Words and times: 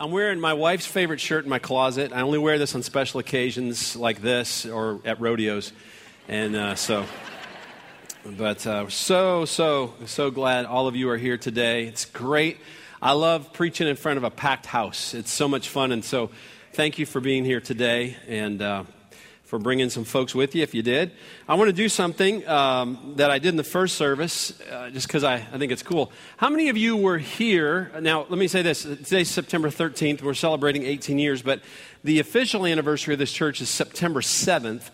I'm 0.00 0.12
wearing 0.12 0.38
my 0.38 0.54
wife's 0.54 0.86
favorite 0.86 1.18
shirt 1.18 1.42
in 1.42 1.50
my 1.50 1.58
closet. 1.58 2.12
I 2.12 2.20
only 2.20 2.38
wear 2.38 2.56
this 2.56 2.72
on 2.76 2.84
special 2.84 3.18
occasions 3.18 3.96
like 3.96 4.22
this 4.22 4.64
or 4.64 5.00
at 5.04 5.20
rodeos. 5.20 5.72
And 6.28 6.54
uh, 6.54 6.76
so, 6.76 7.04
but 8.24 8.64
uh, 8.64 8.88
so, 8.90 9.44
so, 9.44 9.94
so 10.06 10.30
glad 10.30 10.66
all 10.66 10.86
of 10.86 10.94
you 10.94 11.10
are 11.10 11.16
here 11.16 11.36
today. 11.36 11.86
It's 11.86 12.04
great. 12.04 12.58
I 13.02 13.10
love 13.10 13.52
preaching 13.52 13.88
in 13.88 13.96
front 13.96 14.18
of 14.18 14.22
a 14.22 14.30
packed 14.30 14.66
house. 14.66 15.14
It's 15.14 15.32
so 15.32 15.48
much 15.48 15.68
fun. 15.68 15.90
And 15.90 16.04
so, 16.04 16.30
thank 16.74 17.00
you 17.00 17.04
for 17.04 17.20
being 17.20 17.44
here 17.44 17.60
today. 17.60 18.16
And 18.28 18.62
uh, 18.62 18.84
for 19.48 19.58
bringing 19.58 19.88
some 19.88 20.04
folks 20.04 20.34
with 20.34 20.54
you 20.54 20.62
if 20.62 20.74
you 20.74 20.82
did. 20.82 21.10
I 21.48 21.54
want 21.54 21.68
to 21.68 21.72
do 21.72 21.88
something 21.88 22.46
um, 22.46 23.14
that 23.16 23.30
I 23.30 23.38
did 23.38 23.48
in 23.48 23.56
the 23.56 23.64
first 23.64 23.96
service 23.96 24.52
uh, 24.70 24.90
just 24.90 25.06
because 25.06 25.24
I, 25.24 25.36
I 25.36 25.56
think 25.56 25.72
it's 25.72 25.82
cool. 25.82 26.12
How 26.36 26.50
many 26.50 26.68
of 26.68 26.76
you 26.76 26.98
were 26.98 27.16
here? 27.16 27.90
Now, 27.98 28.26
let 28.28 28.38
me 28.38 28.46
say 28.46 28.60
this. 28.60 28.82
Today's 28.82 29.30
September 29.30 29.70
13th. 29.70 30.20
We're 30.20 30.34
celebrating 30.34 30.82
18 30.82 31.18
years, 31.18 31.40
but 31.40 31.62
the 32.04 32.18
official 32.18 32.66
anniversary 32.66 33.14
of 33.14 33.18
this 33.18 33.32
church 33.32 33.62
is 33.62 33.70
September 33.70 34.20
7th. 34.20 34.90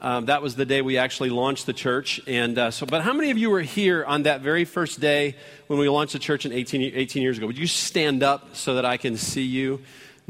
Um, 0.00 0.26
that 0.26 0.42
was 0.42 0.56
the 0.56 0.66
day 0.66 0.82
we 0.82 0.98
actually 0.98 1.30
launched 1.30 1.66
the 1.66 1.72
church. 1.72 2.20
And 2.26 2.58
uh, 2.58 2.72
so, 2.72 2.86
but 2.86 3.02
how 3.02 3.12
many 3.12 3.30
of 3.30 3.38
you 3.38 3.50
were 3.50 3.60
here 3.60 4.04
on 4.04 4.24
that 4.24 4.40
very 4.40 4.64
first 4.64 4.98
day 4.98 5.36
when 5.68 5.78
we 5.78 5.88
launched 5.88 6.14
the 6.14 6.18
church 6.18 6.44
in 6.44 6.50
18, 6.50 6.92
18 6.96 7.22
years 7.22 7.38
ago? 7.38 7.46
Would 7.46 7.56
you 7.56 7.68
stand 7.68 8.24
up 8.24 8.56
so 8.56 8.74
that 8.74 8.84
I 8.84 8.96
can 8.96 9.16
see 9.16 9.44
you? 9.44 9.80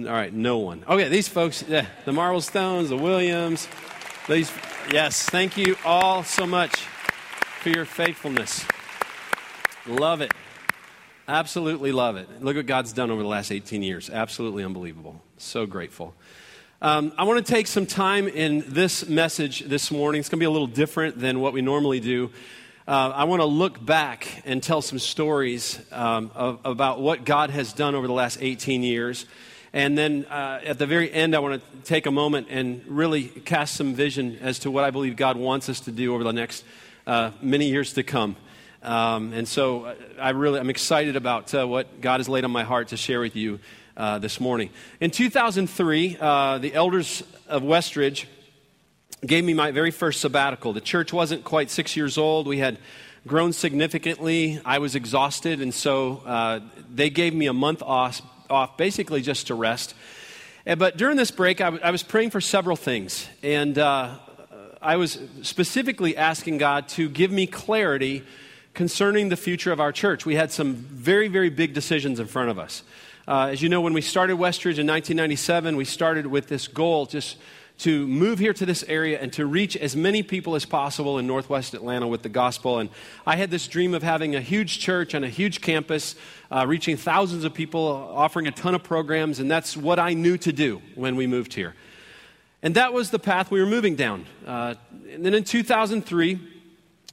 All 0.07 0.13
right, 0.13 0.33
no 0.33 0.59
one. 0.59 0.85
Okay, 0.89 1.09
these 1.09 1.29
folks, 1.29 1.65
yeah, 1.69 1.87
the 2.05 2.13
Marble 2.13 2.41
Stones, 2.41 2.89
the 2.89 2.97
Williams, 2.97 3.69
these, 4.29 4.51
yes, 4.91 5.23
thank 5.29 5.57
you 5.57 5.77
all 5.85 6.25
so 6.25 6.47
much 6.47 6.75
for 7.61 7.69
your 7.69 7.85
faithfulness. 7.85 8.65
Love 9.87 10.21
it. 10.21 10.33
Absolutely 11.29 11.93
love 11.93 12.17
it. 12.17 12.29
Look 12.43 12.57
what 12.57 12.67
God's 12.67 12.93
done 12.93 13.11
over 13.11 13.23
the 13.23 13.29
last 13.29 13.53
18 13.53 13.83
years. 13.83 14.11
Absolutely 14.11 14.65
unbelievable. 14.65 15.23
So 15.37 15.67
grateful. 15.67 16.15
Um, 16.81 17.13
I 17.17 17.25
want 17.25 17.47
to 17.47 17.53
take 17.53 17.69
some 17.69 17.87
time 17.87 18.27
in 18.27 18.65
this 18.67 19.09
message 19.09 19.61
this 19.61 19.91
morning. 19.93 20.19
It's 20.19 20.29
going 20.29 20.39
to 20.39 20.43
be 20.43 20.47
a 20.47 20.51
little 20.51 20.67
different 20.67 21.21
than 21.21 21.39
what 21.39 21.53
we 21.53 21.63
normally 21.63 22.01
do. 22.01 22.31
Uh, 22.89 23.13
I 23.15 23.25
want 23.25 23.41
to 23.41 23.47
look 23.47 23.85
back 23.85 24.43
and 24.45 24.61
tell 24.61 24.83
some 24.83 24.99
stories 24.99 25.81
um, 25.93 26.33
of, 26.35 26.59
about 26.65 27.01
what 27.01 27.25
God 27.25 27.51
has 27.51 27.73
done 27.73 27.95
over 27.95 28.09
the 28.09 28.13
last 28.13 28.39
18 28.41 28.83
years. 28.83 29.27
And 29.75 29.97
then 29.97 30.27
uh, 30.27 30.61
at 30.65 30.79
the 30.79 30.87
very 30.87 31.11
end, 31.11 31.35
I 31.35 31.39
want 31.39 31.63
to 31.63 31.83
take 31.83 32.05
a 32.05 32.11
moment 32.11 32.49
and 32.51 32.85
really 32.87 33.25
cast 33.25 33.75
some 33.75 33.95
vision 33.95 34.39
as 34.43 34.59
to 34.61 34.71
what 34.71 34.85
I 34.85 34.91
believe 34.91 35.17
God 35.17 35.39
wants 35.39 35.71
us 35.71 35.81
to 35.81 35.91
do 35.91 36.15
over 36.15 36.25
the 36.25 36.33
next 36.33 36.65
uh, 37.07 37.31
many 37.41 37.69
years 37.71 37.95
to 37.95 38.03
come. 38.03 38.37
Um, 38.83 39.33
and 39.33 39.49
so 39.49 39.85
uh, 39.85 39.95
I 40.21 40.31
really, 40.31 40.61
I'm 40.61 40.69
excited 40.69 41.17
about 41.17 41.55
uh, 41.55 41.67
what 41.67 42.03
God 42.03 42.21
has 42.21 42.29
laid 42.29 42.45
on 42.45 42.51
my 42.51 42.65
heart 42.65 42.89
to 42.89 42.99
share 42.99 43.21
with 43.21 43.35
you 43.35 43.61
uh, 43.97 44.19
this 44.19 44.41
morning. 44.41 44.69
In 45.01 45.11
2003, 45.11 46.19
uh, 46.21 46.59
the 46.59 46.75
elders 46.75 47.23
of 47.49 47.63
Westridge 47.63 48.27
gave 49.25 49.43
me 49.43 49.55
my 49.55 49.71
very 49.71 49.91
first 49.91 50.21
sabbatical. 50.21 50.75
The 50.75 50.81
church 50.83 51.15
wasn't 51.15 51.45
quite 51.45 51.71
six 51.71 51.97
years 51.97 52.19
old. 52.19 52.47
We 52.47 52.59
had 52.59 52.77
grown 53.27 53.55
significantly. 53.55 54.61
I 54.67 54.79
was 54.79 54.97
exhausted, 54.97 55.63
and 55.63 55.73
so 55.73 56.61
they 56.93 57.09
gave 57.09 57.33
me 57.33 57.47
a 57.47 57.53
month 57.53 57.83
off 57.83 58.21
off 58.53 58.77
basically 58.77 59.23
just 59.23 59.49
to 59.49 59.55
rest. 59.55 59.95
And, 60.67 60.79
but 60.79 60.97
during 60.97 61.17
this 61.17 61.31
break, 61.31 61.61
I, 61.61 61.65
w- 61.65 61.83
I 61.83 61.91
was 61.91 62.03
praying 62.03 62.31
for 62.31 62.41
several 62.41 62.77
things. 62.77 63.27
And 63.43 63.79
uh, 63.79 64.15
I 64.81 64.97
was 64.97 65.19
specifically 65.43 66.17
asking 66.17 66.59
God 66.59 66.89
to 66.91 67.09
give 67.09 67.33
me 67.33 67.47
clarity 67.47 68.25
concerning 68.75 69.29
the 69.29 69.37
future 69.37 69.73
of 69.73 69.81
our 69.81 69.93
church. 69.93 70.25
We 70.25 70.35
had 70.35 70.51
some 70.51 70.75
very, 70.75 71.29
very 71.29 71.51
big 71.51 71.75
decisions 71.75 72.21
in 72.21 72.27
front 72.27 72.51
of 72.51 72.59
us. 72.59 72.83
Uh, 73.27 73.49
as 73.53 73.63
you 73.63 73.69
know, 73.69 73.81
when 73.81 73.93
we 73.93 74.01
started 74.01 74.37
Westridge 74.37 74.79
in 74.79 74.87
1997, 74.87 75.77
we 75.77 75.85
started 75.85 76.27
with 76.27 76.49
this 76.49 76.69
goal 76.69 77.07
just 77.07 77.37
to 77.79 78.07
move 78.07 78.39
here 78.39 78.53
to 78.53 78.65
this 78.65 78.85
area 78.85 79.21
and 79.21 79.33
to 79.33 79.47
reach 79.47 79.77
as 79.77 79.97
many 79.97 80.23
people 80.23 80.55
as 80.55 80.65
possible 80.65 81.19
in 81.19 81.27
northwest 81.27 81.75
Atlanta 81.75 82.07
with 82.07 82.23
the 82.23 82.29
gospel. 82.29 82.79
And 82.79 82.91
I 83.27 83.37
had 83.37 83.51
this 83.51 83.67
dream 83.67 83.95
of 83.95 84.03
having 84.03 84.37
a 84.37 84.41
huge 84.41 84.79
church 84.79 85.15
and 85.15 85.25
a 85.25 85.29
huge 85.29 85.61
campus, 85.61 86.15
uh, 86.51 86.67
reaching 86.67 86.97
thousands 86.97 87.45
of 87.45 87.55
people, 87.55 87.87
offering 88.15 88.47
a 88.47 88.53
ton 88.53 88.75
of 88.75 88.83
programs, 88.83 89.41
and 89.41 89.51
that's 89.51 89.77
what 89.77 89.99
I 89.99 90.15
knew 90.15 90.37
to 90.39 90.53
do 90.53 90.81
when 90.95 91.17
we 91.17 91.27
moved 91.27 91.55
here. 91.55 91.75
And 92.63 92.77
that 92.77 92.93
was 92.93 93.11
the 93.11 93.19
path 93.19 93.51
we 93.51 93.61
were 93.61 93.67
moving 93.67 93.97
down. 93.97 94.27
Uh, 94.47 94.75
and 95.11 95.27
then 95.27 95.35
in 95.35 95.43
2003 95.43 96.39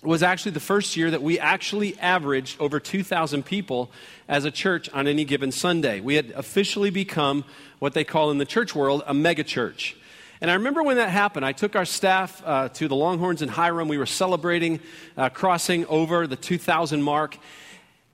was 0.04 0.24
actually 0.24 0.52
the 0.52 0.60
first 0.60 0.96
year 0.96 1.12
that 1.12 1.22
we 1.22 1.40
actually 1.40 1.98
averaged 2.00 2.60
over 2.62 2.80
2,000 2.80 3.44
people 3.44 3.92
as 4.28 4.46
a 4.46 4.52
church 4.52 4.90
on 4.92 5.08
any 5.08 5.26
given 5.26 5.52
Sunday. 5.52 6.00
We 6.00 6.16
had 6.16 6.32
officially 6.32 6.90
become 6.90 7.44
what 7.80 7.94
they 7.94 8.04
call 8.04 8.32
in 8.32 8.38
the 8.38 8.46
church 8.46 8.74
world 8.74 9.04
a 9.08 9.14
mega 9.14 9.44
church. 9.44 9.98
And 10.42 10.50
I 10.50 10.54
remember 10.54 10.82
when 10.84 10.98
that 10.98 11.10
happened, 11.10 11.46
I 11.46 11.52
took 11.52 11.76
our 11.76 11.84
staff 11.84 12.42
uh, 12.46 12.70
to 12.70 12.88
the 12.88 12.96
Longhorns 12.96 13.42
in 13.42 13.50
Hiram. 13.50 13.90
We 13.90 13.98
were 13.98 14.06
celebrating 14.06 14.80
uh, 15.18 15.30
crossing 15.30 15.86
over 15.88 16.28
the 16.28 16.38
2,000 16.38 17.02
mark. 17.02 17.38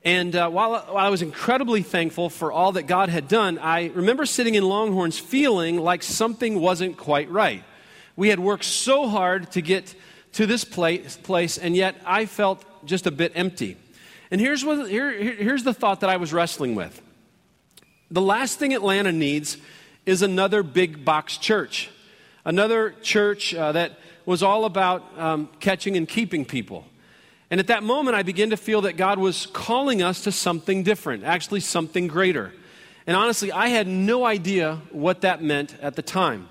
And 0.04 0.36
uh, 0.36 0.50
while, 0.50 0.72
while, 0.72 0.98
I 0.98 1.10
was 1.10 1.22
incredibly 1.22 1.84
thankful 1.84 2.30
for 2.30 2.52
all 2.52 2.72
that 2.74 2.84
God 2.84 3.10
had 3.10 3.28
done, 3.28 3.60
I 3.60 3.92
remember 3.94 4.26
sitting 4.26 4.56
in 4.56 4.64
Longhorns 4.64 5.20
feeling 5.20 5.78
like 5.78 6.02
something 6.02 6.60
wasn't 6.60 6.98
quite 6.98 7.30
right. 7.30 7.64
We 8.16 8.30
had 8.30 8.40
worked 8.40 8.66
so 8.66 9.08
hard 9.08 9.52
to 9.52 9.62
get 9.62 9.94
to 10.34 10.48
this 10.48 10.64
place, 10.64 11.18
place 11.18 11.58
and 11.60 11.76
yet 11.76 11.96
I 12.06 12.26
felt 12.26 12.64
just 12.86 13.06
a 13.06 13.12
bit 13.12 13.34
empty. 13.36 13.78
And 14.32 14.42
here's, 14.42 14.66
what, 14.66 14.90
here, 14.90 15.12
here's 15.12 15.64
the 15.64 15.74
thought 15.74 16.00
that 16.02 16.10
I 16.10 16.18
was 16.18 16.34
wrestling 16.34 16.74
with 16.74 17.02
the 18.12 18.22
last 18.22 18.60
thing 18.60 18.74
Atlanta 18.74 19.12
needs 19.12 19.58
is 20.06 20.22
another 20.22 20.64
big 20.64 21.04
box 21.04 21.38
church 21.38 21.90
another 22.46 22.94
church 23.02 23.54
uh, 23.54 23.72
that 23.74 24.00
was 24.26 24.42
all 24.42 24.66
about 24.66 25.04
um, 25.20 25.50
catching 25.60 25.98
and 25.98 26.08
keeping 26.08 26.46
people. 26.46 26.86
And 27.52 27.60
at 27.60 27.68
that 27.68 27.84
moment, 27.84 28.16
I 28.16 28.24
began 28.24 28.52
to 28.52 28.58
feel 28.58 28.82
that 28.82 28.98
God 28.98 29.20
was 29.20 29.48
calling 29.48 30.02
us 30.02 30.24
to 30.24 30.32
something 30.32 30.84
different, 30.84 31.24
actually, 31.24 31.60
something 31.60 32.08
greater. 32.08 32.54
And 33.06 33.16
honestly, 33.16 33.52
I 33.52 33.68
had 33.68 33.88
no 33.88 34.26
idea 34.26 34.82
what 34.92 35.22
that 35.22 35.44
meant 35.44 35.76
at 35.82 35.96
the 35.96 36.02
time. 36.02 36.50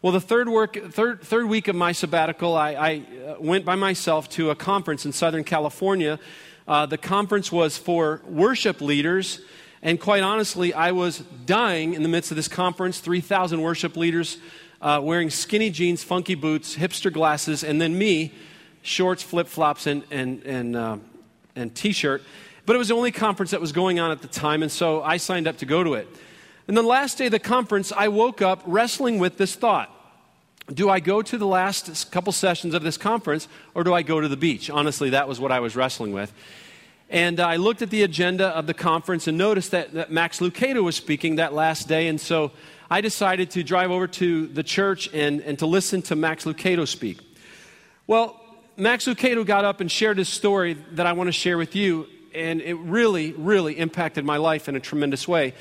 Well, 0.00 0.12
the 0.12 0.20
third, 0.20 0.48
work, 0.48 0.76
third, 0.90 1.22
third 1.22 1.46
week 1.46 1.68
of 1.68 1.76
my 1.76 1.92
sabbatical, 1.92 2.56
I, 2.56 2.72
I 2.72 3.02
uh, 3.24 3.36
went 3.38 3.64
by 3.64 3.76
myself 3.76 4.28
to 4.30 4.50
a 4.50 4.56
conference 4.56 5.06
in 5.06 5.12
Southern 5.12 5.44
California. 5.44 6.18
Uh, 6.66 6.86
the 6.86 6.98
conference 6.98 7.52
was 7.52 7.78
for 7.78 8.20
worship 8.26 8.80
leaders. 8.80 9.40
And 9.80 10.00
quite 10.00 10.24
honestly, 10.24 10.74
I 10.74 10.90
was 10.90 11.18
dying 11.46 11.94
in 11.94 12.02
the 12.02 12.08
midst 12.08 12.32
of 12.32 12.36
this 12.36 12.48
conference. 12.48 12.98
3,000 12.98 13.62
worship 13.62 13.96
leaders 13.96 14.38
uh, 14.82 15.00
wearing 15.02 15.30
skinny 15.30 15.70
jeans, 15.70 16.02
funky 16.02 16.34
boots, 16.34 16.76
hipster 16.76 17.12
glasses, 17.12 17.62
and 17.62 17.80
then 17.80 17.96
me, 17.96 18.32
shorts, 18.82 19.22
flip 19.22 19.46
flops, 19.46 19.86
and, 19.86 20.02
and, 20.10 20.42
and, 20.42 20.76
uh, 20.76 20.96
and 21.54 21.74
t 21.74 21.92
shirt. 21.92 22.22
But 22.66 22.76
it 22.76 22.78
was 22.78 22.88
the 22.88 22.94
only 22.94 23.12
conference 23.12 23.52
that 23.52 23.60
was 23.60 23.72
going 23.72 24.00
on 24.00 24.10
at 24.10 24.22
the 24.22 24.28
time, 24.28 24.62
and 24.62 24.70
so 24.70 25.02
I 25.02 25.16
signed 25.16 25.46
up 25.46 25.58
to 25.58 25.66
go 25.66 25.84
to 25.84 25.94
it. 25.94 26.08
And 26.66 26.76
the 26.76 26.82
last 26.82 27.16
day 27.16 27.26
of 27.26 27.32
the 27.32 27.38
conference, 27.38 27.92
I 27.92 28.08
woke 28.08 28.42
up 28.42 28.62
wrestling 28.66 29.18
with 29.18 29.38
this 29.38 29.54
thought 29.54 29.90
Do 30.72 30.90
I 30.90 31.00
go 31.00 31.22
to 31.22 31.38
the 31.38 31.46
last 31.46 32.10
couple 32.10 32.32
sessions 32.32 32.74
of 32.74 32.82
this 32.82 32.96
conference, 32.96 33.46
or 33.74 33.84
do 33.84 33.94
I 33.94 34.02
go 34.02 34.20
to 34.20 34.28
the 34.28 34.36
beach? 34.36 34.68
Honestly, 34.68 35.10
that 35.10 35.28
was 35.28 35.38
what 35.38 35.52
I 35.52 35.60
was 35.60 35.76
wrestling 35.76 36.12
with. 36.12 36.32
And 37.08 37.40
I 37.40 37.56
looked 37.56 37.82
at 37.82 37.90
the 37.90 38.04
agenda 38.04 38.48
of 38.48 38.66
the 38.66 38.74
conference 38.74 39.28
and 39.28 39.36
noticed 39.36 39.72
that, 39.72 39.92
that 39.92 40.10
Max 40.10 40.40
Lucado 40.40 40.82
was 40.82 40.96
speaking 40.96 41.36
that 41.36 41.52
last 41.52 41.86
day, 41.86 42.08
and 42.08 42.20
so 42.20 42.52
I 42.92 43.00
decided 43.00 43.52
to 43.52 43.62
drive 43.62 43.90
over 43.90 44.06
to 44.06 44.48
the 44.48 44.62
church 44.62 45.08
and, 45.14 45.40
and 45.40 45.58
to 45.60 45.66
listen 45.66 46.02
to 46.02 46.14
Max 46.14 46.44
Lucado 46.44 46.86
speak. 46.86 47.20
Well, 48.06 48.38
Max 48.76 49.06
Lucado 49.06 49.46
got 49.46 49.64
up 49.64 49.80
and 49.80 49.90
shared 49.90 50.18
his 50.18 50.28
story 50.28 50.74
that 50.90 51.06
I 51.06 51.14
want 51.14 51.28
to 51.28 51.32
share 51.32 51.56
with 51.56 51.74
you, 51.74 52.06
and 52.34 52.60
it 52.60 52.74
really, 52.74 53.32
really 53.32 53.78
impacted 53.78 54.26
my 54.26 54.36
life 54.36 54.68
in 54.68 54.76
a 54.76 54.80
tremendous 54.80 55.26
way. 55.26 55.54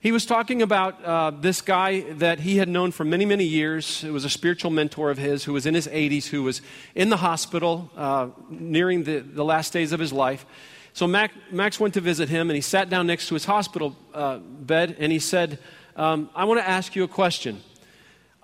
He 0.00 0.10
was 0.10 0.26
talking 0.26 0.60
about 0.60 1.04
uh, 1.04 1.30
this 1.30 1.60
guy 1.60 2.00
that 2.14 2.40
he 2.40 2.56
had 2.56 2.68
known 2.68 2.90
for 2.90 3.04
many, 3.04 3.26
many 3.26 3.44
years. 3.44 4.02
It 4.02 4.10
was 4.10 4.24
a 4.24 4.30
spiritual 4.30 4.72
mentor 4.72 5.12
of 5.12 5.18
his 5.18 5.44
who 5.44 5.52
was 5.52 5.66
in 5.66 5.74
his 5.74 5.86
80s, 5.86 6.26
who 6.26 6.42
was 6.42 6.62
in 6.96 7.10
the 7.10 7.18
hospital 7.18 7.92
uh, 7.96 8.30
nearing 8.50 9.04
the, 9.04 9.20
the 9.20 9.44
last 9.44 9.72
days 9.72 9.92
of 9.92 10.00
his 10.00 10.12
life. 10.12 10.44
So 10.94 11.06
Max, 11.06 11.32
Max 11.52 11.78
went 11.78 11.94
to 11.94 12.00
visit 12.00 12.28
him, 12.28 12.50
and 12.50 12.56
he 12.56 12.60
sat 12.60 12.90
down 12.90 13.06
next 13.06 13.28
to 13.28 13.34
his 13.34 13.44
hospital 13.44 13.94
uh, 14.12 14.38
bed, 14.38 14.96
and 14.98 15.12
he 15.12 15.20
said, 15.20 15.60
um, 15.96 16.30
I 16.34 16.44
want 16.44 16.60
to 16.60 16.68
ask 16.68 16.96
you 16.96 17.04
a 17.04 17.08
question. 17.08 17.60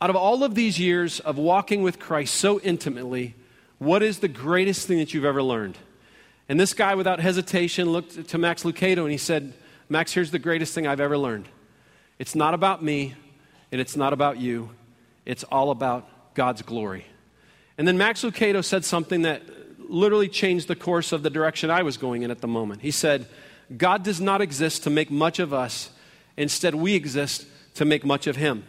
Out 0.00 0.10
of 0.10 0.16
all 0.16 0.44
of 0.44 0.54
these 0.54 0.78
years 0.78 1.20
of 1.20 1.38
walking 1.38 1.82
with 1.82 1.98
Christ 1.98 2.34
so 2.34 2.60
intimately, 2.60 3.34
what 3.78 4.02
is 4.02 4.18
the 4.18 4.28
greatest 4.28 4.86
thing 4.86 4.98
that 4.98 5.14
you've 5.14 5.24
ever 5.24 5.42
learned? 5.42 5.76
And 6.48 6.58
this 6.58 6.72
guy, 6.72 6.94
without 6.94 7.20
hesitation, 7.20 7.90
looked 7.90 8.28
to 8.28 8.38
Max 8.38 8.62
Lucado 8.62 9.02
and 9.02 9.10
he 9.10 9.18
said, 9.18 9.52
Max, 9.88 10.12
here's 10.12 10.30
the 10.30 10.38
greatest 10.38 10.74
thing 10.74 10.86
I've 10.86 11.00
ever 11.00 11.18
learned. 11.18 11.48
It's 12.18 12.34
not 12.34 12.54
about 12.54 12.82
me 12.82 13.14
and 13.70 13.80
it's 13.80 13.96
not 13.96 14.12
about 14.12 14.38
you, 14.38 14.70
it's 15.26 15.44
all 15.44 15.70
about 15.70 16.34
God's 16.34 16.62
glory. 16.62 17.04
And 17.76 17.86
then 17.86 17.98
Max 17.98 18.22
Lucado 18.22 18.64
said 18.64 18.84
something 18.84 19.22
that 19.22 19.42
literally 19.78 20.28
changed 20.28 20.68
the 20.68 20.76
course 20.76 21.12
of 21.12 21.22
the 21.22 21.30
direction 21.30 21.70
I 21.70 21.82
was 21.82 21.96
going 21.96 22.22
in 22.22 22.30
at 22.30 22.40
the 22.40 22.48
moment. 22.48 22.82
He 22.82 22.90
said, 22.90 23.26
God 23.76 24.02
does 24.02 24.20
not 24.20 24.40
exist 24.40 24.84
to 24.84 24.90
make 24.90 25.10
much 25.10 25.38
of 25.38 25.52
us 25.52 25.90
Instead, 26.38 26.74
we 26.74 26.94
exist 26.94 27.46
to 27.74 27.84
make 27.84 28.04
much 28.06 28.26
of 28.26 28.36
Him. 28.36 28.64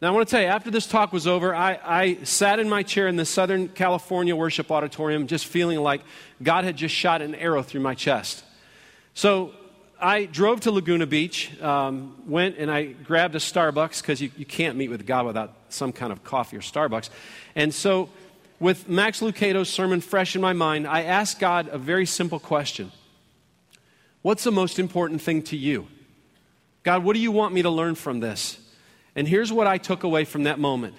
Now, 0.00 0.08
I 0.08 0.10
want 0.12 0.28
to 0.28 0.30
tell 0.30 0.40
you, 0.40 0.48
after 0.48 0.70
this 0.70 0.86
talk 0.86 1.12
was 1.12 1.26
over, 1.26 1.54
I, 1.54 1.78
I, 1.84 2.18
sat 2.24 2.58
in 2.58 2.68
my 2.68 2.82
chair 2.82 3.08
in 3.08 3.16
the 3.16 3.24
Southern 3.24 3.68
California 3.68 4.36
Worship 4.36 4.70
Auditorium 4.70 5.26
just 5.26 5.46
feeling 5.46 5.80
like 5.80 6.02
God 6.42 6.64
had 6.64 6.76
just 6.76 6.94
shot 6.94 7.20
an 7.20 7.34
arrow 7.34 7.62
through 7.62 7.80
my 7.80 7.94
chest. 7.94 8.44
So 9.12 9.52
I 10.00 10.26
drove 10.26 10.60
to 10.60 10.70
Laguna 10.70 11.06
Beach, 11.06 11.60
um, 11.60 12.16
went 12.26 12.58
and 12.58 12.70
I 12.70 12.84
grabbed 12.84 13.34
a 13.34 13.38
Starbucks 13.38 14.02
because 14.02 14.20
you, 14.20 14.30
you 14.36 14.44
can't 14.44 14.76
meet 14.76 14.88
with 14.88 15.06
God 15.06 15.26
without 15.26 15.54
some 15.68 15.92
kind 15.92 16.12
of 16.12 16.22
coffee 16.22 16.56
or 16.56 16.60
Starbucks. 16.60 17.10
And 17.56 17.74
so, 17.74 18.08
with 18.60 18.88
Max 18.88 19.20
Lucado's 19.20 19.68
sermon 19.68 20.00
fresh 20.00 20.36
in 20.36 20.40
my 20.40 20.52
mind, 20.52 20.86
I 20.86 21.02
asked 21.02 21.40
God 21.40 21.68
a 21.68 21.78
very 21.78 22.06
simple 22.06 22.38
question 22.38 22.92
What's 24.22 24.44
the 24.44 24.52
most 24.52 24.78
important 24.78 25.22
thing 25.22 25.42
to 25.44 25.56
you? 25.56 25.88
God, 26.84 27.02
what 27.02 27.14
do 27.14 27.20
you 27.20 27.32
want 27.32 27.54
me 27.54 27.62
to 27.62 27.70
learn 27.70 27.94
from 27.94 28.20
this? 28.20 28.58
And 29.16 29.26
here's 29.26 29.52
what 29.52 29.66
I 29.66 29.78
took 29.78 30.04
away 30.04 30.24
from 30.24 30.44
that 30.44 30.58
moment. 30.58 30.94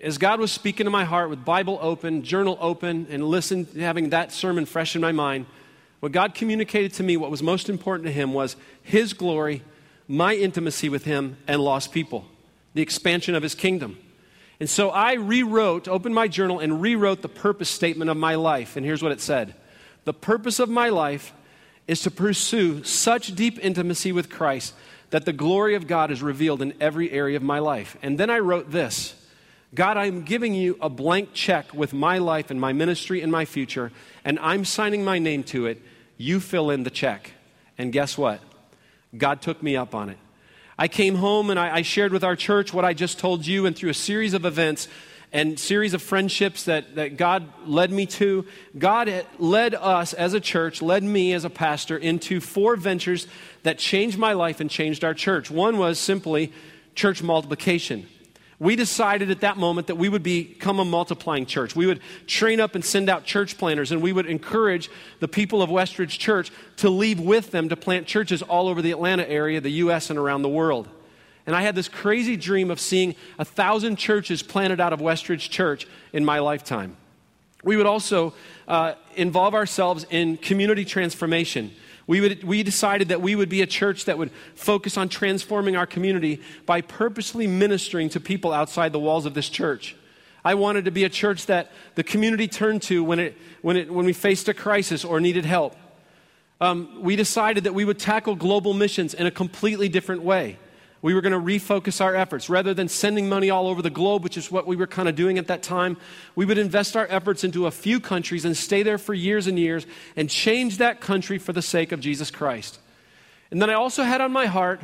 As 0.00 0.18
God 0.18 0.40
was 0.40 0.52
speaking 0.52 0.84
to 0.84 0.90
my 0.90 1.04
heart 1.04 1.30
with 1.30 1.44
Bible 1.44 1.78
open, 1.80 2.22
journal 2.22 2.58
open, 2.60 3.06
and 3.10 3.24
listened, 3.24 3.68
having 3.78 4.10
that 4.10 4.30
sermon 4.30 4.66
fresh 4.66 4.94
in 4.94 5.00
my 5.00 5.12
mind, 5.12 5.46
what 6.00 6.12
God 6.12 6.34
communicated 6.34 6.94
to 6.94 7.02
me, 7.02 7.16
what 7.16 7.30
was 7.30 7.42
most 7.42 7.68
important 7.68 8.06
to 8.06 8.12
Him, 8.12 8.32
was 8.32 8.56
His 8.82 9.12
glory, 9.12 9.62
my 10.06 10.34
intimacy 10.34 10.88
with 10.88 11.04
Him, 11.04 11.36
and 11.46 11.62
lost 11.62 11.92
people, 11.92 12.26
the 12.74 12.82
expansion 12.82 13.34
of 13.34 13.42
His 13.42 13.54
kingdom. 13.54 13.98
And 14.58 14.68
so 14.68 14.90
I 14.90 15.14
rewrote, 15.14 15.88
opened 15.88 16.14
my 16.14 16.28
journal, 16.28 16.58
and 16.58 16.80
rewrote 16.80 17.22
the 17.22 17.28
purpose 17.28 17.70
statement 17.70 18.10
of 18.10 18.16
my 18.16 18.34
life. 18.34 18.76
And 18.76 18.84
here's 18.84 19.02
what 19.02 19.12
it 19.12 19.20
said 19.20 19.54
The 20.04 20.14
purpose 20.14 20.58
of 20.58 20.68
my 20.68 20.90
life 20.90 21.32
is 21.90 22.02
to 22.02 22.10
pursue 22.10 22.84
such 22.84 23.34
deep 23.34 23.58
intimacy 23.60 24.12
with 24.12 24.30
Christ 24.30 24.74
that 25.10 25.24
the 25.24 25.32
glory 25.32 25.74
of 25.74 25.88
God 25.88 26.12
is 26.12 26.22
revealed 26.22 26.62
in 26.62 26.72
every 26.80 27.10
area 27.10 27.36
of 27.36 27.42
my 27.42 27.58
life. 27.58 27.96
And 28.00 28.16
then 28.16 28.30
I 28.30 28.38
wrote 28.38 28.70
this 28.70 29.16
God, 29.74 29.96
I'm 29.96 30.22
giving 30.22 30.54
you 30.54 30.78
a 30.80 30.88
blank 30.88 31.30
check 31.32 31.74
with 31.74 31.92
my 31.92 32.18
life 32.18 32.52
and 32.52 32.60
my 32.60 32.72
ministry 32.72 33.22
and 33.22 33.32
my 33.32 33.44
future, 33.44 33.90
and 34.24 34.38
I'm 34.38 34.64
signing 34.64 35.04
my 35.04 35.18
name 35.18 35.42
to 35.44 35.66
it. 35.66 35.82
You 36.16 36.38
fill 36.38 36.70
in 36.70 36.84
the 36.84 36.90
check. 36.90 37.32
And 37.76 37.92
guess 37.92 38.16
what? 38.16 38.40
God 39.16 39.42
took 39.42 39.60
me 39.60 39.76
up 39.76 39.92
on 39.92 40.10
it. 40.10 40.18
I 40.78 40.86
came 40.86 41.16
home 41.16 41.50
and 41.50 41.58
I, 41.58 41.78
I 41.78 41.82
shared 41.82 42.12
with 42.12 42.22
our 42.22 42.36
church 42.36 42.72
what 42.72 42.84
I 42.84 42.94
just 42.94 43.18
told 43.18 43.44
you, 43.44 43.66
and 43.66 43.74
through 43.74 43.90
a 43.90 43.94
series 43.94 44.32
of 44.32 44.44
events, 44.44 44.86
and 45.32 45.58
series 45.58 45.94
of 45.94 46.02
friendships 46.02 46.64
that, 46.64 46.96
that 46.96 47.16
God 47.16 47.46
led 47.64 47.90
me 47.90 48.06
to. 48.06 48.46
God 48.76 49.26
led 49.38 49.74
us 49.74 50.12
as 50.12 50.34
a 50.34 50.40
church, 50.40 50.82
led 50.82 51.02
me 51.02 51.32
as 51.32 51.44
a 51.44 51.50
pastor 51.50 51.96
into 51.96 52.40
four 52.40 52.76
ventures 52.76 53.28
that 53.62 53.78
changed 53.78 54.18
my 54.18 54.32
life 54.32 54.60
and 54.60 54.68
changed 54.68 55.04
our 55.04 55.14
church. 55.14 55.50
One 55.50 55.78
was 55.78 55.98
simply 55.98 56.52
church 56.94 57.22
multiplication. 57.22 58.08
We 58.58 58.76
decided 58.76 59.30
at 59.30 59.40
that 59.40 59.56
moment 59.56 59.86
that 59.86 59.94
we 59.94 60.10
would 60.10 60.22
become 60.22 60.80
a 60.80 60.84
multiplying 60.84 61.46
church. 61.46 61.74
We 61.74 61.86
would 61.86 62.00
train 62.26 62.60
up 62.60 62.74
and 62.74 62.84
send 62.84 63.08
out 63.08 63.24
church 63.24 63.56
planters, 63.56 63.90
and 63.90 64.02
we 64.02 64.12
would 64.12 64.26
encourage 64.26 64.90
the 65.18 65.28
people 65.28 65.62
of 65.62 65.70
Westridge 65.70 66.18
Church 66.18 66.52
to 66.76 66.90
leave 66.90 67.18
with 67.18 67.52
them 67.52 67.70
to 67.70 67.76
plant 67.76 68.06
churches 68.06 68.42
all 68.42 68.68
over 68.68 68.82
the 68.82 68.90
Atlanta 68.90 69.26
area, 69.26 69.62
the 69.62 69.70
U.S., 69.70 70.10
and 70.10 70.18
around 70.18 70.42
the 70.42 70.50
world. 70.50 70.88
And 71.46 71.56
I 71.56 71.62
had 71.62 71.74
this 71.74 71.88
crazy 71.88 72.36
dream 72.36 72.70
of 72.70 72.78
seeing 72.78 73.14
a 73.38 73.44
thousand 73.44 73.96
churches 73.96 74.42
planted 74.42 74.80
out 74.80 74.92
of 74.92 75.00
Westridge 75.00 75.50
Church 75.50 75.86
in 76.12 76.24
my 76.24 76.38
lifetime. 76.38 76.96
We 77.62 77.76
would 77.76 77.86
also 77.86 78.34
uh, 78.68 78.94
involve 79.16 79.54
ourselves 79.54 80.06
in 80.10 80.36
community 80.36 80.84
transformation. 80.84 81.72
We, 82.06 82.20
would, 82.20 82.44
we 82.44 82.62
decided 82.62 83.08
that 83.08 83.20
we 83.20 83.36
would 83.36 83.48
be 83.48 83.62
a 83.62 83.66
church 83.66 84.06
that 84.06 84.18
would 84.18 84.30
focus 84.54 84.96
on 84.96 85.08
transforming 85.08 85.76
our 85.76 85.86
community 85.86 86.40
by 86.66 86.80
purposely 86.80 87.46
ministering 87.46 88.08
to 88.10 88.20
people 88.20 88.52
outside 88.52 88.92
the 88.92 88.98
walls 88.98 89.26
of 89.26 89.34
this 89.34 89.48
church. 89.48 89.96
I 90.44 90.54
wanted 90.54 90.86
to 90.86 90.90
be 90.90 91.04
a 91.04 91.08
church 91.08 91.46
that 91.46 91.70
the 91.94 92.02
community 92.02 92.48
turned 92.48 92.82
to 92.82 93.04
when, 93.04 93.20
it, 93.20 93.36
when, 93.62 93.76
it, 93.76 93.92
when 93.92 94.06
we 94.06 94.12
faced 94.12 94.48
a 94.48 94.54
crisis 94.54 95.04
or 95.04 95.20
needed 95.20 95.44
help. 95.44 95.76
Um, 96.60 97.02
we 97.02 97.14
decided 97.16 97.64
that 97.64 97.74
we 97.74 97.84
would 97.84 97.98
tackle 97.98 98.34
global 98.34 98.74
missions 98.74 99.14
in 99.14 99.26
a 99.26 99.30
completely 99.30 99.88
different 99.88 100.22
way. 100.22 100.58
We 101.02 101.14
were 101.14 101.20
going 101.22 101.32
to 101.32 101.38
refocus 101.38 102.00
our 102.00 102.14
efforts. 102.14 102.50
Rather 102.50 102.74
than 102.74 102.88
sending 102.88 103.28
money 103.28 103.48
all 103.48 103.68
over 103.68 103.80
the 103.80 103.90
globe, 103.90 104.22
which 104.22 104.36
is 104.36 104.50
what 104.50 104.66
we 104.66 104.76
were 104.76 104.86
kind 104.86 105.08
of 105.08 105.14
doing 105.16 105.38
at 105.38 105.46
that 105.46 105.62
time, 105.62 105.96
we 106.34 106.44
would 106.44 106.58
invest 106.58 106.96
our 106.96 107.06
efforts 107.08 107.42
into 107.42 107.66
a 107.66 107.70
few 107.70 108.00
countries 108.00 108.44
and 108.44 108.56
stay 108.56 108.82
there 108.82 108.98
for 108.98 109.14
years 109.14 109.46
and 109.46 109.58
years 109.58 109.86
and 110.16 110.28
change 110.28 110.78
that 110.78 111.00
country 111.00 111.38
for 111.38 111.52
the 111.52 111.62
sake 111.62 111.92
of 111.92 112.00
Jesus 112.00 112.30
Christ. 112.30 112.78
And 113.50 113.60
then 113.62 113.70
I 113.70 113.74
also 113.74 114.02
had 114.02 114.20
on 114.20 114.30
my 114.30 114.46
heart 114.46 114.80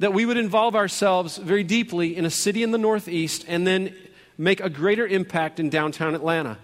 that 0.00 0.12
we 0.12 0.24
would 0.24 0.36
involve 0.36 0.74
ourselves 0.74 1.36
very 1.36 1.62
deeply 1.62 2.16
in 2.16 2.24
a 2.24 2.30
city 2.30 2.62
in 2.62 2.70
the 2.70 2.78
Northeast 2.78 3.44
and 3.46 3.66
then 3.66 3.94
make 4.36 4.60
a 4.60 4.70
greater 4.70 5.06
impact 5.06 5.60
in 5.60 5.70
downtown 5.70 6.14
Atlanta. 6.14 6.58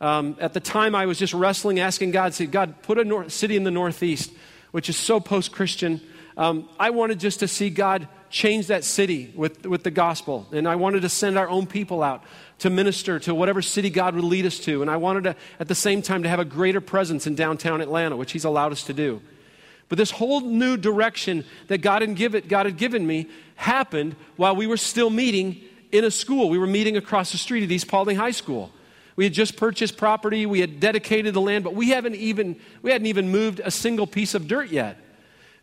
Um, 0.00 0.36
at 0.40 0.52
the 0.52 0.60
time, 0.60 0.94
I 0.94 1.06
was 1.06 1.18
just 1.18 1.32
wrestling, 1.32 1.80
asking 1.80 2.10
God, 2.10 2.34
say, 2.34 2.44
God, 2.44 2.82
put 2.82 2.98
a 2.98 3.04
nor- 3.04 3.30
city 3.30 3.56
in 3.56 3.64
the 3.64 3.70
Northeast, 3.70 4.30
which 4.70 4.90
is 4.90 4.96
so 4.96 5.20
post 5.20 5.52
Christian. 5.52 6.02
Um, 6.36 6.68
I 6.78 6.90
wanted 6.90 7.18
just 7.18 7.40
to 7.40 7.48
see 7.48 7.70
God 7.70 8.08
change 8.28 8.66
that 8.66 8.84
city 8.84 9.32
with, 9.34 9.64
with 9.66 9.82
the 9.82 9.90
gospel. 9.90 10.46
And 10.52 10.68
I 10.68 10.76
wanted 10.76 11.02
to 11.02 11.08
send 11.08 11.38
our 11.38 11.48
own 11.48 11.66
people 11.66 12.02
out 12.02 12.24
to 12.58 12.70
minister 12.70 13.18
to 13.20 13.34
whatever 13.34 13.62
city 13.62 13.88
God 13.88 14.14
would 14.14 14.24
lead 14.24 14.44
us 14.44 14.58
to. 14.60 14.82
And 14.82 14.90
I 14.90 14.96
wanted 14.96 15.24
to, 15.24 15.36
at 15.58 15.68
the 15.68 15.74
same 15.74 16.02
time, 16.02 16.22
to 16.24 16.28
have 16.28 16.40
a 16.40 16.44
greater 16.44 16.80
presence 16.80 17.26
in 17.26 17.34
downtown 17.34 17.80
Atlanta, 17.80 18.16
which 18.16 18.32
He's 18.32 18.44
allowed 18.44 18.72
us 18.72 18.84
to 18.84 18.92
do. 18.92 19.22
But 19.88 19.98
this 19.98 20.10
whole 20.10 20.40
new 20.40 20.76
direction 20.76 21.44
that 21.68 21.78
God 21.78 22.02
had, 22.02 22.16
give 22.16 22.34
it, 22.34 22.48
God 22.48 22.66
had 22.66 22.76
given 22.76 23.06
me 23.06 23.28
happened 23.54 24.16
while 24.36 24.56
we 24.56 24.66
were 24.66 24.76
still 24.76 25.10
meeting 25.10 25.62
in 25.92 26.04
a 26.04 26.10
school. 26.10 26.50
We 26.50 26.58
were 26.58 26.66
meeting 26.66 26.96
across 26.96 27.32
the 27.32 27.38
street 27.38 27.62
at 27.62 27.70
East 27.70 27.88
Paulding 27.88 28.16
High 28.16 28.32
School. 28.32 28.72
We 29.14 29.24
had 29.24 29.32
just 29.32 29.56
purchased 29.56 29.96
property, 29.96 30.44
we 30.44 30.60
had 30.60 30.78
dedicated 30.78 31.32
the 31.32 31.40
land, 31.40 31.64
but 31.64 31.74
we 31.74 31.90
haven't 31.90 32.16
even 32.16 32.60
we 32.82 32.90
hadn't 32.90 33.06
even 33.06 33.30
moved 33.30 33.62
a 33.64 33.70
single 33.70 34.06
piece 34.06 34.34
of 34.34 34.46
dirt 34.46 34.70
yet. 34.70 34.98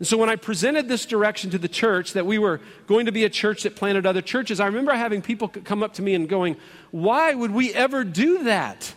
And 0.04 0.08
so 0.10 0.18
when 0.18 0.28
I 0.28 0.36
presented 0.36 0.90
this 0.90 1.06
direction 1.06 1.50
to 1.52 1.58
the 1.58 1.70
church 1.70 2.12
that 2.12 2.26
we 2.26 2.38
were 2.38 2.60
going 2.88 3.06
to 3.06 3.14
be 3.14 3.24
a 3.24 3.30
church 3.30 3.64
that 3.64 3.78
planted 3.78 4.06
other 4.06 4.22
churches, 4.22 4.60
I 4.60 4.66
remember 4.66 4.92
having 4.92 5.22
people 5.22 5.48
come 5.48 5.82
up 5.82 5.94
to 5.94 6.02
me 6.02 6.14
and 6.14 6.28
going, 6.28 6.58
Why 6.92 7.34
would 7.34 7.52
we 7.52 7.74
ever 7.74 8.04
do 8.04 8.44
that? 8.44 8.94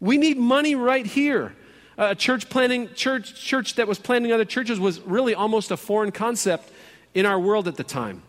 We 0.00 0.16
need 0.16 0.38
money 0.38 0.74
right 0.74 1.04
here. 1.04 1.54
Uh, 1.98 2.12
a 2.12 2.14
church 2.14 2.48
planting 2.48 2.88
church 2.94 3.34
church 3.34 3.74
that 3.74 3.86
was 3.86 3.98
planting 3.98 4.32
other 4.32 4.46
churches 4.46 4.80
was 4.80 5.00
really 5.00 5.34
almost 5.34 5.70
a 5.70 5.76
foreign 5.76 6.12
concept 6.12 6.72
in 7.12 7.26
our 7.26 7.38
world 7.38 7.68
at 7.68 7.76
the 7.76 7.84
time. 7.84 8.22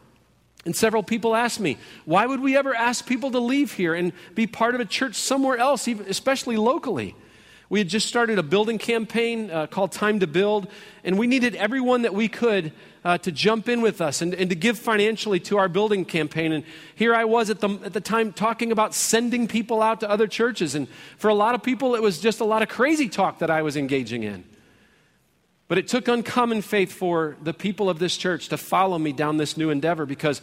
And 0.66 0.76
several 0.76 1.04
people 1.04 1.38
asked 1.38 1.62
me, 1.62 1.78
why 2.04 2.26
would 2.26 2.42
we 2.42 2.58
ever 2.58 2.76
ask 2.76 3.08
people 3.08 3.32
to 3.32 3.40
leave 3.40 3.72
here 3.72 3.94
and 3.94 4.12
be 4.36 4.46
part 4.46 4.76
of 4.76 4.82
a 4.82 4.86
church 4.86 5.16
somewhere 5.16 5.58
else, 5.58 5.88
even, 5.88 6.06
especially 6.10 6.58
locally? 6.58 7.16
We 7.70 7.80
had 7.80 7.88
just 7.88 8.08
started 8.08 8.40
a 8.40 8.44
building 8.44 8.80
campaign 8.80 9.52
uh, 9.52 9.68
called 9.68 9.92
Time 9.92 10.20
to 10.22 10.28
Build, 10.28 10.68
and 11.04 11.20
we 11.20 11.28
needed 11.28 11.56
everyone 11.56 12.02
that 12.02 12.16
we 12.16 12.28
could 12.28 12.74
uh, 13.06 13.20
to 13.20 13.32
jump 13.32 13.70
in 13.70 13.82
with 13.82 14.02
us 14.02 14.24
and, 14.24 14.34
and 14.34 14.50
to 14.50 14.56
give 14.56 14.80
financially 14.80 15.40
to 15.42 15.58
our 15.60 15.70
building 15.70 16.04
campaign. 16.04 16.52
And 16.52 16.64
here 16.96 17.14
I 17.14 17.26
was 17.26 17.52
at 17.52 17.60
the, 17.60 17.70
at 17.84 17.94
the 17.94 18.02
time 18.02 18.34
talking 18.34 18.72
about 18.72 18.96
sending 18.96 19.48
people 19.48 19.84
out 19.84 20.00
to 20.00 20.10
other 20.10 20.26
churches. 20.28 20.74
And 20.74 20.88
for 21.18 21.30
a 21.30 21.36
lot 21.36 21.54
of 21.54 21.62
people, 21.62 21.94
it 21.94 22.02
was 22.02 22.20
just 22.20 22.40
a 22.40 22.44
lot 22.44 22.64
of 22.64 22.70
crazy 22.70 23.08
talk 23.08 23.40
that 23.40 23.52
I 23.52 23.62
was 23.62 23.78
engaging 23.78 24.24
in. 24.24 24.44
But 25.68 25.78
it 25.78 25.88
took 25.88 26.08
uncommon 26.08 26.64
faith 26.64 26.92
for 26.92 27.38
the 27.44 27.54
people 27.54 27.88
of 27.88 28.00
this 28.00 28.18
church 28.18 28.50
to 28.50 28.58
follow 28.58 28.98
me 28.98 29.12
down 29.14 29.38
this 29.38 29.56
new 29.56 29.70
endeavor 29.70 30.08
because 30.08 30.42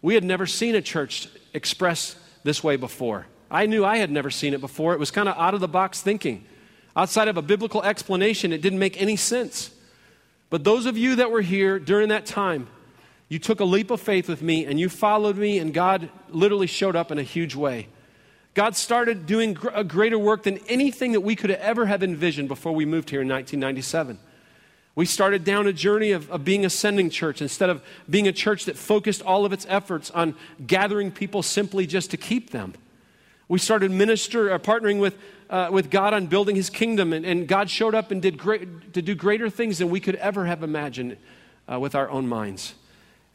we 0.00 0.14
had 0.14 0.22
never 0.22 0.46
seen 0.46 0.76
a 0.76 0.80
church 0.80 1.28
express 1.52 2.14
this 2.44 2.62
way 2.62 2.76
before. 2.76 3.26
I 3.50 3.66
knew 3.66 3.84
I 3.84 3.96
had 3.96 4.12
never 4.12 4.30
seen 4.30 4.54
it 4.54 4.60
before. 4.60 4.94
It 4.94 5.00
was 5.00 5.10
kind 5.10 5.28
of 5.28 5.36
out 5.36 5.54
of 5.54 5.60
the 5.60 5.68
box 5.68 6.00
thinking. 6.00 6.46
Outside 6.96 7.28
of 7.28 7.36
a 7.36 7.42
biblical 7.42 7.82
explanation, 7.82 8.52
it 8.52 8.60
didn't 8.60 8.78
make 8.78 9.00
any 9.00 9.16
sense. 9.16 9.70
But 10.50 10.64
those 10.64 10.86
of 10.86 10.98
you 10.98 11.16
that 11.16 11.30
were 11.30 11.42
here 11.42 11.78
during 11.78 12.08
that 12.08 12.26
time, 12.26 12.66
you 13.28 13.38
took 13.38 13.60
a 13.60 13.64
leap 13.64 13.90
of 13.90 14.00
faith 14.00 14.28
with 14.28 14.42
me 14.42 14.64
and 14.64 14.78
you 14.80 14.88
followed 14.88 15.36
me, 15.36 15.58
and 15.58 15.72
God 15.72 16.10
literally 16.28 16.66
showed 16.66 16.96
up 16.96 17.12
in 17.12 17.18
a 17.18 17.22
huge 17.22 17.54
way. 17.54 17.86
God 18.54 18.74
started 18.74 19.26
doing 19.26 19.56
a 19.72 19.84
greater 19.84 20.18
work 20.18 20.42
than 20.42 20.58
anything 20.68 21.12
that 21.12 21.20
we 21.20 21.36
could 21.36 21.52
ever 21.52 21.86
have 21.86 22.02
envisioned 22.02 22.48
before 22.48 22.72
we 22.72 22.84
moved 22.84 23.10
here 23.10 23.22
in 23.22 23.28
1997. 23.28 24.18
We 24.96 25.06
started 25.06 25.44
down 25.44 25.68
a 25.68 25.72
journey 25.72 26.10
of, 26.10 26.28
of, 26.32 26.44
being 26.44 26.64
a 26.64 26.70
sending 26.70 27.10
church 27.10 27.40
instead 27.40 27.70
of 27.70 27.80
being 28.08 28.26
a 28.26 28.32
church 28.32 28.64
that 28.64 28.76
focused 28.76 29.22
all 29.22 29.44
of 29.44 29.52
its 29.52 29.64
efforts 29.68 30.10
on 30.10 30.34
gathering 30.66 31.12
people 31.12 31.44
simply 31.44 31.86
just 31.86 32.10
to 32.10 32.16
keep 32.16 32.50
them. 32.50 32.74
We 33.50 33.58
started 33.58 33.90
minister, 33.90 34.52
uh, 34.52 34.60
partnering 34.60 35.00
with 35.00 35.18
uh, 35.50 35.70
with 35.72 35.90
God 35.90 36.14
on 36.14 36.28
building 36.28 36.54
his 36.54 36.70
kingdom, 36.70 37.12
and, 37.12 37.26
and, 37.26 37.48
God 37.48 37.68
showed 37.68 37.96
up 37.96 38.12
and 38.12 38.22
did 38.22 38.38
great, 38.38 38.92
to 38.92 39.02
do 39.02 39.16
greater 39.16 39.50
things 39.50 39.78
than 39.78 39.90
we 39.90 39.98
could 39.98 40.14
ever 40.14 40.46
have 40.46 40.62
imagined 40.62 41.16
uh, 41.68 41.80
with 41.80 41.96
our 41.96 42.08
own 42.08 42.28
minds. 42.28 42.74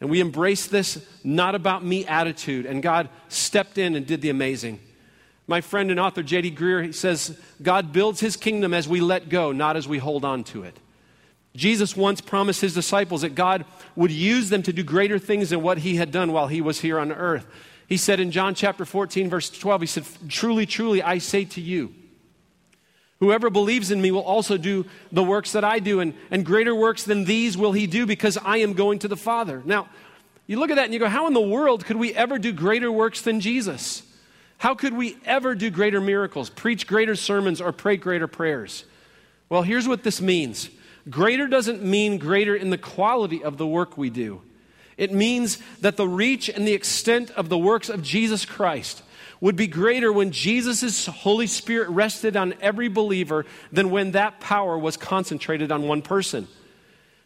And 0.00 0.08
we 0.08 0.22
embraced 0.22 0.70
this 0.70 1.06
not 1.22 1.54
about 1.54 1.84
me 1.84 2.06
attitude, 2.06 2.64
and 2.64 2.82
God 2.82 3.10
stepped 3.28 3.76
in 3.76 3.94
and 3.94 4.06
did 4.06 4.22
the 4.22 4.30
amazing. 4.30 4.80
My 5.46 5.60
friend 5.60 5.90
and 5.90 6.00
author 6.00 6.22
J.D. 6.22 6.52
Greear 6.52 6.86
he 6.86 6.92
says, 6.92 7.38
God 7.60 7.92
builds 7.92 8.20
his 8.20 8.34
kingdom 8.36 8.72
as 8.72 8.88
we 8.88 9.02
let 9.02 9.28
go, 9.28 9.52
not 9.52 9.76
as 9.76 9.86
we 9.86 9.98
hold 9.98 10.24
on 10.24 10.44
to 10.44 10.62
it. 10.62 10.78
Jesus 11.54 11.94
once 11.94 12.22
promised 12.22 12.62
his 12.62 12.72
disciples 12.72 13.20
that 13.20 13.34
God 13.34 13.66
would 13.94 14.10
use 14.10 14.48
them 14.48 14.62
to 14.62 14.72
do 14.72 14.82
greater 14.82 15.18
things 15.18 15.50
than 15.50 15.60
what 15.60 15.76
he 15.76 15.96
had 15.96 16.10
done 16.10 16.32
while 16.32 16.46
he 16.46 16.62
was 16.62 16.80
here 16.80 16.98
on 16.98 17.12
earth. 17.12 17.46
He 17.88 17.96
said 17.96 18.18
in 18.18 18.30
John 18.30 18.54
chapter 18.54 18.84
14, 18.84 19.30
verse 19.30 19.48
12, 19.50 19.80
he 19.80 19.86
said, 19.86 20.04
Truly, 20.28 20.66
truly, 20.66 21.02
I 21.02 21.18
say 21.18 21.44
to 21.44 21.60
you, 21.60 21.94
whoever 23.20 23.48
believes 23.48 23.90
in 23.90 24.02
me 24.02 24.10
will 24.10 24.22
also 24.22 24.56
do 24.56 24.86
the 25.12 25.22
works 25.22 25.52
that 25.52 25.64
I 25.64 25.78
do, 25.78 26.00
and, 26.00 26.14
and 26.30 26.44
greater 26.44 26.74
works 26.74 27.04
than 27.04 27.24
these 27.24 27.56
will 27.56 27.72
he 27.72 27.86
do 27.86 28.04
because 28.04 28.36
I 28.38 28.58
am 28.58 28.72
going 28.72 28.98
to 29.00 29.08
the 29.08 29.16
Father. 29.16 29.62
Now, 29.64 29.88
you 30.46 30.58
look 30.58 30.70
at 30.70 30.76
that 30.76 30.84
and 30.84 30.94
you 30.94 31.00
go, 31.00 31.08
How 31.08 31.26
in 31.26 31.34
the 31.34 31.40
world 31.40 31.84
could 31.84 31.96
we 31.96 32.12
ever 32.14 32.38
do 32.38 32.52
greater 32.52 32.90
works 32.90 33.20
than 33.20 33.40
Jesus? 33.40 34.02
How 34.58 34.74
could 34.74 34.94
we 34.94 35.16
ever 35.24 35.54
do 35.54 35.70
greater 35.70 36.00
miracles, 36.00 36.50
preach 36.50 36.86
greater 36.86 37.14
sermons, 37.14 37.60
or 37.60 37.72
pray 37.72 37.96
greater 37.96 38.26
prayers? 38.26 38.84
Well, 39.48 39.62
here's 39.62 39.86
what 39.86 40.02
this 40.02 40.20
means 40.20 40.70
greater 41.08 41.46
doesn't 41.46 41.84
mean 41.84 42.18
greater 42.18 42.56
in 42.56 42.70
the 42.70 42.78
quality 42.78 43.44
of 43.44 43.58
the 43.58 43.66
work 43.66 43.96
we 43.96 44.10
do. 44.10 44.42
It 44.96 45.12
means 45.12 45.58
that 45.80 45.96
the 45.96 46.08
reach 46.08 46.48
and 46.48 46.66
the 46.66 46.72
extent 46.72 47.30
of 47.32 47.48
the 47.48 47.58
works 47.58 47.88
of 47.88 48.02
Jesus 48.02 48.44
Christ 48.44 49.02
would 49.40 49.56
be 49.56 49.66
greater 49.66 50.12
when 50.12 50.30
Jesus' 50.30 51.06
Holy 51.06 51.46
Spirit 51.46 51.90
rested 51.90 52.36
on 52.36 52.54
every 52.60 52.88
believer 52.88 53.44
than 53.70 53.90
when 53.90 54.12
that 54.12 54.40
power 54.40 54.78
was 54.78 54.96
concentrated 54.96 55.70
on 55.70 55.82
one 55.82 56.00
person. 56.00 56.48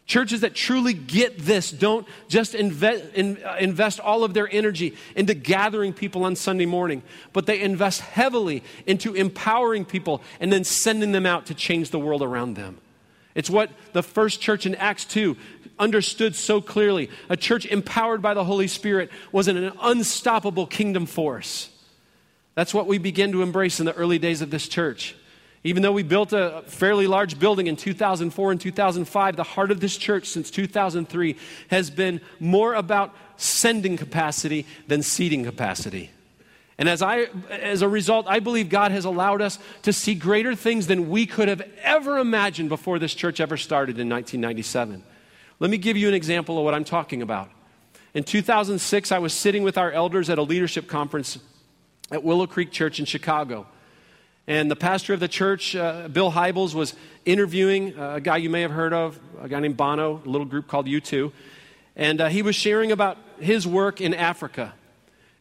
Churches 0.05 0.41
that 0.41 0.53
truly 0.53 0.93
get 0.93 1.39
this 1.39 1.71
don't 1.71 2.05
just 2.27 2.53
invest, 2.53 3.05
in, 3.13 3.41
uh, 3.45 3.55
invest 3.59 3.99
all 4.01 4.25
of 4.25 4.33
their 4.33 4.49
energy 4.51 4.97
into 5.15 5.33
gathering 5.33 5.93
people 5.93 6.25
on 6.25 6.35
Sunday 6.35 6.65
morning, 6.65 7.01
but 7.31 7.45
they 7.45 7.61
invest 7.61 8.01
heavily 8.01 8.61
into 8.85 9.13
empowering 9.13 9.85
people 9.85 10.21
and 10.41 10.51
then 10.51 10.65
sending 10.65 11.13
them 11.13 11.25
out 11.25 11.45
to 11.45 11.53
change 11.53 11.91
the 11.91 11.99
world 11.99 12.21
around 12.21 12.55
them. 12.55 12.77
It's 13.35 13.49
what 13.49 13.69
the 13.93 14.03
first 14.03 14.41
church 14.41 14.65
in 14.65 14.75
Acts 14.75 15.05
2 15.05 15.37
understood 15.81 16.35
so 16.35 16.61
clearly. 16.61 17.09
A 17.27 17.35
church 17.35 17.65
empowered 17.65 18.21
by 18.21 18.33
the 18.33 18.45
Holy 18.45 18.67
Spirit 18.67 19.09
was 19.33 19.49
an 19.49 19.73
unstoppable 19.81 20.67
kingdom 20.67 21.05
force. 21.05 21.69
That's 22.55 22.73
what 22.73 22.87
we 22.87 22.99
began 22.99 23.31
to 23.31 23.41
embrace 23.41 23.79
in 23.79 23.85
the 23.85 23.93
early 23.93 24.19
days 24.19 24.41
of 24.41 24.51
this 24.51 24.67
church. 24.67 25.15
Even 25.63 25.83
though 25.83 25.91
we 25.91 26.03
built 26.03 26.33
a 26.33 26.63
fairly 26.67 27.07
large 27.07 27.37
building 27.37 27.67
in 27.67 27.75
2004 27.75 28.51
and 28.51 28.61
2005, 28.61 29.35
the 29.35 29.43
heart 29.43 29.71
of 29.71 29.79
this 29.79 29.95
church 29.97 30.27
since 30.27 30.49
2003 30.49 31.35
has 31.69 31.89
been 31.89 32.21
more 32.39 32.73
about 32.73 33.13
sending 33.37 33.97
capacity 33.97 34.65
than 34.87 35.03
seating 35.03 35.43
capacity. 35.43 36.09
And 36.77 36.89
as, 36.89 37.03
I, 37.03 37.27
as 37.49 37.83
a 37.83 37.87
result, 37.87 38.25
I 38.27 38.39
believe 38.39 38.69
God 38.69 38.91
has 38.91 39.05
allowed 39.05 39.41
us 39.41 39.59
to 39.83 39.93
see 39.93 40.15
greater 40.15 40.55
things 40.55 40.87
than 40.87 41.09
we 41.09 41.27
could 41.27 41.47
have 41.47 41.61
ever 41.83 42.17
imagined 42.17 42.69
before 42.69 42.97
this 42.97 43.13
church 43.13 43.39
ever 43.39 43.55
started 43.55 43.99
in 43.99 44.09
1997. 44.09 45.03
Let 45.61 45.69
me 45.69 45.77
give 45.77 45.95
you 45.95 46.07
an 46.07 46.15
example 46.15 46.57
of 46.57 46.63
what 46.63 46.73
I'm 46.73 46.83
talking 46.83 47.21
about. 47.21 47.51
In 48.15 48.23
2006, 48.23 49.11
I 49.11 49.19
was 49.19 49.31
sitting 49.31 49.61
with 49.61 49.77
our 49.77 49.91
elders 49.91 50.27
at 50.31 50.39
a 50.39 50.41
leadership 50.41 50.87
conference 50.87 51.37
at 52.09 52.23
Willow 52.23 52.47
Creek 52.47 52.71
Church 52.71 52.99
in 52.99 53.05
Chicago. 53.05 53.67
And 54.47 54.71
the 54.71 54.75
pastor 54.75 55.13
of 55.13 55.19
the 55.19 55.27
church, 55.27 55.75
uh, 55.75 56.07
Bill 56.07 56.31
Hybels, 56.31 56.73
was 56.73 56.95
interviewing 57.25 57.95
uh, 57.95 58.15
a 58.15 58.21
guy 58.21 58.37
you 58.37 58.49
may 58.49 58.61
have 58.61 58.71
heard 58.71 58.91
of, 58.91 59.19
a 59.39 59.47
guy 59.47 59.59
named 59.59 59.77
Bono, 59.77 60.19
a 60.25 60.27
little 60.27 60.47
group 60.47 60.67
called 60.67 60.87
U2. 60.87 61.31
And 61.95 62.21
uh, 62.21 62.29
he 62.29 62.41
was 62.41 62.55
sharing 62.55 62.91
about 62.91 63.19
his 63.39 63.67
work 63.67 64.01
in 64.01 64.15
Africa 64.15 64.73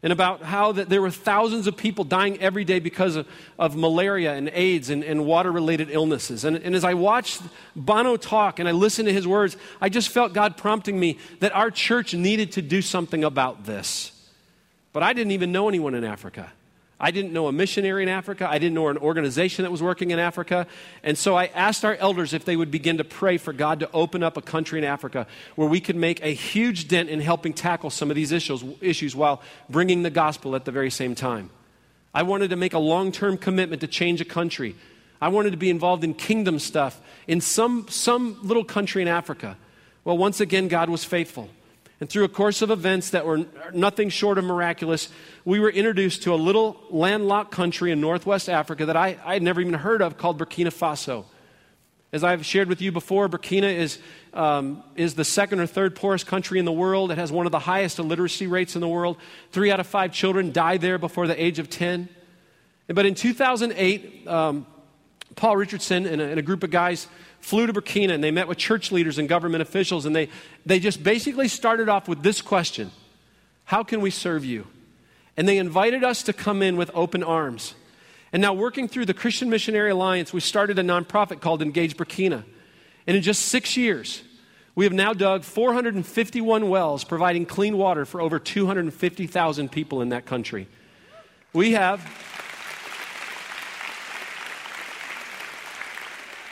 and 0.02 0.12
about 0.12 0.42
how 0.42 0.72
that 0.72 0.88
there 0.88 1.02
were 1.02 1.10
thousands 1.10 1.66
of 1.66 1.76
people 1.76 2.04
dying 2.04 2.40
every 2.40 2.64
day 2.64 2.80
because 2.80 3.16
of, 3.16 3.28
of 3.58 3.76
malaria 3.76 4.34
and 4.34 4.48
AIDS 4.54 4.88
and, 4.88 5.04
and 5.04 5.26
water 5.26 5.52
related 5.52 5.90
illnesses. 5.90 6.44
And, 6.44 6.56
and 6.56 6.74
as 6.74 6.84
I 6.84 6.94
watched 6.94 7.42
Bono 7.76 8.16
talk 8.16 8.58
and 8.58 8.68
I 8.68 8.72
listened 8.72 9.08
to 9.08 9.12
his 9.12 9.26
words, 9.26 9.56
I 9.80 9.90
just 9.90 10.08
felt 10.08 10.32
God 10.32 10.56
prompting 10.56 10.98
me 10.98 11.18
that 11.40 11.54
our 11.54 11.70
church 11.70 12.14
needed 12.14 12.52
to 12.52 12.62
do 12.62 12.80
something 12.80 13.24
about 13.24 13.64
this. 13.66 14.12
But 14.92 15.02
I 15.02 15.12
didn't 15.12 15.32
even 15.32 15.52
know 15.52 15.68
anyone 15.68 15.94
in 15.94 16.02
Africa. 16.02 16.50
I 17.02 17.10
didn't 17.10 17.32
know 17.32 17.48
a 17.48 17.52
missionary 17.52 18.02
in 18.02 18.10
Africa. 18.10 18.46
I 18.48 18.58
didn't 18.58 18.74
know 18.74 18.88
an 18.88 18.98
organization 18.98 19.62
that 19.62 19.70
was 19.70 19.82
working 19.82 20.10
in 20.10 20.18
Africa. 20.18 20.66
And 21.02 21.16
so 21.16 21.34
I 21.34 21.46
asked 21.46 21.82
our 21.82 21.94
elders 21.94 22.34
if 22.34 22.44
they 22.44 22.56
would 22.56 22.70
begin 22.70 22.98
to 22.98 23.04
pray 23.04 23.38
for 23.38 23.54
God 23.54 23.80
to 23.80 23.90
open 23.92 24.22
up 24.22 24.36
a 24.36 24.42
country 24.42 24.78
in 24.78 24.84
Africa 24.84 25.26
where 25.56 25.66
we 25.66 25.80
could 25.80 25.96
make 25.96 26.22
a 26.22 26.34
huge 26.34 26.88
dent 26.88 27.08
in 27.08 27.20
helping 27.20 27.54
tackle 27.54 27.88
some 27.88 28.10
of 28.10 28.16
these 28.16 28.32
issues, 28.32 28.62
issues 28.82 29.16
while 29.16 29.40
bringing 29.70 30.02
the 30.02 30.10
gospel 30.10 30.54
at 30.54 30.66
the 30.66 30.72
very 30.72 30.90
same 30.90 31.14
time. 31.14 31.48
I 32.12 32.22
wanted 32.22 32.50
to 32.50 32.56
make 32.56 32.74
a 32.74 32.78
long 32.78 33.12
term 33.12 33.38
commitment 33.38 33.80
to 33.80 33.86
change 33.86 34.20
a 34.20 34.26
country. 34.26 34.76
I 35.22 35.28
wanted 35.28 35.50
to 35.52 35.56
be 35.56 35.70
involved 35.70 36.04
in 36.04 36.12
kingdom 36.12 36.58
stuff 36.58 37.00
in 37.26 37.40
some, 37.40 37.86
some 37.88 38.38
little 38.42 38.64
country 38.64 39.00
in 39.00 39.08
Africa. 39.08 39.56
Well, 40.04 40.18
once 40.18 40.40
again, 40.40 40.68
God 40.68 40.90
was 40.90 41.04
faithful. 41.04 41.48
And 42.00 42.08
through 42.08 42.24
a 42.24 42.28
course 42.28 42.62
of 42.62 42.70
events 42.70 43.10
that 43.10 43.26
were 43.26 43.44
nothing 43.74 44.08
short 44.08 44.38
of 44.38 44.44
miraculous, 44.44 45.10
we 45.44 45.60
were 45.60 45.68
introduced 45.68 46.22
to 46.22 46.32
a 46.32 46.36
little 46.36 46.80
landlocked 46.88 47.50
country 47.50 47.92
in 47.92 48.00
northwest 48.00 48.48
Africa 48.48 48.86
that 48.86 48.96
I, 48.96 49.18
I 49.22 49.34
had 49.34 49.42
never 49.42 49.60
even 49.60 49.74
heard 49.74 50.00
of 50.00 50.16
called 50.16 50.38
Burkina 50.38 50.68
Faso. 50.68 51.26
As 52.12 52.24
I've 52.24 52.44
shared 52.44 52.68
with 52.68 52.80
you 52.80 52.90
before, 52.90 53.28
Burkina 53.28 53.72
is, 53.72 53.98
um, 54.32 54.82
is 54.96 55.14
the 55.14 55.24
second 55.24 55.60
or 55.60 55.66
third 55.66 55.94
poorest 55.94 56.26
country 56.26 56.58
in 56.58 56.64
the 56.64 56.72
world. 56.72 57.12
It 57.12 57.18
has 57.18 57.30
one 57.30 57.46
of 57.46 57.52
the 57.52 57.60
highest 57.60 57.98
illiteracy 57.98 58.46
rates 58.46 58.74
in 58.74 58.80
the 58.80 58.88
world. 58.88 59.18
Three 59.52 59.70
out 59.70 59.78
of 59.78 59.86
five 59.86 60.12
children 60.12 60.52
died 60.52 60.80
there 60.80 60.98
before 60.98 61.26
the 61.26 61.40
age 61.40 61.58
of 61.58 61.68
10. 61.68 62.08
But 62.88 63.06
in 63.06 63.14
2008, 63.14 64.26
um, 64.26 64.66
Paul 65.36 65.56
Richardson 65.56 66.06
and 66.06 66.20
a, 66.20 66.24
and 66.24 66.38
a 66.38 66.42
group 66.42 66.64
of 66.64 66.70
guys 66.70 67.06
flew 67.40 67.66
to 67.66 67.72
Burkina 67.72 68.12
and 68.12 68.22
they 68.22 68.30
met 68.30 68.48
with 68.48 68.58
church 68.58 68.92
leaders 68.92 69.18
and 69.18 69.28
government 69.28 69.62
officials, 69.62 70.06
and 70.06 70.14
they, 70.14 70.28
they 70.64 70.78
just 70.78 71.02
basically 71.02 71.48
started 71.48 71.88
off 71.88 72.08
with 72.08 72.22
this 72.22 72.42
question 72.42 72.90
How 73.64 73.82
can 73.82 74.00
we 74.00 74.10
serve 74.10 74.44
you? 74.44 74.66
And 75.36 75.48
they 75.48 75.58
invited 75.58 76.04
us 76.04 76.22
to 76.24 76.32
come 76.32 76.62
in 76.62 76.76
with 76.76 76.90
open 76.94 77.22
arms. 77.22 77.74
And 78.32 78.40
now, 78.40 78.52
working 78.52 78.86
through 78.86 79.06
the 79.06 79.14
Christian 79.14 79.50
Missionary 79.50 79.90
Alliance, 79.90 80.32
we 80.32 80.40
started 80.40 80.78
a 80.78 80.82
nonprofit 80.82 81.40
called 81.40 81.62
Engage 81.62 81.96
Burkina. 81.96 82.44
And 83.06 83.16
in 83.16 83.22
just 83.22 83.46
six 83.46 83.76
years, 83.76 84.22
we 84.76 84.84
have 84.84 84.92
now 84.92 85.12
dug 85.12 85.42
451 85.42 86.68
wells, 86.68 87.02
providing 87.02 87.44
clean 87.44 87.76
water 87.76 88.04
for 88.04 88.20
over 88.20 88.38
250,000 88.38 89.72
people 89.72 90.00
in 90.00 90.10
that 90.10 90.26
country. 90.26 90.68
We 91.52 91.72
have. 91.72 92.00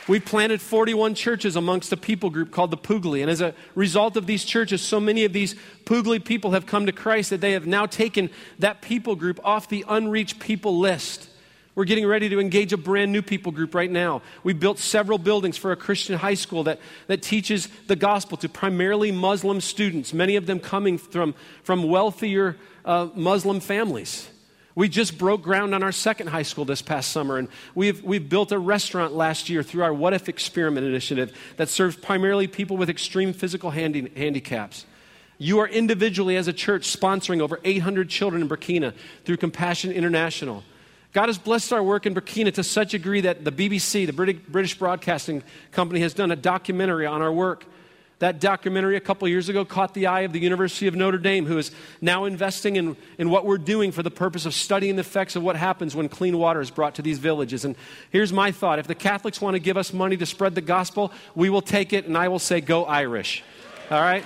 We 0.09 0.19
planted 0.19 0.59
41 0.59 1.13
churches 1.13 1.55
amongst 1.55 1.91
a 1.91 1.97
people 1.97 2.31
group 2.31 2.49
called 2.49 2.71
the 2.71 2.77
Pugli. 2.77 3.21
And 3.21 3.29
as 3.29 3.41
a 3.41 3.53
result 3.75 4.17
of 4.17 4.25
these 4.25 4.43
churches, 4.43 4.81
so 4.81 4.99
many 4.99 5.23
of 5.23 5.33
these 5.33 5.53
Pugli 5.85 6.17
people 6.17 6.49
have 6.49 6.65
come 6.65 6.87
to 6.87 6.91
Christ 6.91 7.29
that 7.29 7.41
they 7.41 7.51
have 7.51 7.67
now 7.67 7.85
taken 7.85 8.31
that 8.57 8.81
people 8.81 9.15
group 9.15 9.39
off 9.43 9.69
the 9.69 9.85
unreached 9.87 10.39
people 10.39 10.79
list. 10.79 11.29
We're 11.75 11.85
getting 11.85 12.07
ready 12.07 12.27
to 12.27 12.39
engage 12.39 12.73
a 12.73 12.77
brand 12.77 13.11
new 13.11 13.21
people 13.21 13.51
group 13.51 13.75
right 13.75 13.91
now. 13.91 14.23
We 14.43 14.53
built 14.53 14.79
several 14.79 15.19
buildings 15.19 15.57
for 15.57 15.71
a 15.71 15.75
Christian 15.75 16.17
high 16.17 16.33
school 16.33 16.63
that, 16.63 16.79
that 17.05 17.21
teaches 17.21 17.69
the 17.85 17.95
gospel 17.95 18.35
to 18.37 18.49
primarily 18.49 19.11
Muslim 19.11 19.61
students, 19.61 20.11
many 20.11 20.37
of 20.37 20.47
them 20.47 20.59
coming 20.59 20.97
from, 20.97 21.35
from 21.61 21.83
wealthier 21.83 22.57
uh, 22.83 23.09
Muslim 23.13 23.59
families. 23.59 24.27
We 24.79 24.87
just 24.87 25.17
broke 25.17 25.41
ground 25.41 25.75
on 25.75 25.83
our 25.83 25.91
second 25.91 26.27
high 26.27 26.43
school 26.43 26.63
this 26.63 26.81
past 26.81 27.11
summer, 27.11 27.37
and 27.37 27.49
we've, 27.75 28.01
we've 28.01 28.29
built 28.29 28.53
a 28.53 28.57
restaurant 28.57 29.13
last 29.13 29.49
year 29.49 29.61
through 29.61 29.83
our 29.83 29.93
What 29.93 30.13
If 30.13 30.29
Experiment 30.29 30.87
initiative 30.87 31.37
that 31.57 31.67
serves 31.67 31.97
primarily 31.97 32.47
people 32.47 32.77
with 32.77 32.89
extreme 32.89 33.33
physical 33.33 33.71
handi- 33.71 34.09
handicaps. 34.15 34.85
You 35.37 35.59
are 35.59 35.67
individually, 35.67 36.37
as 36.37 36.47
a 36.47 36.53
church, 36.53 36.83
sponsoring 36.97 37.41
over 37.41 37.59
800 37.65 38.07
children 38.07 38.41
in 38.41 38.47
Burkina 38.47 38.93
through 39.25 39.35
Compassion 39.35 39.91
International. 39.91 40.63
God 41.11 41.27
has 41.27 41.37
blessed 41.37 41.73
our 41.73 41.83
work 41.83 42.05
in 42.05 42.15
Burkina 42.15 42.53
to 42.53 42.63
such 42.63 42.93
a 42.93 42.99
degree 42.99 43.19
that 43.19 43.43
the 43.43 43.51
BBC, 43.51 44.05
the 44.05 44.13
British 44.13 44.79
Broadcasting 44.79 45.43
Company, 45.73 45.99
has 45.99 46.13
done 46.13 46.31
a 46.31 46.37
documentary 46.37 47.05
on 47.05 47.21
our 47.21 47.33
work. 47.33 47.65
That 48.19 48.41
documentary 48.41 48.97
a 48.97 48.99
couple 48.99 49.29
years 49.29 49.47
ago 49.47 49.63
caught 49.63 49.93
the 49.93 50.07
eye 50.07 50.21
of 50.21 50.33
the 50.33 50.39
University 50.39 50.87
of 50.87 50.95
Notre 50.95 51.17
Dame, 51.17 51.45
who 51.45 51.57
is 51.57 51.71
now 52.01 52.25
investing 52.25 52.75
in, 52.75 52.97
in 53.17 53.29
what 53.29 53.45
we're 53.45 53.57
doing 53.57 53.93
for 53.93 54.03
the 54.03 54.11
purpose 54.11 54.45
of 54.45 54.53
studying 54.53 54.97
the 54.97 55.01
effects 55.01 55.37
of 55.37 55.43
what 55.43 55.55
happens 55.55 55.95
when 55.95 56.09
clean 56.09 56.37
water 56.37 56.59
is 56.59 56.69
brought 56.69 56.95
to 56.95 57.01
these 57.01 57.17
villages. 57.17 57.63
And 57.63 57.77
here's 58.09 58.33
my 58.33 58.51
thought 58.51 58.77
if 58.77 58.87
the 58.87 58.95
Catholics 58.95 59.39
want 59.39 59.55
to 59.55 59.59
give 59.59 59.77
us 59.77 59.93
money 59.93 60.17
to 60.17 60.25
spread 60.25 60.53
the 60.53 60.61
gospel, 60.61 61.13
we 61.33 61.49
will 61.49 61.61
take 61.61 61.93
it, 61.93 62.07
and 62.07 62.17
I 62.17 62.27
will 62.27 62.39
say, 62.39 62.59
go 62.59 62.83
Irish. 62.83 63.41
All 63.89 64.01
right? 64.01 64.25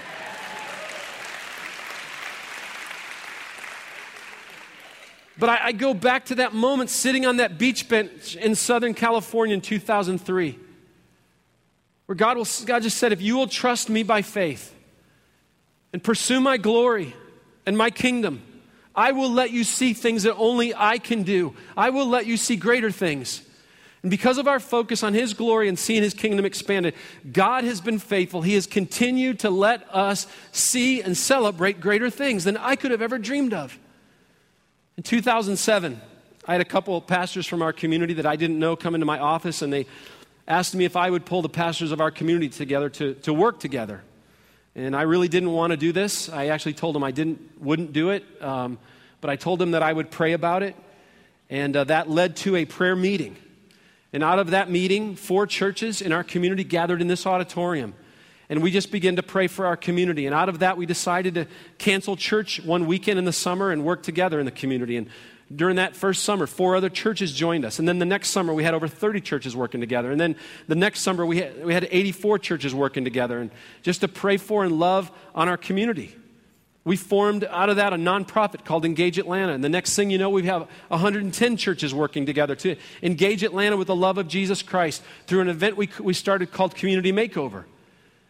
But 5.38 5.50
I, 5.50 5.65
I, 5.65 5.71
go 5.71 5.93
back 5.93 6.25
to 6.25 6.35
that 6.35 6.53
moment 6.53 6.89
sitting 6.89 7.25
on 7.25 7.38
that 7.38 7.57
beach 7.57 7.89
bench 7.89 8.35
in 8.35 8.53
Southern 8.55 8.93
California 8.93 9.55
in 9.55 9.62
2003 9.62 10.59
where 12.05 12.15
God, 12.15 12.38
will, 12.38 12.48
God 12.65 12.83
just 12.83 12.98
said, 12.98 13.12
if 13.12 13.22
you 13.22 13.38
will 13.38 13.48
trust 13.48 13.89
me 13.89 14.03
by 14.03 14.22
faith 14.22 14.74
and 15.91 16.03
pursue 16.03 16.41
my 16.41 16.57
glory 16.57 17.15
and 17.65 17.77
my 17.77 17.89
kingdom, 17.89 18.41
I 18.95 19.12
will 19.12 19.31
let 19.31 19.51
you 19.51 19.63
see 19.63 19.93
things 19.93 20.24
that 20.24 20.36
only 20.36 20.74
I 20.75 20.98
can 20.98 21.24
do. 21.24 21.55
I 21.75 21.89
will 21.89 22.07
let 22.07 22.25
you 22.25 22.38
see 22.38 22.55
greater 22.55 22.91
things. 22.91 23.41
And 24.03 24.12
because 24.12 24.38
of 24.38 24.48
our 24.48 24.60
focus 24.60 25.01
on 25.01 25.13
His 25.13 25.33
glory 25.33 25.69
and 25.69 25.79
seeing 25.79 26.03
His 26.03 26.13
kingdom 26.13 26.45
expanded, 26.45 26.93
God 27.31 27.63
has 27.63 27.79
been 27.79 28.00
faithful. 28.00 28.41
He 28.41 28.53
has 28.53 28.67
continued 28.67 29.39
to 29.39 29.50
let 29.50 29.88
us 29.95 30.27
see 30.51 31.01
and 31.01 31.17
celebrate 31.17 31.79
greater 31.79 32.10
things 32.10 32.43
than 32.43 32.57
I 32.57 32.75
could 32.75 32.91
have 32.91 33.01
ever 33.01 33.17
dreamed 33.17 33.53
of. 33.53 33.79
In 34.98 35.03
2007, 35.03 36.00
I 36.45 36.51
had 36.51 36.62
a 36.62 36.65
couple 36.65 37.00
pastors 37.01 37.48
from 37.48 37.62
our 37.62 37.72
community 37.72 38.13
that 38.15 38.25
I 38.25 38.36
didn't 38.36 38.60
know 38.60 38.75
come 38.75 38.93
into 38.93 39.05
my 39.05 39.17
office, 39.17 39.62
and 39.62 39.72
they 39.72 39.88
asked 40.47 40.75
me 40.75 40.85
if 40.85 40.95
I 40.95 41.09
would 41.09 41.25
pull 41.25 41.41
the 41.41 41.50
pastors 41.50 41.91
of 41.91 42.01
our 42.01 42.12
community 42.12 42.50
together 42.50 42.89
to, 42.89 43.13
to 43.15 43.33
work 43.33 43.59
together. 43.59 44.03
And 44.75 44.95
I 44.95 45.03
really 45.03 45.27
didn't 45.27 45.51
want 45.51 45.71
to 45.71 45.77
do 45.77 45.91
this. 45.91 46.29
I 46.29 46.47
actually 46.47 46.73
told 46.73 46.95
them 46.95 47.03
I 47.03 47.12
didn't, 47.12 47.62
wouldn't 47.62 47.93
do 47.93 48.09
it, 48.09 48.23
um, 48.41 48.79
but 49.21 49.29
I 49.29 49.35
told 49.35 49.59
them 49.59 49.71
that 49.71 49.83
I 49.83 49.93
would 49.93 50.09
pray 50.09 50.33
about 50.33 50.63
it. 50.63 50.75
And 51.50 51.75
uh, 51.75 51.83
that 51.85 52.09
led 52.09 52.35
to 52.38 52.55
a 52.55 52.65
prayer 52.65 52.95
meeting. 52.95 53.35
And 54.12 54.23
out 54.23 54.39
of 54.39 54.51
that 54.51 54.69
meeting, 54.69 55.15
four 55.15 55.45
churches 55.47 56.01
in 56.01 56.12
our 56.12 56.23
community 56.23 56.63
gathered 56.63 57.01
in 57.01 57.07
this 57.07 57.25
auditorium. 57.25 57.93
And 58.50 58.62
we 58.62 58.71
just 58.71 58.91
began 58.91 59.15
to 59.15 59.23
pray 59.23 59.47
for 59.47 59.65
our 59.65 59.77
community. 59.77 60.25
And 60.25 60.35
out 60.35 60.50
of 60.50 60.59
that, 60.59 60.77
we 60.77 60.85
decided 60.85 61.35
to 61.35 61.47
cancel 61.77 62.15
church 62.15 62.62
one 62.63 62.85
weekend 62.85 63.17
in 63.17 63.25
the 63.25 63.33
summer 63.33 63.71
and 63.71 63.83
work 63.83 64.03
together 64.03 64.39
in 64.39 64.45
the 64.45 64.51
community. 64.51 64.97
And 64.97 65.07
during 65.53 65.75
that 65.75 65.95
first 65.95 66.23
summer, 66.23 66.47
four 66.47 66.75
other 66.75 66.89
churches 66.89 67.31
joined 67.31 67.65
us. 67.65 67.79
And 67.79 67.88
then 67.88 68.00
the 68.00 68.05
next 68.05 68.29
summer, 68.29 68.53
we 68.53 68.63
had 68.63 68.73
over 68.73 68.88
30 68.88 69.21
churches 69.21 69.55
working 69.55 69.81
together. 69.81 70.12
And 70.12 70.19
then 70.19 70.35
the 70.67 70.75
next 70.75 71.01
summer, 71.01 71.25
we 71.25 71.38
had, 71.38 71.65
we 71.65 71.73
had 71.73 71.88
84 71.91 72.39
churches 72.39 72.73
working 72.73 73.03
together. 73.03 73.39
And 73.39 73.51
just 73.81 74.01
to 74.01 74.07
pray 74.07 74.38
for 74.38 74.63
and 74.63 74.79
love 74.79 75.12
on 75.35 75.50
our 75.50 75.57
community. 75.57 76.15
We 76.85 76.97
formed 76.97 77.45
out 77.45 77.69
of 77.69 77.77
that 77.77 77.93
a 77.93 77.95
nonprofit 77.95 78.65
called 78.65 78.83
Engage 78.83 79.17
Atlanta. 79.17 79.53
And 79.53 79.63
the 79.63 79.69
next 79.69 79.95
thing 79.95 80.09
you 80.09 80.17
know, 80.17 80.29
we 80.29 80.43
have 80.43 80.67
110 80.89 81.57
churches 81.57 81.93
working 81.93 82.25
together 82.25 82.55
to 82.57 82.75
engage 83.01 83.43
Atlanta 83.43 83.77
with 83.77 83.88
the 83.88 83.95
love 83.95 84.17
of 84.17 84.27
Jesus 84.27 84.62
Christ 84.62 85.01
through 85.27 85.41
an 85.41 85.50
event 85.50 85.77
we, 85.77 85.89
we 86.00 86.13
started 86.13 86.51
called 86.51 86.75
Community 86.75 87.13
Makeover. 87.13 87.63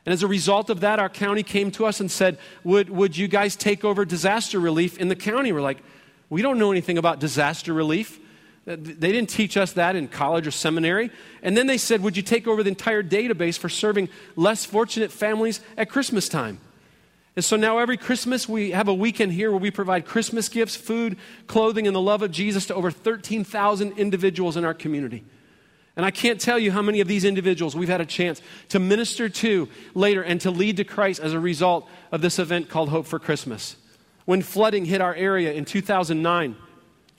And 0.06 0.14
as 0.14 0.22
a 0.22 0.28
result 0.28 0.70
of 0.70 0.82
that, 0.82 1.00
our 1.00 1.10
county 1.10 1.44
came 1.44 1.72
to 1.72 1.86
us 1.86 2.00
and 2.00 2.12
said, 2.12 2.38
would, 2.64 2.90
would 2.90 3.16
you 3.16 3.28
guys 3.28 3.56
take 3.56 3.86
over 3.86 4.04
disaster 4.04 4.60
relief 4.60 5.00
in 5.00 5.08
the 5.08 5.16
county? 5.16 5.52
We're 5.52 5.62
like, 5.62 5.80
we 6.34 6.42
don't 6.42 6.58
know 6.58 6.72
anything 6.72 6.98
about 6.98 7.20
disaster 7.20 7.74
relief. 7.74 8.20
They 8.66 9.12
didn't 9.12 9.30
teach 9.30 9.56
us 9.56 9.74
that 9.74 9.96
in 9.96 10.08
college 10.08 10.48
or 10.48 10.52
seminary. 10.52 11.12
And 11.44 11.56
then 11.56 11.68
they 11.68 11.78
said, 11.78 12.02
Would 12.02 12.18
you 12.18 12.24
take 12.24 12.48
over 12.48 12.64
the 12.64 12.70
entire 12.70 13.04
database 13.04 13.56
for 13.56 13.70
serving 13.70 14.10
less 14.36 14.66
fortunate 14.66 15.12
families 15.12 15.60
at 15.78 15.92
Christmas 15.92 16.28
time? 16.28 16.60
And 17.36 17.46
so 17.46 17.56
now 17.56 17.78
every 17.78 17.98
Christmas, 17.98 18.50
we 18.50 18.72
have 18.72 18.88
a 18.88 18.94
weekend 18.96 19.34
here 19.34 19.52
where 19.52 19.60
we 19.60 19.70
provide 19.70 20.08
Christmas 20.08 20.50
gifts, 20.50 20.76
food, 20.76 21.18
clothing, 21.46 21.86
and 21.86 21.96
the 21.96 22.02
love 22.02 22.24
of 22.24 22.32
Jesus 22.32 22.66
to 22.66 22.74
over 22.76 22.90
13,000 22.90 24.00
individuals 24.00 24.58
in 24.58 24.66
our 24.66 24.74
community. 24.74 25.24
And 25.96 26.04
I 26.04 26.10
can't 26.10 26.42
tell 26.42 26.58
you 26.58 26.72
how 26.72 26.82
many 26.82 27.00
of 27.00 27.08
these 27.08 27.26
individuals 27.26 27.76
we've 27.76 27.90
had 27.90 28.02
a 28.02 28.08
chance 28.08 28.42
to 28.70 28.80
minister 28.80 29.30
to 29.30 29.70
later 29.94 30.24
and 30.24 30.42
to 30.42 30.50
lead 30.50 30.78
to 30.78 30.84
Christ 30.84 31.20
as 31.20 31.34
a 31.34 31.40
result 31.40 31.88
of 32.12 32.22
this 32.22 32.40
event 32.40 32.70
called 32.70 32.90
Hope 32.90 33.06
for 33.06 33.20
Christmas. 33.20 33.76
When 34.26 34.42
flooding 34.42 34.86
hit 34.86 35.02
our 35.02 35.14
area 35.14 35.54
in 35.54 35.66
2009, 35.66 36.56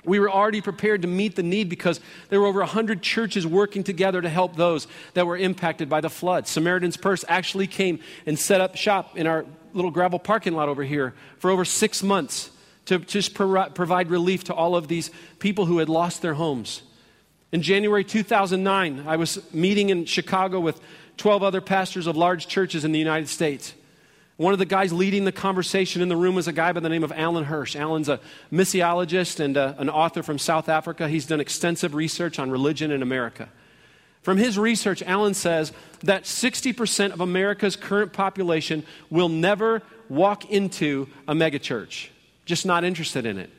we 0.05 0.19
were 0.19 0.31
already 0.31 0.61
prepared 0.61 1.03
to 1.03 1.09
meet 1.09 1.35
the 1.35 1.43
need 1.43 1.69
because 1.69 2.01
there 2.29 2.41
were 2.41 2.47
over 2.47 2.61
100 2.61 3.03
churches 3.03 3.47
working 3.47 3.83
together 3.83 4.21
to 4.21 4.29
help 4.29 4.57
those 4.57 4.87
that 5.15 5.27
were 5.27 5.37
impacted 5.37 5.89
by 5.89 6.01
the 6.01 6.11
flood. 6.11 6.47
Samaritan's 6.47 6.97
Purse 6.97 7.25
actually 7.29 7.67
came 7.67 8.01
and 8.27 8.39
set 8.39 8.61
up 8.61 8.77
shop 8.77 9.17
in 9.17 9.27
our 9.27 9.47
little 9.73 9.91
gravel 9.91 10.19
parking 10.19 10.55
lot 10.55 10.69
over 10.69 10.85
here 10.85 11.15
for 11.39 11.51
over 11.51 11.65
six 11.65 12.03
months 12.03 12.51
to 12.87 12.99
just 12.99 13.35
pro- 13.35 13.71
provide 13.71 14.11
relief 14.11 14.45
to 14.45 14.55
all 14.55 14.77
of 14.77 14.89
these 14.89 15.11
people 15.39 15.67
who 15.67 15.79
had 15.79 15.89
lost 15.89 16.23
their 16.23 16.35
homes. 16.35 16.83
In 17.51 17.63
January 17.63 18.05
2009, 18.05 19.05
I 19.07 19.17
was 19.17 19.41
meeting 19.55 19.89
in 19.89 20.05
Chicago 20.05 20.61
with 20.61 20.81
12 21.17 21.43
other 21.43 21.61
pastors 21.61 22.07
of 22.07 22.17
large 22.17 22.47
churches 22.47 22.85
in 22.85 22.93
the 22.93 22.99
United 22.99 23.29
States. 23.29 23.75
One 24.37 24.53
of 24.53 24.59
the 24.59 24.67
guys 24.67 24.93
leading 24.93 25.25
the 25.25 25.33
conversation 25.33 26.03
in 26.03 26.09
the 26.09 26.17
room 26.17 26.35
was 26.35 26.49
a 26.49 26.53
guy 26.53 26.73
by 26.73 26.81
the 26.81 26.89
name 26.89 27.05
of 27.05 27.13
Alan 27.13 27.45
Hirsch. 27.45 27.77
Alan's 27.77 28.09
a 28.09 28.19
missiologist 28.53 29.39
and 29.39 29.57
a, 29.57 29.69
uh, 29.69 29.75
an 29.79 29.89
author 29.89 30.25
from 30.25 30.39
South 30.39 30.69
Africa. 30.69 31.09
He's 31.09 31.27
done 31.27 31.39
extensive 31.39 31.95
research 31.95 32.41
on 32.41 32.51
religion 32.51 32.91
in 32.91 33.01
America. 33.01 33.49
From 34.23 34.37
his 34.39 34.59
research, 34.59 35.03
Alan 35.03 35.35
says 35.35 35.73
that 36.03 36.25
60% 36.25 37.13
of 37.13 37.21
America's 37.21 37.77
current 37.77 38.13
population 38.13 38.85
will 39.09 39.29
never 39.29 39.83
walk 40.09 40.51
into 40.51 41.09
a 41.29 41.35
megachurch, 41.35 42.09
just 42.45 42.67
not 42.67 42.83
interested 42.83 43.27
in 43.27 43.39
it. 43.39 43.51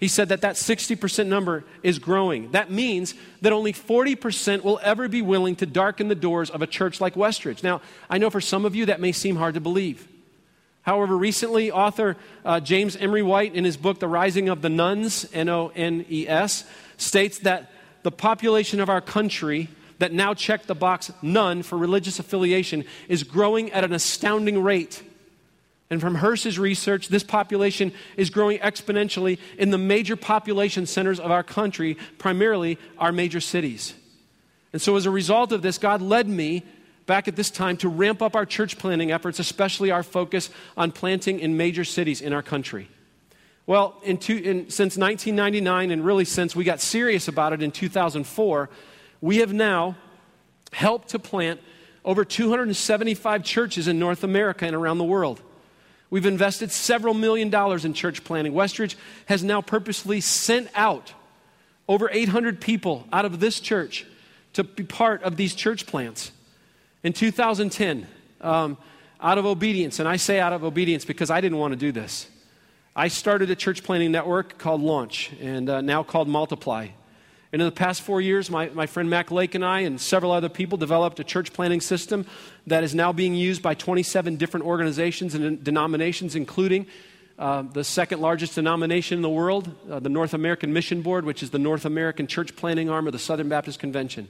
He 0.00 0.08
said 0.08 0.30
that 0.30 0.40
that 0.40 0.56
60% 0.56 1.28
number 1.28 1.64
is 1.84 2.00
growing. 2.00 2.50
That 2.50 2.70
means 2.70 3.14
that 3.42 3.52
only 3.52 3.72
40% 3.72 4.64
will 4.64 4.80
ever 4.82 5.08
be 5.08 5.22
willing 5.22 5.54
to 5.56 5.66
darken 5.66 6.08
the 6.08 6.14
doors 6.16 6.50
of 6.50 6.60
a 6.60 6.66
church 6.66 7.00
like 7.00 7.14
Westridge. 7.14 7.62
Now, 7.62 7.80
I 8.10 8.18
know 8.18 8.30
for 8.30 8.40
some 8.40 8.64
of 8.64 8.74
you 8.74 8.86
that 8.86 9.00
may 9.00 9.12
seem 9.12 9.36
hard 9.36 9.54
to 9.54 9.60
believe. 9.60 10.08
However, 10.84 11.16
recently, 11.16 11.70
author 11.70 12.16
uh, 12.44 12.60
James 12.60 12.94
Emery 12.94 13.22
White, 13.22 13.54
in 13.54 13.64
his 13.64 13.76
book, 13.76 14.00
The 14.00 14.08
Rising 14.08 14.50
of 14.50 14.60
the 14.60 14.68
Nones, 14.68 15.26
N 15.32 15.48
O 15.48 15.72
N 15.74 16.04
E 16.08 16.28
S, 16.28 16.64
states 16.98 17.38
that 17.40 17.72
the 18.02 18.12
population 18.12 18.80
of 18.80 18.90
our 18.90 19.00
country 19.00 19.68
that 19.98 20.12
now 20.12 20.34
check 20.34 20.66
the 20.66 20.74
box 20.74 21.10
none 21.22 21.62
for 21.62 21.78
religious 21.78 22.18
affiliation 22.18 22.84
is 23.08 23.22
growing 23.22 23.72
at 23.72 23.82
an 23.84 23.94
astounding 23.94 24.62
rate. 24.62 25.02
And 25.88 26.00
from 26.00 26.16
Hirsch's 26.16 26.58
research, 26.58 27.08
this 27.08 27.22
population 27.22 27.92
is 28.16 28.28
growing 28.28 28.58
exponentially 28.58 29.38
in 29.56 29.70
the 29.70 29.78
major 29.78 30.16
population 30.16 30.84
centers 30.84 31.18
of 31.18 31.30
our 31.30 31.42
country, 31.42 31.96
primarily 32.18 32.78
our 32.98 33.12
major 33.12 33.40
cities. 33.40 33.94
And 34.74 34.82
so, 34.82 34.96
as 34.96 35.06
a 35.06 35.10
result 35.10 35.52
of 35.52 35.62
this, 35.62 35.78
God 35.78 36.02
led 36.02 36.28
me 36.28 36.64
back 37.06 37.28
at 37.28 37.36
this 37.36 37.50
time 37.50 37.76
to 37.78 37.88
ramp 37.88 38.22
up 38.22 38.34
our 38.34 38.46
church 38.46 38.78
planting 38.78 39.12
efforts, 39.12 39.38
especially 39.38 39.90
our 39.90 40.02
focus 40.02 40.50
on 40.76 40.92
planting 40.92 41.40
in 41.40 41.56
major 41.56 41.84
cities 41.84 42.20
in 42.20 42.32
our 42.32 42.42
country. 42.42 42.88
Well, 43.66 43.98
in 44.02 44.18
two, 44.18 44.36
in, 44.36 44.70
since 44.70 44.96
1999, 44.96 45.90
and 45.90 46.04
really 46.04 46.24
since 46.24 46.54
we 46.54 46.64
got 46.64 46.80
serious 46.80 47.28
about 47.28 47.52
it 47.52 47.62
in 47.62 47.70
2004, 47.70 48.68
we 49.20 49.38
have 49.38 49.52
now 49.52 49.96
helped 50.72 51.08
to 51.10 51.18
plant 51.18 51.60
over 52.04 52.24
275 52.24 53.42
churches 53.42 53.88
in 53.88 53.98
North 53.98 54.22
America 54.22 54.66
and 54.66 54.76
around 54.76 54.98
the 54.98 55.04
world. 55.04 55.40
We've 56.10 56.26
invested 56.26 56.70
several 56.70 57.14
million 57.14 57.48
dollars 57.48 57.84
in 57.84 57.94
church 57.94 58.22
planting. 58.22 58.52
Westridge 58.52 58.96
has 59.26 59.42
now 59.42 59.62
purposely 59.62 60.20
sent 60.20 60.68
out 60.74 61.14
over 61.88 62.10
800 62.10 62.60
people 62.60 63.06
out 63.12 63.24
of 63.24 63.40
this 63.40 63.60
church 63.60 64.06
to 64.52 64.64
be 64.64 64.84
part 64.84 65.22
of 65.22 65.36
these 65.36 65.54
church 65.54 65.86
plants. 65.86 66.30
In 67.04 67.12
2010, 67.12 68.06
um, 68.40 68.78
out 69.20 69.36
of 69.36 69.44
obedience, 69.44 69.98
and 69.98 70.08
I 70.08 70.16
say 70.16 70.40
out 70.40 70.54
of 70.54 70.64
obedience 70.64 71.04
because 71.04 71.30
I 71.30 71.42
didn't 71.42 71.58
want 71.58 71.72
to 71.72 71.76
do 71.76 71.92
this, 71.92 72.26
I 72.96 73.08
started 73.08 73.50
a 73.50 73.54
church 73.54 73.84
planting 73.84 74.10
network 74.10 74.56
called 74.56 74.80
Launch 74.80 75.30
and 75.38 75.68
uh, 75.68 75.82
now 75.82 76.02
called 76.02 76.28
Multiply. 76.28 76.88
And 77.52 77.60
in 77.60 77.68
the 77.68 77.72
past 77.72 78.00
four 78.00 78.22
years, 78.22 78.50
my, 78.50 78.70
my 78.70 78.86
friend 78.86 79.10
Mac 79.10 79.30
Lake 79.30 79.54
and 79.54 79.62
I 79.62 79.80
and 79.80 80.00
several 80.00 80.32
other 80.32 80.48
people 80.48 80.78
developed 80.78 81.20
a 81.20 81.24
church 81.24 81.52
planting 81.52 81.82
system 81.82 82.24
that 82.66 82.82
is 82.82 82.94
now 82.94 83.12
being 83.12 83.34
used 83.34 83.60
by 83.60 83.74
27 83.74 84.36
different 84.36 84.64
organizations 84.64 85.34
and 85.34 85.62
denominations, 85.62 86.34
including 86.34 86.86
uh, 87.38 87.62
the 87.62 87.84
second 87.84 88.22
largest 88.22 88.54
denomination 88.54 89.18
in 89.18 89.22
the 89.22 89.28
world, 89.28 89.70
uh, 89.90 90.00
the 90.00 90.08
North 90.08 90.32
American 90.32 90.72
Mission 90.72 91.02
Board, 91.02 91.26
which 91.26 91.42
is 91.42 91.50
the 91.50 91.58
North 91.58 91.84
American 91.84 92.26
church 92.26 92.56
planting 92.56 92.88
arm 92.88 93.06
of 93.06 93.12
the 93.12 93.18
Southern 93.18 93.50
Baptist 93.50 93.78
Convention. 93.78 94.26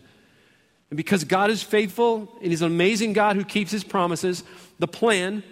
And 0.91 0.97
because 0.97 1.25
God 1.25 1.51
is 1.51 1.63
faithful 1.63 2.33
and 2.41 2.51
He's 2.51 2.63
an 2.63 2.71
amazing 2.71 3.13
God 3.13 3.37
who 3.37 3.45
keeps 3.45 3.71
His 3.71 3.85
promises, 3.85 4.45
the 4.79 4.89
plan 4.89 5.43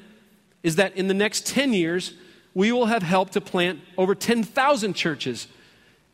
is 0.62 0.76
that 0.76 0.96
in 0.96 1.08
the 1.08 1.14
next 1.14 1.46
10 1.46 1.72
years, 1.72 2.14
we 2.54 2.70
will 2.72 2.86
have 2.86 3.02
helped 3.02 3.32
to 3.32 3.40
plant 3.40 3.80
over 3.96 4.14
10,000 4.14 4.94
churches, 4.94 5.48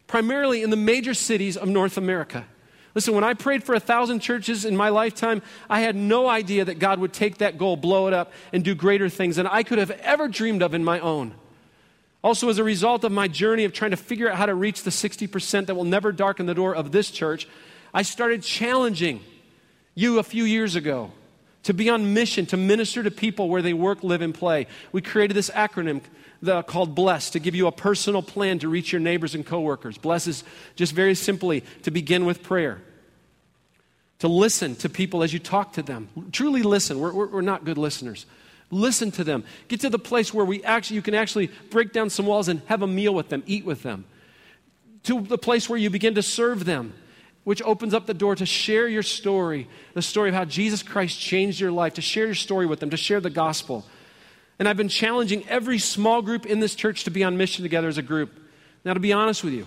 primarily 0.07 0.63
in 0.63 0.71
the 0.71 0.77
major 0.77 1.15
cities 1.15 1.57
of 1.57 1.69
North 1.69 1.97
America. 1.97 2.47
Listen, 2.95 3.15
when 3.15 3.25
I 3.25 3.35
prayed 3.35 3.63
for 3.63 3.75
a 3.75 3.81
thousand 3.81 4.21
churches 4.21 4.65
in 4.65 4.77
my 4.77 4.89
lifetime, 4.89 5.43
I 5.69 5.81
had 5.81 5.95
no 5.95 6.29
idea 6.29 6.65
that 6.65 6.79
God 6.79 6.99
would 6.99 7.13
take 7.13 7.39
that 7.39 7.59
goal, 7.59 7.77
blow 7.77 8.09
it 8.09 8.15
up, 8.15 8.33
and 8.53 8.65
do 8.65 8.75
greater 8.75 9.09
things 9.09 9.37
than 9.37 9.47
I 9.47 9.63
could 9.63 9.79
have 9.79 9.91
ever 9.91 10.27
dreamed 10.27 10.63
of 10.63 10.75
in 10.75 10.83
my 10.83 10.99
own. 11.01 11.35
Also, 12.25 12.49
as 12.49 12.59
a 12.59 12.65
result 12.65 13.05
of 13.05 13.13
my 13.13 13.29
journey 13.29 13.65
of 13.65 13.73
trying 13.73 13.93
to 13.93 13.97
figure 13.97 14.29
out 14.29 14.37
how 14.37 14.47
to 14.47 14.55
reach 14.55 14.83
the 14.83 14.91
60% 14.91 15.67
that 15.67 15.75
will 15.75 15.85
never 15.85 16.11
darken 16.11 16.47
the 16.47 16.55
door 16.55 16.75
of 16.75 16.91
this 16.91 17.11
church, 17.11 17.47
I 17.93 18.03
started 18.03 18.43
challenging 18.43 19.21
you 19.95 20.19
a 20.19 20.23
few 20.23 20.45
years 20.45 20.77
ago 20.77 21.13
to 21.65 21.75
be 21.75 21.91
on 21.91 22.15
mission 22.15 22.47
to 22.47 22.57
minister 22.57 23.03
to 23.03 23.11
people 23.11 23.49
where 23.49 23.63
they 23.63 23.73
work, 23.73 24.03
live, 24.03 24.23
and 24.23 24.35
play. 24.35 24.67
We 24.93 25.03
created 25.03 25.35
this 25.35 25.51
acronym 25.51 26.03
called 26.67 26.95
BLESS 26.95 27.31
to 27.31 27.41
give 27.41 27.55
you 27.55 27.67
a 27.67 27.73
personal 27.73 28.23
plan 28.23 28.59
to 28.61 28.69
reach 28.69 28.93
your 28.93 29.01
neighbors 29.01 29.35
and 29.35 29.45
coworkers. 29.45 29.99
BLESS 29.99 30.27
is 30.29 30.45
just 30.77 30.93
very 30.93 31.15
simply 31.15 31.65
to 31.83 31.91
begin 31.91 32.25
with 32.25 32.43
prayer, 32.43 32.81
to 34.21 34.29
listen 34.29 34.77
to 34.77 34.89
people 34.89 35.23
as 35.23 35.33
you 35.33 35.39
talk 35.39 35.75
to 35.75 35.83
them. 35.83 36.09
Truly 36.33 36.63
listen. 36.63 37.01
We're, 37.01 37.13
we're, 37.13 37.27
we're 37.27 37.41
not 37.41 37.65
good 37.65 37.79
listeners. 37.79 38.25
Listen 38.71 39.11
to 39.13 39.25
them. 39.25 39.45
Get 39.69 39.81
to 39.81 39.91
the 39.91 39.99
place 39.99 40.33
where 40.33 40.45
we 40.45 40.63
actually, 40.63 40.97
you 40.97 41.03
can 41.03 41.15
actually 41.15 41.49
break 41.71 41.93
down 41.93 42.11
some 42.11 42.27
walls 42.27 42.49
and 42.49 42.61
have 42.67 42.83
a 42.83 42.87
meal 42.87 43.15
with 43.15 43.31
them, 43.31 43.43
eat 43.47 43.65
with 43.65 43.83
them. 43.83 44.05
To 45.05 45.21
the 45.21 45.39
place 45.39 45.69
where 45.69 45.79
you 45.79 45.91
begin 45.91 46.15
to 46.15 46.23
serve 46.23 46.65
them 46.65 46.93
which 47.49 47.63
opens 47.63 47.95
up 47.95 48.05
the 48.05 48.13
door 48.13 48.37
to 48.37 48.45
share 48.45 48.87
your 48.87 49.03
story, 49.03 49.67
the 49.95 50.03
story 50.03 50.29
of 50.29 50.35
how 50.35 50.45
Jesus 50.45 50.83
Christ 50.83 51.19
changed 51.19 51.59
your 51.59 51.73
life, 51.73 51.95
to 51.95 52.03
share 52.03 52.27
your 52.27 52.35
story 52.35 52.67
with 52.67 52.79
them, 52.79 52.91
to 52.91 52.97
share 52.99 53.23
the 53.23 53.31
gospel. 53.31 53.87
And 54.59 54.69
I've 54.69 54.77
been 54.77 54.91
challenging 54.91 55.49
every 55.49 55.79
small 55.79 56.21
group 56.21 56.45
in 56.45 56.61
this 56.61 56.75
church 56.75 57.05
to 57.05 57.11
be 57.11 57.25
on 57.25 57.39
mission 57.39 57.63
together 57.63 57.89
as 57.89 57.97
a 57.97 58.03
group. 58.03 58.39
Now, 58.85 58.93
to 58.93 59.01
be 59.01 59.15
honest 59.15 59.43
with 59.45 59.55
you, 59.55 59.67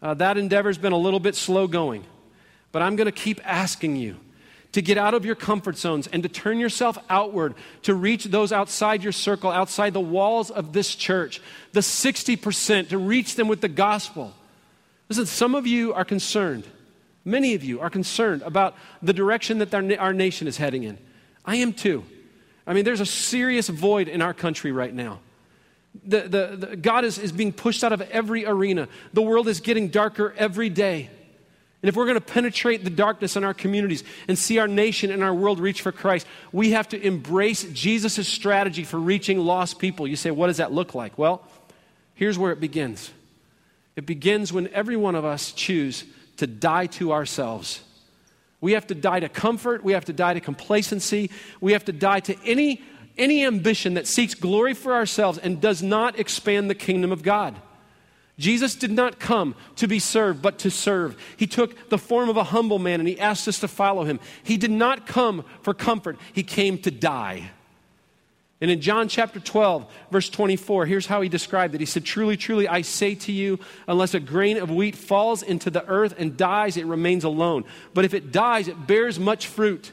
uh, 0.00 0.14
that 0.14 0.38
endeavor's 0.38 0.78
been 0.78 0.92
a 0.92 0.96
little 0.96 1.18
bit 1.18 1.34
slow 1.34 1.66
going, 1.66 2.04
but 2.70 2.82
I'm 2.82 2.94
going 2.94 3.06
to 3.06 3.10
keep 3.10 3.40
asking 3.44 3.96
you 3.96 4.14
to 4.70 4.80
get 4.80 4.96
out 4.96 5.12
of 5.12 5.24
your 5.24 5.34
comfort 5.34 5.78
zones 5.78 6.06
and 6.06 6.22
to 6.22 6.28
turn 6.28 6.60
yourself 6.60 6.96
outward 7.10 7.54
to 7.82 7.96
reach 7.96 8.26
those 8.26 8.52
outside 8.52 9.02
your 9.02 9.10
circle, 9.10 9.50
outside 9.50 9.92
the 9.92 10.00
walls 10.00 10.52
of 10.52 10.72
this 10.72 10.94
church, 10.94 11.42
the 11.72 11.80
60%, 11.80 12.90
to 12.90 12.98
reach 12.98 13.34
them 13.34 13.48
with 13.48 13.60
the 13.60 13.68
gospel. 13.68 14.32
Listen, 15.08 15.26
some 15.26 15.56
of 15.56 15.66
you 15.66 15.92
are 15.94 16.04
concerned 16.04 16.64
Many 17.24 17.54
of 17.54 17.62
you 17.62 17.80
are 17.80 17.90
concerned 17.90 18.42
about 18.42 18.74
the 19.00 19.12
direction 19.12 19.58
that 19.58 19.72
our 19.98 20.12
nation 20.12 20.48
is 20.48 20.56
heading 20.56 20.82
in. 20.82 20.98
I 21.44 21.56
am 21.56 21.72
too. 21.72 22.04
I 22.66 22.74
mean, 22.74 22.84
there's 22.84 23.00
a 23.00 23.06
serious 23.06 23.68
void 23.68 24.08
in 24.08 24.22
our 24.22 24.34
country 24.34 24.72
right 24.72 24.92
now. 24.92 25.20
The, 26.04 26.20
the, 26.20 26.56
the, 26.56 26.76
God 26.76 27.04
is, 27.04 27.18
is 27.18 27.32
being 27.32 27.52
pushed 27.52 27.84
out 27.84 27.92
of 27.92 28.00
every 28.00 28.46
arena. 28.46 28.88
The 29.12 29.22
world 29.22 29.46
is 29.46 29.60
getting 29.60 29.88
darker 29.88 30.34
every 30.36 30.68
day. 30.68 31.10
And 31.82 31.88
if 31.88 31.96
we're 31.96 32.06
going 32.06 32.14
to 32.14 32.20
penetrate 32.20 32.84
the 32.84 32.90
darkness 32.90 33.36
in 33.36 33.42
our 33.42 33.52
communities 33.52 34.04
and 34.28 34.38
see 34.38 34.58
our 34.58 34.68
nation 34.68 35.10
and 35.10 35.22
our 35.22 35.34
world 35.34 35.58
reach 35.58 35.82
for 35.82 35.90
Christ, 35.90 36.26
we 36.52 36.70
have 36.70 36.88
to 36.90 37.00
embrace 37.00 37.64
Jesus' 37.72 38.28
strategy 38.28 38.84
for 38.84 38.98
reaching 38.98 39.38
lost 39.40 39.80
people. 39.80 40.06
You 40.06 40.14
say, 40.14 40.30
what 40.30 40.46
does 40.46 40.58
that 40.58 40.72
look 40.72 40.94
like? 40.94 41.18
Well, 41.18 41.44
here's 42.14 42.38
where 42.38 42.52
it 42.52 42.60
begins 42.60 43.10
it 43.94 44.06
begins 44.06 44.52
when 44.52 44.68
every 44.68 44.96
one 44.96 45.14
of 45.14 45.24
us 45.24 45.52
choose 45.52 46.04
to 46.36 46.46
die 46.46 46.86
to 46.86 47.12
ourselves. 47.12 47.82
We 48.60 48.72
have 48.72 48.86
to 48.86 48.94
die 48.94 49.20
to 49.20 49.28
comfort. 49.28 49.82
We 49.82 49.92
have 49.92 50.04
to 50.06 50.12
die 50.12 50.34
to 50.34 50.40
complacency. 50.40 51.30
We 51.60 51.72
have 51.72 51.84
to 51.86 51.92
die 51.92 52.20
to 52.20 52.36
any, 52.44 52.82
any 53.18 53.44
ambition 53.44 53.94
that 53.94 54.06
seeks 54.06 54.34
glory 54.34 54.74
for 54.74 54.94
ourselves 54.94 55.38
and 55.38 55.60
does 55.60 55.82
not 55.82 56.18
expand 56.18 56.70
the 56.70 56.74
kingdom 56.74 57.10
of 57.12 57.22
God. 57.22 57.56
Jesus 58.38 58.74
did 58.74 58.90
not 58.90 59.18
come 59.18 59.54
to 59.76 59.86
be 59.86 59.98
served, 59.98 60.40
but 60.40 60.58
to 60.60 60.70
serve. 60.70 61.16
He 61.36 61.46
took 61.46 61.90
the 61.90 61.98
form 61.98 62.28
of 62.28 62.36
a 62.36 62.44
humble 62.44 62.78
man 62.78 63.00
and 63.00 63.08
he 63.08 63.18
asked 63.20 63.46
us 63.46 63.60
to 63.60 63.68
follow 63.68 64.04
him. 64.04 64.20
He 64.42 64.56
did 64.56 64.70
not 64.70 65.06
come 65.06 65.44
for 65.62 65.74
comfort, 65.74 66.18
he 66.32 66.42
came 66.42 66.78
to 66.78 66.90
die. 66.90 67.50
And 68.62 68.70
in 68.70 68.80
John 68.80 69.08
chapter 69.08 69.40
12, 69.40 69.92
verse 70.12 70.30
24, 70.30 70.86
here's 70.86 71.06
how 71.06 71.20
he 71.20 71.28
described 71.28 71.74
it. 71.74 71.80
He 71.80 71.86
said, 71.86 72.04
Truly, 72.04 72.36
truly, 72.36 72.68
I 72.68 72.82
say 72.82 73.16
to 73.16 73.32
you, 73.32 73.58
unless 73.88 74.14
a 74.14 74.20
grain 74.20 74.56
of 74.56 74.70
wheat 74.70 74.94
falls 74.94 75.42
into 75.42 75.68
the 75.68 75.84
earth 75.86 76.14
and 76.16 76.36
dies, 76.36 76.76
it 76.76 76.86
remains 76.86 77.24
alone. 77.24 77.64
But 77.92 78.04
if 78.04 78.14
it 78.14 78.30
dies, 78.30 78.68
it 78.68 78.86
bears 78.86 79.18
much 79.18 79.48
fruit. 79.48 79.90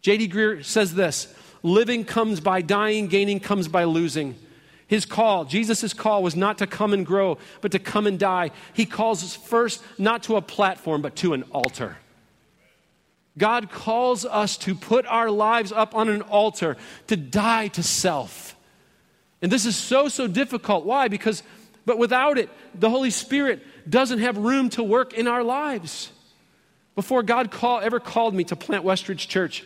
J.D. 0.00 0.28
Greear 0.28 0.64
says 0.64 0.94
this 0.94 1.34
Living 1.64 2.04
comes 2.04 2.38
by 2.38 2.62
dying, 2.62 3.08
gaining 3.08 3.40
comes 3.40 3.66
by 3.66 3.82
losing. 3.82 4.36
His 4.86 5.04
call, 5.04 5.44
Jesus' 5.44 5.92
call, 5.92 6.22
was 6.22 6.36
not 6.36 6.58
to 6.58 6.68
come 6.68 6.92
and 6.92 7.04
grow, 7.04 7.36
but 7.62 7.72
to 7.72 7.80
come 7.80 8.06
and 8.06 8.16
die. 8.16 8.52
He 8.74 8.86
calls 8.86 9.24
us 9.24 9.34
first 9.34 9.82
not 9.98 10.22
to 10.24 10.36
a 10.36 10.40
platform, 10.40 11.02
but 11.02 11.16
to 11.16 11.32
an 11.32 11.42
altar. 11.50 11.96
God 13.38 13.70
calls 13.70 14.24
us 14.24 14.56
to 14.58 14.74
put 14.74 15.06
our 15.06 15.30
lives 15.30 15.72
up 15.72 15.94
on 15.94 16.08
an 16.08 16.22
altar, 16.22 16.76
to 17.08 17.16
die 17.16 17.68
to 17.68 17.82
self. 17.82 18.56
And 19.42 19.52
this 19.52 19.66
is 19.66 19.76
so, 19.76 20.08
so 20.08 20.26
difficult. 20.26 20.84
Why? 20.84 21.08
Because, 21.08 21.42
but 21.84 21.98
without 21.98 22.38
it, 22.38 22.48
the 22.74 22.88
Holy 22.88 23.10
Spirit 23.10 23.62
doesn't 23.88 24.20
have 24.20 24.38
room 24.38 24.70
to 24.70 24.82
work 24.82 25.12
in 25.12 25.28
our 25.28 25.42
lives. 25.42 26.10
Before 26.94 27.22
God 27.22 27.50
call, 27.50 27.80
ever 27.80 28.00
called 28.00 28.34
me 28.34 28.44
to 28.44 28.56
plant 28.56 28.84
Westridge 28.84 29.28
Church, 29.28 29.64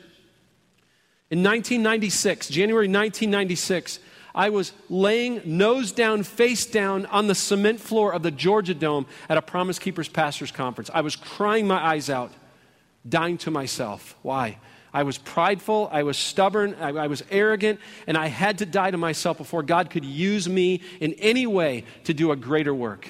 in 1.31 1.45
1996, 1.45 2.49
January 2.49 2.89
1996, 2.89 4.01
I 4.35 4.49
was 4.49 4.73
laying 4.89 5.41
nose 5.45 5.93
down, 5.93 6.25
face 6.25 6.67
down 6.67 7.07
on 7.07 7.29
the 7.29 7.37
cement 7.37 7.79
floor 7.79 8.13
of 8.13 8.25
the 8.25 8.33
Georgia 8.33 8.75
Dome 8.75 9.07
at 9.29 9.39
a 9.39 9.43
Promise 9.43 9.79
Keepers 9.79 10.09
Pastors 10.09 10.51
Conference. 10.51 10.91
I 10.93 11.03
was 11.03 11.15
crying 11.15 11.69
my 11.69 11.81
eyes 11.81 12.11
out 12.11 12.33
dying 13.09 13.39
to 13.39 13.51
myself. 13.51 14.17
Why? 14.23 14.59
I 14.93 15.05
was 15.05 15.19
prideful, 15.19 15.89
I 15.93 16.03
was 16.03 16.19
stubborn, 16.19 16.75
I, 16.81 16.89
I, 16.89 17.07
was 17.07 17.23
arrogant, 17.31 17.79
and 18.09 18.17
I 18.17 18.27
had 18.27 18.59
to 18.59 18.67
die 18.67 18.91
to 18.91 18.97
myself 18.97 19.39
before 19.39 19.63
God 19.63 19.89
could 19.89 20.05
use 20.05 20.49
me 20.49 20.81
in 20.99 21.13
any 21.15 21.47
way 21.47 21.85
to 22.05 22.15
do 22.15 22.33
a 22.33 22.37
greater 22.37 22.75
work. 22.75 23.09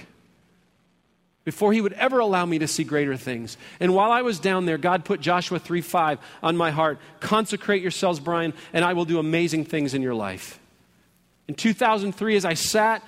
Before 1.44 1.72
he 1.72 1.80
would 1.80 1.94
ever 1.94 2.18
allow 2.18 2.44
me 2.44 2.58
to 2.58 2.68
see 2.68 2.84
greater 2.84 3.16
things. 3.16 3.56
And 3.80 3.94
while 3.94 4.12
I 4.12 4.20
was 4.20 4.38
down 4.38 4.66
there, 4.66 4.76
God 4.76 5.06
put 5.06 5.22
Joshua 5.22 5.58
3 5.58 5.80
5 5.80 6.18
on 6.42 6.56
my 6.56 6.70
heart. 6.70 6.98
Consecrate 7.20 7.80
yourselves, 7.80 8.20
Brian, 8.20 8.52
and 8.74 8.84
I 8.84 8.92
will 8.92 9.06
do 9.06 9.18
amazing 9.18 9.64
things 9.64 9.94
in 9.94 10.02
your 10.02 10.14
life. 10.14 10.60
In 11.48 11.54
2003, 11.54 12.36
as 12.36 12.44
I 12.44 12.54
sat 12.54 13.02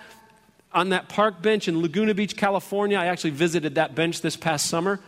on 0.72 0.88
that 0.88 1.10
park 1.10 1.42
bench 1.42 1.68
in 1.68 1.82
Laguna 1.82 2.14
Beach, 2.14 2.36
California, 2.36 2.96
I 2.96 3.06
actually 3.06 3.30
visited 3.30 3.74
that 3.74 3.94
bench 3.94 4.22
this 4.22 4.34
past 4.34 4.66
summer. 4.66 4.98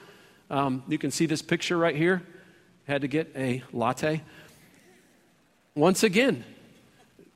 Um, 0.51 0.83
you 0.89 0.99
can 0.99 1.11
see 1.11 1.27
this 1.27 1.43
picture 1.43 1.77
right 1.77 1.97
here. 1.97 2.23
Had 2.87 3.03
to 3.03 3.09
get 3.09 3.33
a 3.35 3.63
latte. 3.73 4.23
Once 5.75 6.03
again, 6.03 6.45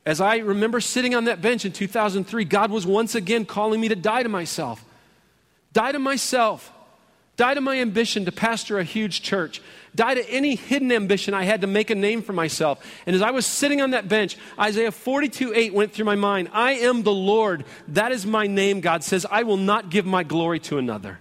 as 0.07 0.21
I 0.21 0.39
remember 0.39 0.81
sitting 0.81 1.15
on 1.15 1.25
that 1.25 1.43
bench 1.43 1.65
in 1.65 1.73
2003, 1.73 2.45
God 2.45 2.71
was 2.71 2.87
once 2.87 3.15
again 3.15 3.45
calling 3.45 3.81
me 3.81 3.89
to 3.89 3.97
die 3.97 4.23
to 4.23 4.29
myself. 4.29 4.85
Die 5.73 5.93
to 5.93 5.99
myself. 5.99 6.73
Die 7.37 7.55
to 7.55 7.61
my 7.61 7.79
ambition 7.79 8.25
to 8.25 8.33
pastor 8.33 8.79
a 8.79 8.85
huge 8.85 9.23
church. 9.23 9.63
Die 9.95 10.15
to 10.15 10.31
any 10.31 10.55
hidden 10.55 10.93
ambition 10.93 11.35
I 11.35 11.45
had 11.45 11.61
to 11.61 11.67
make 11.67 11.91
a 11.91 11.95
name 11.95 12.23
for 12.23 12.33
myself. 12.33 12.85
And 13.07 13.15
as 13.15 13.23
I 13.23 13.31
was 13.31 13.47
sitting 13.47 13.81
on 13.81 13.91
that 13.91 14.09
bench, 14.09 14.37
Isaiah 14.59 14.93
42 14.93 15.53
8 15.55 15.75
went 15.75 15.93
through 15.93 16.05
my 16.05 16.17
mind. 16.17 16.51
I 16.53 16.73
am 16.73 17.03
the 17.03 17.13
Lord. 17.13 17.65
That 17.89 18.11
is 18.11 18.27
my 18.27 18.47
name, 18.47 18.81
God 18.81 19.05
says. 19.05 19.27
I 19.31 19.45
will 19.45 19.57
not 19.57 19.91
give 19.91 20.05
my 20.05 20.23
glory 20.23 20.59
to 20.61 20.79
another. 20.79 21.21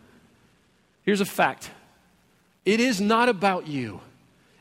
Here's 1.04 1.21
a 1.21 1.26
fact 1.26 1.69
it 2.68 2.82
is 2.82 3.00
not 3.00 3.30
about 3.30 3.66
you. 3.66 4.02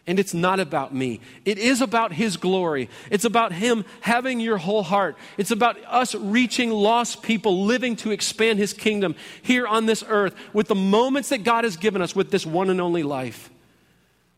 And 0.07 0.21
it's 0.21 0.33
not 0.33 0.61
about 0.61 0.95
me. 0.95 1.21
It 1.45 1.59
is 1.59 1.81
about 1.81 2.13
His 2.13 2.37
glory. 2.37 2.89
It's 3.11 3.25
about 3.25 3.51
Him 3.51 3.85
having 4.01 4.39
your 4.39 4.57
whole 4.57 4.85
heart. 4.85 5.17
It's 5.37 5.51
about 5.51 5.77
us 5.85 6.15
reaching 6.15 6.71
lost 6.71 7.23
people, 7.23 7.65
living 7.65 7.97
to 7.97 8.13
expand 8.13 8.61
His 8.61 8.73
kingdom 8.73 9.17
here 9.43 9.67
on 9.67 9.87
this 9.87 10.05
earth 10.07 10.37
with 10.53 10.69
the 10.69 10.77
moments 10.77 11.31
that 11.31 11.43
God 11.43 11.65
has 11.65 11.77
given 11.77 12.01
us 12.01 12.15
with 12.15 12.31
this 12.31 12.47
one 12.47 12.71
and 12.71 12.81
only 12.81 13.03
life. 13.03 13.51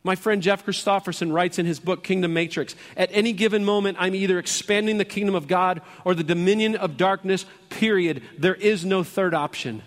My 0.03 0.15
friend 0.15 0.41
Jeff 0.41 0.65
Christopherson 0.65 1.31
writes 1.31 1.59
in 1.59 1.67
his 1.67 1.79
book, 1.79 2.03
Kingdom 2.03 2.33
Matrix 2.33 2.75
At 2.97 3.11
any 3.13 3.35
given 3.35 3.63
moment, 3.63 3.99
I'm 4.01 4.15
either 4.15 4.39
expanding 4.39 4.97
the 4.97 5.05
kingdom 5.05 5.35
of 5.35 5.47
God 5.47 5.83
or 6.07 6.15
the 6.15 6.25
dominion 6.25 6.77
of 6.77 6.97
darkness, 6.97 7.45
period. 7.69 8.23
There 8.39 8.55
is 8.55 8.87
no 8.87 9.03
third 9.03 9.35
option. 9.35 9.83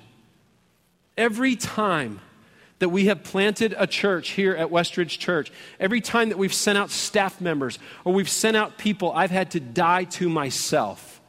Every 1.17 1.55
time 1.55 2.19
that 2.81 2.89
we 2.89 3.05
have 3.05 3.23
planted 3.23 3.75
a 3.77 3.85
church 3.85 4.29
here 4.29 4.55
at 4.55 4.69
Westridge 4.69 5.19
Church, 5.19 5.51
every 5.79 6.01
time 6.01 6.29
that 6.29 6.37
we've 6.39 6.53
sent 6.53 6.79
out 6.79 6.89
staff 6.89 7.39
members 7.39 7.77
or 8.03 8.11
we've 8.11 8.27
sent 8.27 8.57
out 8.57 8.79
people, 8.79 9.11
I've 9.13 9.29
had 9.29 9.51
to 9.51 9.59
die 9.59 10.05
to 10.05 10.27
myself. 10.27 11.20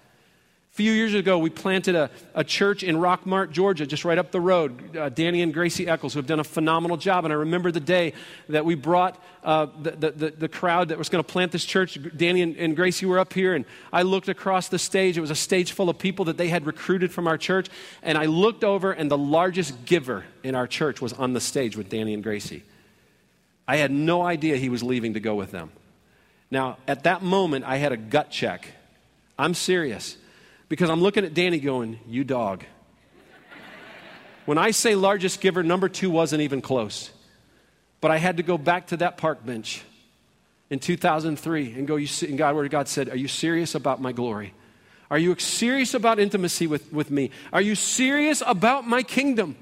A 0.73 0.75
few 0.75 0.93
years 0.93 1.13
ago, 1.13 1.37
we 1.37 1.51
planted 1.51 1.95
a, 1.95 2.09
a 2.35 2.43
church 2.43 2.83
in 2.83 2.97
Rockmart, 2.97 3.51
Georgia, 3.51 3.85
just 3.85 4.07
right 4.07 4.17
up 4.17 4.31
the 4.31 4.41
road. 4.41 4.97
Uh, 4.97 5.11
Danny 5.11 5.43
and 5.43 5.53
Gracie 5.53 5.87
Eccles, 5.87 6.15
who 6.15 6.19
have 6.19 6.27
done 6.27 6.41
a 6.41 6.45
phenomenal 6.45 6.97
job. 6.97 7.27
And 7.27 7.33
I 7.33 7.37
remember 7.37 7.71
the 7.71 7.79
day 7.79 8.15
that 8.49 8.65
we 8.65 8.75
brought 8.75 9.23
uh, 9.45 9.67
the, 9.83 10.11
the, 10.11 10.31
the, 10.31 10.49
crowd 10.49 10.89
that 10.89 10.97
was 10.97 11.11
going 11.11 11.23
to 11.23 11.31
plant 11.31 11.53
this 11.53 11.67
church. 11.67 11.99
Danny 12.17 12.41
and, 12.41 12.57
and 12.57 12.75
Gracie 12.75 13.05
were 13.05 13.19
up 13.19 13.35
here, 13.35 13.55
and 13.55 13.67
I 13.93 14.01
looked 14.01 14.31
across 14.31 14.69
the 14.69 14.79
stage. 14.79 15.19
It 15.19 15.21
was 15.21 15.31
a 15.31 15.35
stage 15.35 15.73
full 15.73 15.91
of 15.91 15.99
people 15.99 16.25
that 16.25 16.39
they 16.39 16.49
had 16.49 16.65
recruited 16.65 17.13
from 17.13 17.29
our 17.29 17.37
church. 17.37 17.69
And 18.03 18.17
I 18.17 18.25
looked 18.25 18.65
over, 18.65 18.93
and 18.93 19.11
the 19.11 19.19
largest 19.19 19.85
giver 19.85 20.25
in 20.43 20.55
our 20.55 20.67
church 20.67 21.03
was 21.03 21.13
on 21.13 21.35
the 21.35 21.41
stage 21.41 21.77
with 21.77 21.91
Danny 21.91 22.15
and 22.15 22.23
Gracie. 22.23 22.63
I 23.69 23.77
had 23.77 23.91
no 23.91 24.23
idea 24.23 24.57
he 24.57 24.71
was 24.71 24.83
leaving 24.83 25.13
to 25.13 25.21
go 25.21 25.35
with 25.35 25.51
them. 25.51 25.71
Now, 26.51 26.79
at 26.89 27.03
that 27.03 27.21
moment, 27.21 27.67
I 27.67 27.77
had 27.77 27.93
a 27.93 27.99
gut 27.99 28.31
check. 28.31 28.69
I'm 29.39 29.53
serious 29.53 30.17
because 30.73 30.89
I'm 30.89 31.03
looking 31.03 31.27
at 31.27 31.35
Danny 31.35 31.59
going, 31.59 32.01
You 32.07 32.25
dog. 32.25 32.65
when 34.47 34.57
I 34.57 34.71
say 34.71 34.95
largest 34.95 35.43
giver, 35.43 35.63
number 35.63 35.87
two 35.87 36.09
wasn't 36.09 36.41
even 36.41 36.63
close. 36.63 37.11
But 38.01 38.11
I 38.11 38.17
had 38.17 38.39
to 38.39 38.43
go 38.43 38.57
back 38.57 38.87
to 38.87 38.97
that 38.97 39.19
park 39.19 39.45
bench 39.45 39.83
in 40.71 40.79
2003 40.79 41.75
and 41.75 41.87
go, 41.87 41.97
you 41.97 42.07
see, 42.07 42.27
and 42.27 42.39
God, 42.39 42.55
where 42.55 42.67
God 42.69 42.89
said, 42.89 43.11
Are 43.11 43.17
you 43.17 43.29
serious 43.29 43.75
about 43.75 44.01
my 44.01 44.13
glory? 44.13 44.55
Are 45.11 45.19
you 45.19 45.39
serious 45.39 45.93
about 45.93 46.19
intimacy 46.19 46.67
with, 46.67 46.91
with 46.91 47.11
me? 47.11 47.33
Are 47.53 47.61
you 47.61 47.75
serious 47.75 48.43
about 48.47 48.89
my 48.89 49.03
kingdom? 49.03 49.57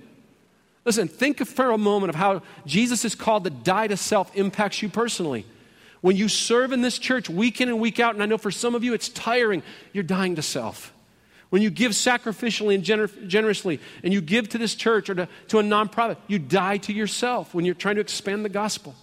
Listen, 0.84 1.08
think 1.08 1.44
for 1.44 1.72
a 1.72 1.78
moment 1.78 2.10
of 2.10 2.14
how 2.14 2.42
Jesus 2.66 3.04
is 3.04 3.16
called 3.16 3.42
to 3.42 3.50
die 3.50 3.88
to 3.88 3.96
self 3.96 4.36
impacts 4.36 4.80
you 4.80 4.88
personally. 4.88 5.44
When 6.02 6.14
you 6.14 6.28
serve 6.28 6.70
in 6.70 6.82
this 6.82 7.00
church 7.00 7.28
week 7.28 7.60
in 7.60 7.68
and 7.68 7.80
week 7.80 7.98
out, 7.98 8.14
and 8.14 8.22
I 8.22 8.26
know 8.26 8.38
for 8.38 8.52
some 8.52 8.76
of 8.76 8.84
you 8.84 8.94
it's 8.94 9.08
tiring, 9.08 9.64
you're 9.92 10.04
dying 10.04 10.36
to 10.36 10.42
self. 10.42 10.92
When 11.50 11.62
you 11.62 11.70
give 11.70 11.92
sacrificially 11.92 12.76
and 12.76 12.84
gener- 12.84 13.26
generously, 13.26 13.80
and 14.02 14.12
you 14.12 14.20
give 14.20 14.48
to 14.50 14.58
this 14.58 14.74
church 14.74 15.10
or 15.10 15.14
to, 15.16 15.28
to 15.48 15.58
a 15.58 15.62
nonprofit, 15.62 16.16
you 16.28 16.38
die 16.38 16.78
to 16.78 16.92
yourself 16.92 17.54
when 17.54 17.64
you're 17.64 17.74
trying 17.74 17.96
to 17.96 18.00
expand 18.00 18.44
the 18.44 18.48
gospel. 18.48 18.94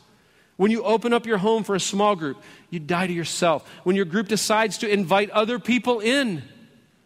When 0.55 0.71
you 0.71 0.83
open 0.83 1.13
up 1.13 1.25
your 1.25 1.37
home 1.37 1.63
for 1.63 1.75
a 1.75 1.79
small 1.79 2.15
group, 2.15 2.41
you 2.69 2.79
die 2.79 3.07
to 3.07 3.13
yourself. 3.13 3.69
When 3.83 3.95
your 3.95 4.05
group 4.05 4.27
decides 4.27 4.79
to 4.79 4.89
invite 4.89 5.29
other 5.29 5.59
people 5.59 5.99
in 5.99 6.41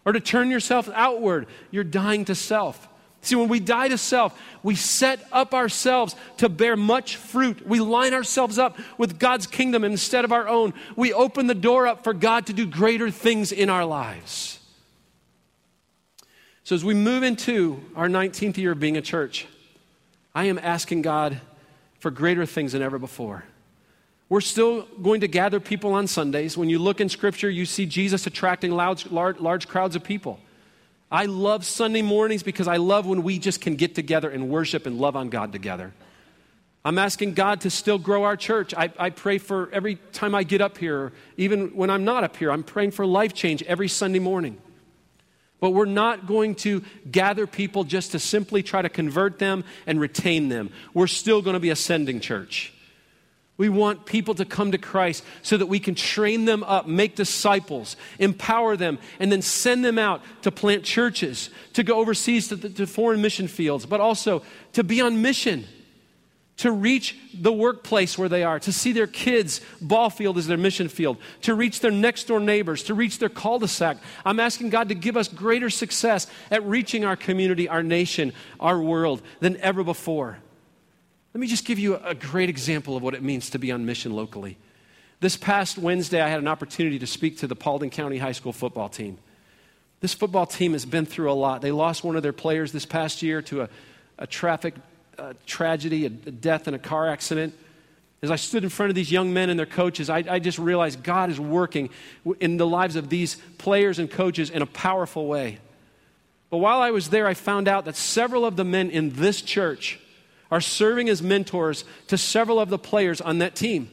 or 0.06 0.14
to 0.14 0.20
turn 0.20 0.50
yourself 0.50 0.90
outward, 0.94 1.48
you're 1.70 1.84
dying 1.84 2.26
to 2.26 2.36
self. 2.36 2.88
See, 3.24 3.36
when 3.36 3.50
we 3.50 3.60
die 3.60 3.88
to 3.88 3.98
self, 3.98 4.40
we 4.64 4.76
set 4.76 5.28
up 5.32 5.54
ourselves 5.54 6.16
to 6.38 6.50
bear 6.50 6.76
much 6.76 7.18
fruit. 7.18 7.68
We 7.68 7.80
line 7.80 8.14
ourselves 8.14 8.58
up 8.58 8.80
with 8.98 9.20
God's 9.20 9.48
kingdom 9.48 9.84
instead 9.84 10.24
of 10.24 10.32
our 10.32 10.48
own. 10.48 10.74
We 10.96 11.14
open 11.14 11.48
the 11.48 11.54
door 11.56 11.88
up 11.88 12.04
for 12.04 12.14
God 12.14 12.48
to 12.48 12.54
do 12.54 12.66
greater 12.66 13.12
things 13.12 13.52
in 13.52 13.70
our 13.70 13.86
lives. 13.86 14.60
So, 16.64 16.76
as 16.76 16.86
we 16.86 16.94
move 16.94 17.24
into 17.24 17.84
our 17.96 18.08
19th 18.08 18.58
year 18.58 18.74
of 18.74 18.80
being 18.80 18.98
a 18.98 19.02
church, 19.02 19.48
I 20.36 20.46
am 20.46 20.60
asking 20.60 21.02
God 21.02 21.42
for 22.00 22.12
greater 22.12 22.46
things 22.46 22.74
than 22.74 22.82
ever 22.82 23.00
before. 23.00 23.44
We're 24.30 24.42
still 24.42 24.84
going 25.02 25.22
to 25.22 25.28
gather 25.28 25.60
people 25.60 25.94
on 25.94 26.08
Sundays. 26.08 26.58
When 26.58 26.70
you 26.70 26.80
look 26.80 27.02
in 27.02 27.10
Scripture, 27.10 27.50
you 27.50 27.66
see 27.66 27.86
Jesus 27.86 28.28
attracting 28.28 28.72
large, 28.72 29.08
large, 29.08 29.40
large 29.40 29.68
crowds 29.68 29.96
of 29.96 30.04
people. 30.04 30.40
I 31.12 31.26
love 31.26 31.66
Sunday 31.66 32.02
mornings 32.02 32.42
because 32.42 32.68
I 32.68 32.78
love 32.78 33.06
when 33.06 33.24
we 33.24 33.40
just 33.40 33.60
can 33.60 33.76
get 33.76 33.94
together 33.94 34.30
and 34.30 34.50
worship 34.50 34.86
and 34.86 35.00
love 35.00 35.18
on 35.18 35.30
God 35.30 35.52
together. 35.52 35.92
I'm 36.86 36.98
asking 36.98 37.34
God 37.34 37.62
to 37.62 37.70
still 37.70 38.00
grow 38.00 38.24
our 38.24 38.38
church. 38.38 38.74
I, 38.74 38.92
I, 38.98 39.10
pray 39.10 39.38
for 39.38 39.70
every 39.72 39.98
time 40.14 40.34
I 40.34 40.44
get 40.44 40.62
up 40.62 40.78
here, 40.78 41.12
even 41.38 41.76
when 41.76 41.90
I'm 41.90 42.06
not 42.06 42.24
up 42.24 42.38
here, 42.38 42.52
I'm 42.52 42.64
praying 42.64 42.92
for 42.92 43.06
life 43.06 43.34
change 43.34 43.62
every 43.64 43.88
Sunday 43.88 44.20
morning. 44.20 44.58
But 45.62 45.70
we're 45.70 45.86
not 45.86 46.28
going 46.28 46.56
to 46.56 46.84
gather 47.10 47.48
people 47.48 47.86
just 47.86 48.12
to 48.12 48.20
simply 48.20 48.64
try 48.64 48.82
to 48.82 48.90
convert 48.90 49.40
them 49.40 49.64
and 49.88 50.02
retain 50.02 50.50
them. 50.50 50.72
We're 50.94 51.08
still 51.08 51.42
going 51.42 51.54
to 51.54 51.60
be 51.62 51.70
a 51.70 51.76
sending 51.76 52.20
church. 52.20 52.74
We 53.58 53.70
want 53.70 54.08
people 54.08 54.34
to 54.36 54.46
come 54.46 54.72
to 54.72 54.80
Christ 54.80 55.24
so 55.44 55.56
that 55.58 55.68
we 55.68 55.80
can 55.80 55.94
train 55.94 56.46
them 56.46 56.64
up, 56.64 56.88
make 56.88 57.16
disciples, 57.16 57.96
empower 58.18 58.76
them, 58.76 58.98
and 59.20 59.32
then 59.32 59.44
send 59.44 59.86
them 59.86 60.00
out 60.00 60.24
to 60.42 60.52
plant 60.52 60.84
churches, 60.84 61.52
to 61.74 61.84
go 61.84 62.00
overseas 62.00 62.48
to, 62.48 62.58
to 62.58 62.88
foreign 62.88 63.22
mission 63.22 63.48
fields, 63.48 63.86
but 63.86 64.02
also 64.02 64.42
to 64.74 64.84
be 64.84 65.00
on 65.00 65.22
mission 65.22 65.68
to 66.62 66.72
reach 66.72 67.18
the 67.34 67.52
workplace 67.52 68.20
where 68.20 68.30
they 68.30 68.44
are, 68.44 68.60
to 68.60 68.72
see 68.72 68.92
their 68.92 69.08
kids' 69.08 69.62
ball 69.82 70.12
field 70.12 70.38
as 70.38 70.46
their 70.46 70.60
mission 70.60 70.88
field, 70.88 71.18
to 71.42 71.56
reach 71.56 71.80
their 71.80 71.90
next 71.90 72.26
door 72.26 72.40
neighbors, 72.40 72.84
to 72.84 72.94
reach 72.94 73.18
their 73.18 73.30
cul 73.30 73.58
de 73.58 73.68
sac. 73.68 73.98
I'm 74.24 74.40
asking 74.40 74.70
God 74.70 74.90
to 74.90 74.94
give 74.94 75.18
us 75.18 75.28
greater 75.28 75.72
success 75.72 76.28
at 76.52 76.64
reaching 76.64 77.04
our 77.04 77.16
community, 77.16 77.68
our 77.68 77.82
nation, 77.82 78.32
our 78.60 78.80
world 78.80 79.24
than 79.40 79.58
ever 79.58 79.84
before. 79.84 80.38
Let 81.34 81.42
me 81.42 81.48
just 81.48 81.66
give 81.66 81.80
you 81.80 81.96
a 81.96 82.14
great 82.14 82.48
example 82.48 82.96
of 82.96 83.02
what 83.02 83.16
it 83.16 83.24
means 83.24 83.50
to 83.50 83.58
be 83.58 83.72
on 83.72 83.84
mission 83.88 84.14
locally. 84.14 84.60
This 85.20 85.38
past 85.38 85.80
Wednesday, 85.80 86.22
I 86.22 86.30
had 86.30 86.38
an 86.38 86.48
opportunity 86.48 87.00
to 87.00 87.08
speak 87.08 87.40
to 87.40 87.48
the 87.48 87.56
Paulding 87.56 87.90
County 87.90 88.20
High 88.20 88.34
School 88.34 88.54
football 88.54 88.88
team. 88.88 89.18
This 90.00 90.14
football 90.14 90.46
team 90.46 90.74
has 90.74 90.86
been 90.86 91.08
through 91.08 91.32
a 91.32 91.34
lot. 91.34 91.62
They 91.64 91.72
lost 91.72 92.04
one 92.04 92.16
of 92.16 92.22
their 92.22 92.34
players 92.34 92.72
this 92.72 92.86
past 92.86 93.24
year 93.24 93.42
to 93.44 93.64
a, 93.64 93.70
a 94.20 94.28
traffic 94.28 94.76
a 95.22 95.36
tragedy, 95.46 96.06
a, 96.06 96.08
a 96.08 96.32
death 96.32 96.68
in 96.68 96.74
a 96.74 96.80
car 96.80 97.08
accident. 97.08 97.54
As 98.22 98.32
I 98.32 98.36
stood 98.36 98.64
in 98.64 98.70
front 98.70 98.90
of 98.90 98.96
these 98.96 99.12
young 99.12 99.34
men 99.34 99.50
and 99.50 99.58
their 99.58 99.66
coaches, 99.66 100.10
I, 100.10 100.24
I 100.28 100.40
just 100.40 100.60
realized 100.60 101.04
God 101.04 101.30
is 101.30 101.40
working 101.40 101.90
in 102.40 102.58
the 102.58 102.68
lives 102.68 102.96
of 102.96 103.10
these 103.10 103.38
players 103.58 104.00
and 104.00 104.10
coaches 104.10 104.50
in 104.50 104.62
a 104.62 104.66
powerful 104.66 105.28
way. 105.28 105.60
But 106.50 106.58
while 106.58 106.82
I 106.82 106.92
was 106.92 107.10
there, 107.10 107.28
I 107.28 107.34
found 107.34 107.68
out 107.68 107.86
that 107.86 107.96
several 107.96 108.46
of 108.46 108.56
the 108.56 108.64
men 108.64 108.90
in 108.90 109.12
this 109.12 109.42
church 109.42 110.00
are 110.52 110.62
serving 110.62 111.08
as 111.08 111.22
mentors 111.22 111.86
to 112.08 112.18
several 112.18 112.60
of 112.60 112.70
the 112.70 112.78
players 112.78 113.22
on 113.22 113.38
that 113.40 113.56
team. 113.56 113.90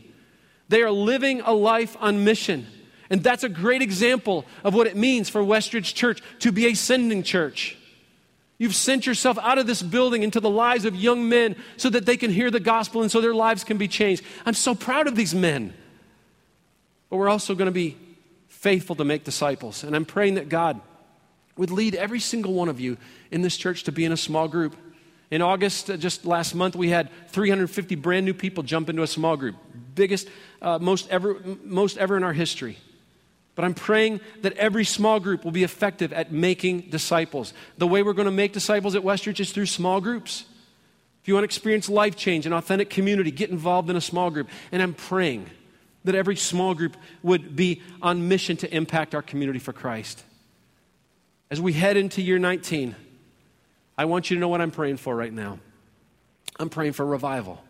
They 0.69 0.83
are 0.83 0.91
living 0.91 1.41
a 1.43 1.53
life 1.53 1.97
on 2.01 2.25
mission. 2.25 2.67
And 3.11 3.23
that's 3.23 3.45
a 3.45 3.49
great 3.49 3.81
example 3.81 4.45
of 4.65 4.75
what 4.75 4.87
it 4.87 4.97
means 4.97 5.29
for 5.29 5.41
Westridge 5.43 5.95
Church 5.95 6.21
to 6.41 6.53
be 6.53 6.67
a 6.67 6.75
sending 6.75 7.23
church. 7.23 7.77
You've 8.59 8.75
sent 8.75 9.07
yourself 9.07 9.39
out 9.39 9.59
of 9.59 9.69
this 9.69 9.83
building 9.83 10.25
into 10.25 10.41
the 10.41 10.51
lives 10.51 10.85
of 10.85 10.97
young 10.97 11.29
men 11.29 11.55
so 11.77 11.89
that 11.91 12.07
they 12.07 12.17
can 12.17 12.31
hear 12.33 12.51
the 12.51 12.61
gospel 12.61 13.03
and 13.03 13.11
so 13.11 13.21
their 13.21 13.35
lives 13.35 13.63
can 13.63 13.79
be 13.79 13.87
changed. 13.87 14.25
I'm 14.45 14.55
so 14.55 14.75
proud 14.75 15.07
of 15.07 15.15
these 15.15 15.33
men. 15.33 15.73
But 17.09 17.17
we're 17.19 17.29
also 17.29 17.55
going 17.55 17.67
to 17.67 17.73
be 17.73 17.97
faithful 18.49 18.97
to 18.97 19.05
make 19.05 19.23
disciples. 19.23 19.85
And 19.85 19.95
I'm 19.95 20.05
praying 20.05 20.35
that 20.35 20.49
God 20.49 20.81
would 21.57 21.71
lead 21.71 21.95
every 21.95 22.21
single 22.21 22.53
one 22.53 22.69
of 22.69 22.81
you 22.81 22.97
in 23.31 23.43
this 23.43 23.57
church 23.57 23.85
to 23.85 23.93
be 23.93 24.05
in 24.05 24.11
a 24.11 24.17
small 24.17 24.49
group. 24.49 24.77
In 25.31 25.41
August, 25.41 25.91
uh, 25.91 25.97
just 25.97 26.25
last 26.25 26.55
month, 26.55 26.75
we 26.75 26.89
had 26.89 27.11
350 27.29 27.95
brand 27.97 28.27
new 28.27 28.35
people 28.35 28.63
jump 28.63 28.89
into 28.89 29.03
a 29.03 29.07
small 29.07 29.37
group. 29.37 29.57
Biggest, 29.95 30.29
uh, 30.63 30.79
most, 30.79 31.09
ever, 31.11 31.37
most 31.63 31.97
ever 31.99 32.17
in 32.17 32.25
our 32.25 32.33
history. 32.33 32.79
But 33.59 33.65
I'm 33.65 33.75
praying 33.75 34.21
that 34.43 34.53
every 34.53 34.85
small 34.85 35.19
group 35.19 35.43
will 35.43 35.51
be 35.51 35.65
effective 35.65 36.13
at 36.13 36.31
making 36.31 36.91
disciples. 36.91 37.53
The 37.77 37.89
way 37.89 38.05
we're 38.05 38.13
going 38.13 38.27
to 38.27 38.31
make 38.31 38.53
disciples 38.53 38.95
at 38.95 39.03
Westridge 39.03 39.41
is 39.41 39.51
through 39.51 39.67
small 39.67 40.01
groups. 40.01 40.45
If 41.21 41.27
you 41.27 41.35
want 41.35 41.43
to 41.43 41.47
experience 41.47 41.89
life 41.89 42.15
change 42.15 42.47
and 42.47 42.55
authentic 42.55 42.89
community, 42.89 43.33
get 43.33 43.51
involved 43.51 43.91
in 43.91 43.97
a 43.97 44.01
small 44.01 44.31
group. 44.31 44.49
And 44.71 44.81
I'm 44.81 44.95
praying 44.95 45.51
that 46.05 46.15
every 46.15 46.37
small 46.37 46.73
group 46.73 46.97
would 47.25 47.57
be 47.57 47.83
on 48.01 48.29
mission 48.29 48.57
to 48.59 48.73
impact 48.73 49.13
our 49.13 49.23
community 49.23 49.59
for 49.59 49.73
Christ. 49.73 50.23
As 51.51 51.61
we 51.61 51.73
head 51.73 51.97
into 51.97 52.23
year 52.23 52.39
19, 52.39 52.95
I 53.99 54.05
want 54.05 54.31
you 54.31 54.37
to 54.37 54.41
know 54.41 54.49
what 54.49 54.61
I'm 54.61 54.71
praying 54.71 54.99
for 54.99 55.17
right 55.17 55.33
now. 55.33 55.59
I'm 56.61 56.69
praying 56.69 56.93
for 56.93 57.05
revival. 57.05 57.61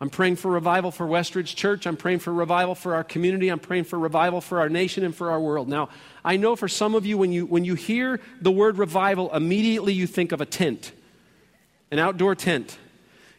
I'm 0.00 0.10
praying 0.10 0.36
for 0.36 0.50
revival 0.50 0.90
for 0.90 1.06
Westridge 1.06 1.54
Church. 1.54 1.86
I'm 1.86 1.96
praying 1.96 2.18
for 2.18 2.32
revival 2.32 2.74
for 2.74 2.94
our 2.94 3.04
community. 3.04 3.48
I'm 3.48 3.60
praying 3.60 3.84
for 3.84 3.98
revival 3.98 4.40
for 4.40 4.58
our 4.60 4.68
nation 4.68 5.04
and 5.04 5.14
for 5.14 5.30
our 5.30 5.40
world. 5.40 5.68
Now, 5.68 5.88
I 6.24 6.36
know 6.36 6.56
for 6.56 6.68
some 6.68 6.94
of 6.94 7.06
you, 7.06 7.16
when 7.16 7.32
you, 7.32 7.46
when 7.46 7.64
you 7.64 7.74
hear 7.74 8.20
the 8.40 8.50
word 8.50 8.76
revival, 8.76 9.32
immediately 9.34 9.92
you 9.92 10.06
think 10.06 10.32
of 10.32 10.40
a 10.40 10.46
tent, 10.46 10.92
an 11.90 11.98
outdoor 11.98 12.34
tent. 12.34 12.76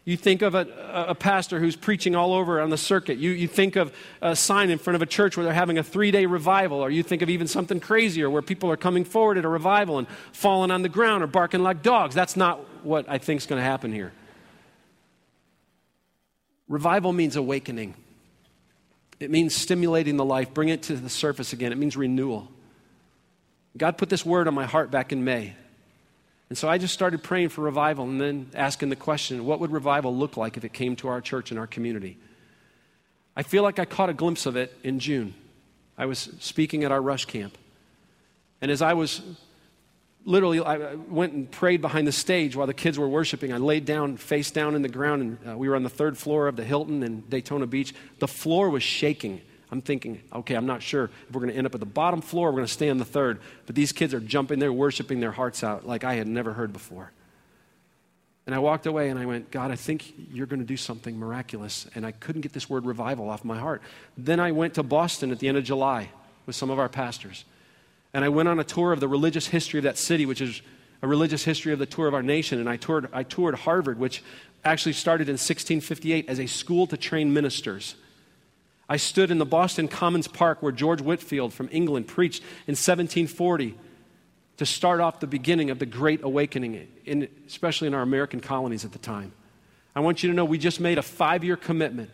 You 0.05 0.15
think 0.15 0.43
of 0.43 0.53
a, 0.53 1.05
a 1.07 1.15
pastor 1.15 1.59
who's 1.59 1.75
preaching 1.75 2.15
all 2.15 2.31
over 2.31 2.61
on 2.61 2.69
the 2.69 2.77
circuit. 2.77 3.17
You, 3.17 3.31
you 3.31 3.47
think 3.47 3.75
of 3.75 3.91
a 4.21 4.35
sign 4.35 4.69
in 4.69 4.77
front 4.77 4.95
of 4.95 5.01
a 5.01 5.07
church 5.07 5.35
where 5.35 5.43
they're 5.43 5.53
having 5.53 5.79
a 5.79 5.83
three 5.83 6.11
day 6.11 6.27
revival, 6.27 6.79
or 6.79 6.91
you 6.91 7.01
think 7.01 7.23
of 7.23 7.29
even 7.29 7.47
something 7.47 7.79
crazier 7.79 8.29
where 8.29 8.43
people 8.43 8.69
are 8.69 8.77
coming 8.77 9.03
forward 9.03 9.39
at 9.39 9.45
a 9.45 9.49
revival 9.49 9.97
and 9.97 10.07
falling 10.31 10.69
on 10.69 10.83
the 10.83 10.89
ground 10.89 11.23
or 11.23 11.27
barking 11.27 11.63
like 11.63 11.81
dogs. 11.81 12.13
That's 12.13 12.37
not 12.37 12.59
what 12.83 13.09
I 13.09 13.17
think 13.17 13.41
is 13.41 13.47
going 13.47 13.59
to 13.59 13.65
happen 13.65 13.91
here. 13.91 14.13
Revival 16.67 17.13
means 17.13 17.35
awakening. 17.35 17.93
It 19.19 19.31
means 19.31 19.55
stimulating 19.55 20.17
the 20.17 20.25
life, 20.25 20.53
bring 20.53 20.69
it 20.69 20.83
to 20.83 20.95
the 20.95 21.09
surface 21.09 21.53
again. 21.53 21.71
It 21.71 21.77
means 21.77 21.95
renewal. 21.95 22.49
God 23.77 23.97
put 23.97 24.09
this 24.09 24.25
word 24.25 24.47
on 24.47 24.53
my 24.53 24.65
heart 24.65 24.91
back 24.91 25.11
in 25.11 25.23
May. 25.23 25.53
And 26.49 26.57
so 26.57 26.69
I 26.69 26.77
just 26.77 26.93
started 26.93 27.23
praying 27.23 27.49
for 27.49 27.61
revival 27.61 28.05
and 28.05 28.21
then 28.21 28.49
asking 28.53 28.89
the 28.89 28.95
question 28.95 29.45
what 29.45 29.59
would 29.59 29.71
revival 29.71 30.15
look 30.15 30.37
like 30.37 30.57
if 30.57 30.63
it 30.63 30.73
came 30.73 30.95
to 30.97 31.07
our 31.07 31.21
church 31.21 31.51
and 31.51 31.59
our 31.59 31.67
community? 31.67 32.17
I 33.35 33.43
feel 33.43 33.63
like 33.63 33.79
I 33.79 33.85
caught 33.85 34.09
a 34.09 34.13
glimpse 34.13 34.45
of 34.45 34.55
it 34.55 34.77
in 34.83 34.99
June. 34.99 35.33
I 35.97 36.05
was 36.05 36.29
speaking 36.39 36.83
at 36.83 36.91
our 36.91 37.01
rush 37.01 37.25
camp. 37.25 37.57
And 38.61 38.71
as 38.71 38.81
I 38.81 38.93
was 38.93 39.21
literally, 40.25 40.59
I 40.59 40.95
went 40.95 41.33
and 41.33 41.49
prayed 41.49 41.81
behind 41.81 42.07
the 42.07 42.11
stage 42.11 42.55
while 42.55 42.67
the 42.67 42.73
kids 42.73 42.99
were 42.99 43.07
worshiping. 43.07 43.53
I 43.53 43.57
laid 43.57 43.85
down, 43.85 44.17
face 44.17 44.51
down 44.51 44.75
in 44.75 44.81
the 44.81 44.89
ground, 44.89 45.21
and 45.21 45.53
uh, 45.53 45.57
we 45.57 45.69
were 45.69 45.75
on 45.75 45.83
the 45.83 45.89
third 45.89 46.17
floor 46.17 46.47
of 46.47 46.55
the 46.55 46.63
Hilton 46.63 47.03
in 47.03 47.21
Daytona 47.29 47.67
Beach. 47.67 47.93
The 48.19 48.27
floor 48.27 48.69
was 48.69 48.83
shaking. 48.83 49.41
I'm 49.71 49.81
thinking, 49.81 50.21
okay, 50.33 50.55
I'm 50.55 50.65
not 50.65 50.81
sure 50.81 51.05
if 51.05 51.33
we're 51.33 51.41
going 51.41 51.51
to 51.51 51.57
end 51.57 51.67
up 51.67 51.73
at 51.73 51.79
the 51.79 51.85
bottom 51.85 52.21
floor, 52.21 52.47
we're 52.47 52.57
going 52.57 52.67
to 52.67 52.73
stay 52.73 52.89
on 52.89 52.97
the 52.97 53.05
third. 53.05 53.39
But 53.65 53.75
these 53.75 53.91
kids 53.91 54.13
are 54.13 54.19
jumping 54.19 54.59
there, 54.59 54.73
worshiping 54.73 55.19
their 55.19 55.31
hearts 55.31 55.63
out 55.63 55.87
like 55.87 56.03
I 56.03 56.15
had 56.15 56.27
never 56.27 56.53
heard 56.53 56.73
before. 56.73 57.11
And 58.45 58.53
I 58.53 58.59
walked 58.59 58.85
away 58.85 59.09
and 59.09 59.19
I 59.19 59.25
went, 59.25 59.49
God, 59.49 59.71
I 59.71 59.75
think 59.75 60.13
you're 60.31 60.45
going 60.45 60.59
to 60.59 60.65
do 60.65 60.77
something 60.77 61.17
miraculous. 61.17 61.87
And 61.95 62.05
I 62.05 62.11
couldn't 62.11 62.41
get 62.41 62.53
this 62.53 62.69
word 62.69 62.85
revival 62.85 63.27
off 63.27 63.43
my 63.43 63.57
heart. 63.57 63.81
Then 64.17 64.39
I 64.39 64.51
went 64.51 64.75
to 64.75 64.83
Boston 64.83 65.31
at 65.31 65.39
the 65.39 65.47
end 65.47 65.57
of 65.57 65.63
July 65.63 66.09
with 66.45 66.55
some 66.55 66.69
of 66.69 66.77
our 66.77 66.89
pastors. 66.89 67.43
And 68.15 68.23
I 68.23 68.29
went 68.29 68.47
on 68.47 68.61
a 68.61 68.63
tour 68.63 68.93
of 68.93 69.01
the 69.01 69.09
religious 69.09 69.47
history 69.47 69.77
of 69.77 69.83
that 69.83 69.97
city, 69.97 70.25
which 70.25 70.39
is 70.39 70.61
a 71.01 71.07
religious 71.07 71.43
history 71.43 71.73
of 71.73 71.79
the 71.79 71.85
tour 71.85 72.07
of 72.07 72.13
our 72.13 72.23
nation. 72.23 72.61
And 72.61 72.69
I 72.69 72.77
toured, 72.77 73.09
I 73.11 73.23
toured 73.23 73.55
Harvard, 73.55 73.99
which 73.99 74.23
actually 74.63 74.93
started 74.93 75.27
in 75.27 75.33
1658 75.33 76.29
as 76.29 76.39
a 76.39 76.47
school 76.47 76.87
to 76.87 76.95
train 76.95 77.33
ministers. 77.33 77.95
I 78.87 78.95
stood 78.95 79.31
in 79.31 79.37
the 79.37 79.45
Boston 79.45 79.89
Commons 79.89 80.29
Park 80.29 80.63
where 80.63 80.71
George 80.71 81.01
Whitefield 81.01 81.53
from 81.53 81.67
England 81.73 82.07
preached 82.07 82.41
in 82.67 82.77
1740 82.77 83.75
to 84.55 84.65
start 84.65 85.01
off 85.01 85.19
the 85.19 85.27
beginning 85.27 85.69
of 85.69 85.79
the 85.79 85.85
Great 85.85 86.23
Awakening, 86.23 86.87
in, 87.03 87.27
especially 87.45 87.89
in 87.89 87.93
our 87.93 88.01
American 88.01 88.39
colonies 88.39 88.85
at 88.85 88.93
the 88.93 88.97
time. 88.97 89.33
I 89.93 89.99
want 89.99 90.23
you 90.23 90.29
to 90.29 90.35
know 90.35 90.45
we 90.45 90.57
just 90.57 90.79
made 90.79 90.97
a 90.97 91.03
five 91.03 91.43
year 91.43 91.57
commitment 91.57 92.11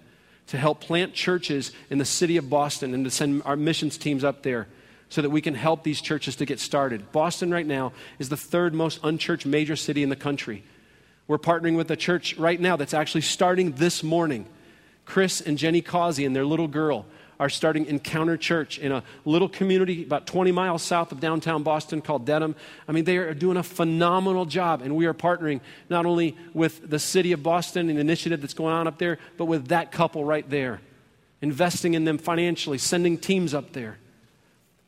to 0.47 0.57
help 0.57 0.81
plant 0.81 1.13
churches 1.13 1.71
in 1.91 1.99
the 1.99 2.05
city 2.05 2.37
of 2.37 2.49
Boston 2.49 2.95
and 2.95 3.05
to 3.05 3.11
send 3.11 3.43
our 3.45 3.55
missions 3.55 3.99
teams 3.99 4.23
up 4.23 4.41
there 4.41 4.67
so 5.11 5.21
that 5.21 5.29
we 5.29 5.41
can 5.41 5.53
help 5.53 5.83
these 5.83 5.99
churches 5.99 6.37
to 6.37 6.45
get 6.45 6.57
started. 6.57 7.11
Boston, 7.11 7.51
right 7.51 7.67
now, 7.67 7.91
is 8.17 8.29
the 8.29 8.37
third 8.37 8.73
most 8.73 8.97
unchurched 9.03 9.45
major 9.45 9.75
city 9.75 10.03
in 10.03 10.09
the 10.09 10.15
country. 10.15 10.63
We're 11.27 11.37
partnering 11.37 11.75
with 11.75 11.91
a 11.91 11.97
church 11.97 12.37
right 12.37 12.59
now 12.59 12.77
that's 12.77 12.93
actually 12.93 13.21
starting 13.21 13.73
this 13.73 14.03
morning. 14.03 14.45
Chris 15.05 15.41
and 15.41 15.57
Jenny 15.57 15.81
Causey 15.81 16.23
and 16.23 16.33
their 16.33 16.45
little 16.45 16.69
girl 16.69 17.05
are 17.41 17.49
starting 17.49 17.87
Encounter 17.87 18.37
Church 18.37 18.79
in 18.79 18.93
a 18.93 19.03
little 19.25 19.49
community 19.49 20.03
about 20.03 20.27
20 20.27 20.53
miles 20.53 20.81
south 20.81 21.11
of 21.11 21.19
downtown 21.19 21.61
Boston 21.61 22.01
called 22.01 22.25
Dedham. 22.25 22.55
I 22.87 22.93
mean, 22.93 23.03
they 23.03 23.17
are 23.17 23.33
doing 23.33 23.57
a 23.57 23.63
phenomenal 23.63 24.45
job, 24.45 24.81
and 24.81 24.95
we 24.95 25.07
are 25.07 25.13
partnering 25.13 25.59
not 25.89 26.05
only 26.05 26.37
with 26.53 26.89
the 26.89 26.99
city 26.99 27.33
of 27.33 27.43
Boston 27.43 27.89
and 27.89 27.97
the 27.97 28.01
initiative 28.01 28.39
that's 28.39 28.53
going 28.53 28.73
on 28.73 28.87
up 28.87 28.97
there, 28.97 29.17
but 29.37 29.45
with 29.45 29.67
that 29.67 29.91
couple 29.91 30.23
right 30.23 30.49
there, 30.49 30.79
investing 31.41 31.95
in 31.95 32.05
them 32.05 32.17
financially, 32.17 32.77
sending 32.77 33.17
teams 33.17 33.53
up 33.53 33.73
there. 33.73 33.97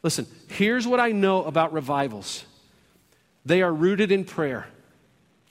Listen, 0.04 0.28
here's 0.50 0.86
what 0.86 1.00
I 1.00 1.12
know 1.12 1.44
about 1.44 1.74
revivals 1.74 2.46
they 3.46 3.62
are 3.62 3.74
rooted 3.74 4.12
in 4.12 4.26
prayer. 4.26 4.68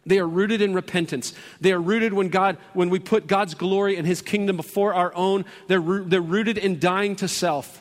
They 0.05 0.19
are 0.19 0.27
rooted 0.27 0.61
in 0.63 0.75
repentance. 0.75 1.33
They 1.61 1.73
are 1.73 1.81
rooted 1.81 2.13
when 2.13 2.29
God, 2.29 2.57
when 2.73 2.91
we 2.91 2.99
put 2.99 3.29
God's 3.29 3.55
glory 3.55 3.97
and 3.97 4.07
His 4.07 4.21
kingdom 4.21 4.57
before 4.57 4.95
our 4.95 5.15
own. 5.15 5.45
They're, 5.69 5.81
they're 5.81 6.21
rooted 6.21 6.59
in 6.59 6.81
dying 6.81 7.15
to 7.17 7.29
self. 7.29 7.81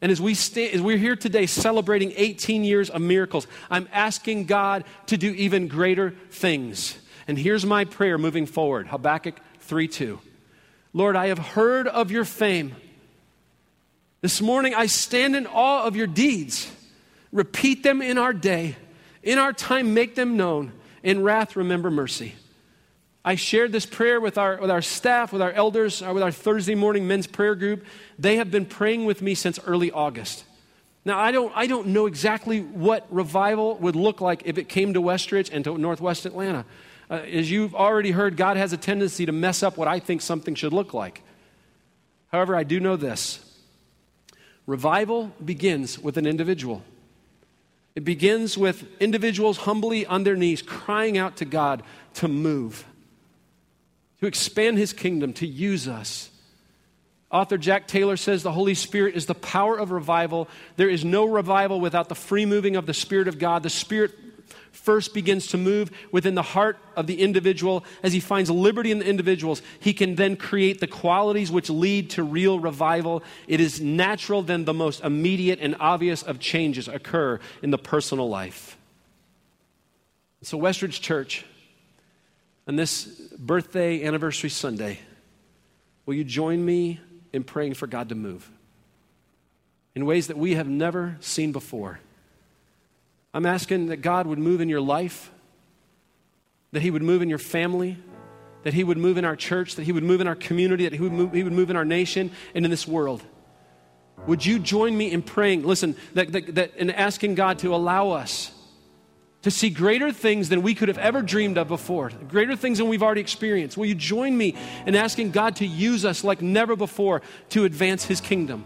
And 0.00 0.10
as, 0.10 0.20
we 0.20 0.34
stay, 0.34 0.70
as 0.70 0.80
we're 0.80 0.96
here 0.96 1.16
today 1.16 1.46
celebrating 1.46 2.12
18 2.16 2.64
years 2.64 2.88
of 2.88 3.02
miracles, 3.02 3.46
I'm 3.70 3.88
asking 3.92 4.46
God 4.46 4.84
to 5.06 5.18
do 5.18 5.30
even 5.32 5.68
greater 5.68 6.10
things. 6.30 6.96
And 7.28 7.38
here's 7.38 7.66
my 7.66 7.84
prayer 7.84 8.16
moving 8.16 8.46
forward 8.46 8.86
Habakkuk 8.86 9.38
3 9.60 9.88
2. 9.88 10.18
Lord, 10.94 11.16
I 11.16 11.26
have 11.26 11.38
heard 11.38 11.86
of 11.86 12.10
your 12.10 12.24
fame. 12.24 12.74
This 14.20 14.40
morning 14.40 14.74
I 14.74 14.86
stand 14.86 15.36
in 15.36 15.46
awe 15.46 15.84
of 15.84 15.96
your 15.96 16.06
deeds. 16.06 16.70
Repeat 17.32 17.82
them 17.82 18.00
in 18.00 18.18
our 18.18 18.32
day. 18.32 18.76
In 19.22 19.38
our 19.38 19.52
time, 19.52 19.92
make 19.92 20.14
them 20.14 20.36
known. 20.36 20.72
In 21.02 21.22
wrath, 21.22 21.56
remember 21.56 21.90
mercy. 21.90 22.34
I 23.24 23.34
shared 23.34 23.72
this 23.72 23.86
prayer 23.86 24.20
with 24.20 24.38
our, 24.38 24.58
with 24.60 24.70
our 24.70 24.82
staff, 24.82 25.32
with 25.32 25.42
our 25.42 25.50
elders, 25.50 26.00
uh, 26.00 26.12
with 26.14 26.22
our 26.22 26.30
Thursday 26.30 26.76
morning 26.76 27.08
men's 27.08 27.26
prayer 27.26 27.56
group. 27.56 27.84
They 28.18 28.36
have 28.36 28.52
been 28.52 28.66
praying 28.66 29.04
with 29.04 29.20
me 29.20 29.34
since 29.34 29.58
early 29.66 29.90
August. 29.90 30.44
Now, 31.04 31.18
I 31.18 31.32
don't, 31.32 31.52
I 31.56 31.66
don't 31.66 31.88
know 31.88 32.06
exactly 32.06 32.60
what 32.60 33.06
revival 33.10 33.76
would 33.78 33.96
look 33.96 34.20
like 34.20 34.42
if 34.44 34.58
it 34.58 34.68
came 34.68 34.94
to 34.94 35.00
Westridge 35.00 35.50
and 35.52 35.64
to 35.64 35.76
Northwest 35.76 36.24
Atlanta. 36.24 36.64
Uh, 37.10 37.14
as 37.14 37.50
you've 37.50 37.74
already 37.74 38.12
heard, 38.12 38.36
God 38.36 38.56
has 38.56 38.72
a 38.72 38.76
tendency 38.76 39.26
to 39.26 39.32
mess 39.32 39.62
up 39.62 39.76
what 39.76 39.88
I 39.88 40.00
think 40.00 40.20
something 40.20 40.54
should 40.54 40.72
look 40.72 40.94
like. 40.94 41.22
However, 42.32 42.56
I 42.56 42.64
do 42.64 42.80
know 42.80 42.96
this 42.96 43.45
revival 44.66 45.32
begins 45.44 45.98
with 45.98 46.16
an 46.16 46.26
individual. 46.26 46.82
It 47.94 48.04
begins 48.04 48.58
with 48.58 48.84
individuals 49.00 49.58
humbly 49.58 50.04
on 50.04 50.24
their 50.24 50.36
knees 50.36 50.60
crying 50.60 51.16
out 51.16 51.36
to 51.36 51.44
God 51.44 51.82
to 52.14 52.28
move, 52.28 52.84
to 54.20 54.26
expand 54.26 54.76
his 54.78 54.92
kingdom, 54.92 55.32
to 55.34 55.46
use 55.46 55.88
us. 55.88 56.30
Author 57.30 57.58
Jack 57.58 57.88
Taylor 57.88 58.16
says 58.16 58.42
the 58.42 58.52
Holy 58.52 58.74
Spirit 58.74 59.16
is 59.16 59.26
the 59.26 59.34
power 59.34 59.76
of 59.78 59.90
revival. 59.90 60.48
There 60.76 60.88
is 60.88 61.04
no 61.04 61.24
revival 61.24 61.80
without 61.80 62.08
the 62.08 62.14
free 62.14 62.46
moving 62.46 62.76
of 62.76 62.86
the 62.86 62.94
Spirit 62.94 63.28
of 63.28 63.38
God. 63.38 63.62
The 63.62 63.70
Spirit 63.70 64.12
first 64.76 65.14
begins 65.14 65.48
to 65.48 65.58
move 65.58 65.90
within 66.12 66.34
the 66.34 66.42
heart 66.42 66.78
of 66.94 67.06
the 67.06 67.20
individual. 67.20 67.84
As 68.02 68.12
he 68.12 68.20
finds 68.20 68.50
liberty 68.50 68.92
in 68.92 68.98
the 68.98 69.06
individuals, 69.06 69.62
he 69.80 69.92
can 69.92 70.14
then 70.14 70.36
create 70.36 70.80
the 70.80 70.86
qualities 70.86 71.50
which 71.50 71.70
lead 71.70 72.10
to 72.10 72.22
real 72.22 72.60
revival. 72.60 73.22
It 73.48 73.60
is 73.60 73.80
natural, 73.80 74.42
then, 74.42 74.64
the 74.64 74.74
most 74.74 75.02
immediate 75.02 75.58
and 75.60 75.76
obvious 75.80 76.22
of 76.22 76.38
changes 76.38 76.88
occur 76.88 77.40
in 77.62 77.70
the 77.70 77.78
personal 77.78 78.28
life. 78.28 78.76
So, 80.42 80.58
Westridge 80.58 81.00
Church, 81.00 81.44
on 82.68 82.76
this 82.76 83.04
birthday 83.36 84.04
anniversary 84.04 84.50
Sunday, 84.50 85.00
will 86.04 86.14
you 86.14 86.24
join 86.24 86.64
me 86.64 87.00
in 87.32 87.42
praying 87.42 87.74
for 87.74 87.86
God 87.86 88.10
to 88.10 88.14
move 88.14 88.48
in 89.94 90.06
ways 90.06 90.26
that 90.28 90.36
we 90.36 90.54
have 90.54 90.68
never 90.68 91.16
seen 91.20 91.50
before? 91.50 91.98
I'm 93.36 93.44
asking 93.44 93.88
that 93.88 93.98
God 93.98 94.26
would 94.26 94.38
move 94.38 94.62
in 94.62 94.70
your 94.70 94.80
life, 94.80 95.30
that 96.72 96.80
He 96.80 96.90
would 96.90 97.02
move 97.02 97.20
in 97.20 97.28
your 97.28 97.38
family, 97.38 97.98
that 98.62 98.72
He 98.72 98.82
would 98.82 98.96
move 98.96 99.18
in 99.18 99.26
our 99.26 99.36
church, 99.36 99.74
that 99.74 99.82
He 99.82 99.92
would 99.92 100.04
move 100.04 100.22
in 100.22 100.26
our 100.26 100.34
community, 100.34 100.84
that 100.84 100.94
He 100.94 101.00
would 101.00 101.12
move, 101.12 101.34
he 101.34 101.42
would 101.42 101.52
move 101.52 101.68
in 101.68 101.76
our 101.76 101.84
nation 101.84 102.30
and 102.54 102.64
in 102.64 102.70
this 102.70 102.88
world. 102.88 103.22
Would 104.26 104.46
you 104.46 104.58
join 104.58 104.96
me 104.96 105.12
in 105.12 105.20
praying? 105.20 105.64
Listen, 105.66 105.96
that, 106.14 106.32
that, 106.32 106.54
that, 106.54 106.98
asking 106.98 107.34
God 107.34 107.58
to 107.58 107.74
allow 107.74 108.08
us 108.12 108.52
to 109.42 109.50
see 109.50 109.68
greater 109.68 110.12
things 110.12 110.48
than 110.48 110.62
we 110.62 110.74
could 110.74 110.88
have 110.88 110.96
ever 110.96 111.20
dreamed 111.20 111.58
of 111.58 111.68
before, 111.68 112.08
greater 112.30 112.56
things 112.56 112.78
than 112.78 112.88
we've 112.88 113.02
already 113.02 113.20
experienced. 113.20 113.76
Will 113.76 113.84
you 113.84 113.94
join 113.94 114.34
me 114.34 114.56
in 114.86 114.94
asking 114.94 115.32
God 115.32 115.56
to 115.56 115.66
use 115.66 116.06
us 116.06 116.24
like 116.24 116.40
never 116.40 116.74
before 116.74 117.20
to 117.50 117.66
advance 117.66 118.06
His 118.06 118.22
kingdom? 118.22 118.64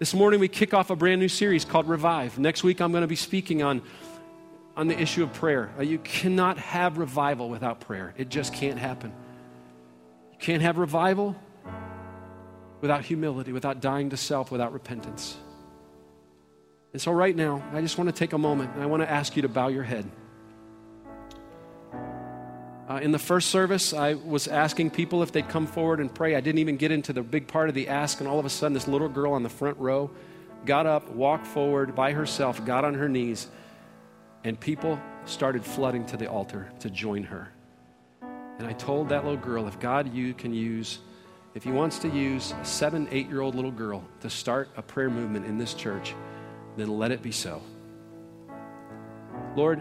This 0.00 0.12
morning 0.12 0.40
we 0.40 0.48
kick 0.48 0.74
off 0.74 0.90
a 0.90 0.96
brand 0.96 1.20
new 1.20 1.28
series 1.28 1.64
called 1.64 1.88
Revive. 1.88 2.36
Next 2.36 2.64
week 2.64 2.80
I'm 2.80 2.90
going 2.90 3.02
to 3.02 3.08
be 3.08 3.14
speaking 3.14 3.62
on, 3.62 3.80
on 4.76 4.88
the 4.88 5.00
issue 5.00 5.22
of 5.22 5.32
prayer. 5.32 5.72
Uh, 5.78 5.82
you 5.82 5.98
cannot 5.98 6.58
have 6.58 6.98
revival 6.98 7.48
without 7.48 7.80
prayer, 7.80 8.12
it 8.16 8.28
just 8.28 8.52
can't 8.52 8.78
happen. 8.78 9.12
You 10.32 10.38
can't 10.38 10.62
have 10.62 10.78
revival 10.78 11.36
without 12.80 13.04
humility, 13.04 13.52
without 13.52 13.80
dying 13.80 14.10
to 14.10 14.16
self, 14.16 14.50
without 14.50 14.72
repentance. 14.72 15.36
And 16.92 17.00
so, 17.00 17.12
right 17.12 17.34
now, 17.34 17.62
I 17.72 17.80
just 17.80 17.96
want 17.96 18.08
to 18.08 18.14
take 18.14 18.32
a 18.32 18.38
moment 18.38 18.74
and 18.74 18.82
I 18.82 18.86
want 18.86 19.02
to 19.02 19.10
ask 19.10 19.36
you 19.36 19.42
to 19.42 19.48
bow 19.48 19.68
your 19.68 19.84
head. 19.84 20.10
Uh, 22.88 22.96
in 22.96 23.12
the 23.12 23.18
first 23.18 23.48
service, 23.48 23.94
I 23.94 24.12
was 24.12 24.46
asking 24.46 24.90
people 24.90 25.22
if 25.22 25.32
they'd 25.32 25.48
come 25.48 25.66
forward 25.66 26.00
and 26.00 26.14
pray. 26.14 26.34
I 26.34 26.40
didn't 26.40 26.58
even 26.58 26.76
get 26.76 26.90
into 26.92 27.14
the 27.14 27.22
big 27.22 27.48
part 27.48 27.70
of 27.70 27.74
the 27.74 27.88
ask, 27.88 28.20
and 28.20 28.28
all 28.28 28.38
of 28.38 28.44
a 28.44 28.50
sudden, 28.50 28.74
this 28.74 28.86
little 28.86 29.08
girl 29.08 29.32
on 29.32 29.42
the 29.42 29.48
front 29.48 29.78
row 29.78 30.10
got 30.66 30.84
up, 30.84 31.10
walked 31.10 31.46
forward 31.46 31.94
by 31.94 32.12
herself, 32.12 32.62
got 32.66 32.84
on 32.84 32.92
her 32.94 33.08
knees, 33.08 33.48
and 34.44 34.60
people 34.60 35.00
started 35.24 35.64
flooding 35.64 36.04
to 36.06 36.18
the 36.18 36.26
altar 36.26 36.70
to 36.80 36.90
join 36.90 37.22
her. 37.22 37.50
And 38.58 38.66
I 38.66 38.74
told 38.74 39.08
that 39.08 39.24
little 39.24 39.40
girl, 39.40 39.66
if 39.66 39.80
God 39.80 40.12
you 40.12 40.34
can 40.34 40.52
use, 40.52 40.98
if 41.54 41.64
He 41.64 41.70
wants 41.70 41.98
to 42.00 42.08
use 42.08 42.52
a 42.60 42.64
seven, 42.66 43.08
eight 43.10 43.30
year 43.30 43.40
old 43.40 43.54
little 43.54 43.70
girl 43.70 44.04
to 44.20 44.28
start 44.28 44.68
a 44.76 44.82
prayer 44.82 45.08
movement 45.08 45.46
in 45.46 45.56
this 45.56 45.72
church, 45.72 46.14
then 46.76 46.98
let 46.98 47.12
it 47.12 47.22
be 47.22 47.32
so. 47.32 47.62
Lord, 49.56 49.80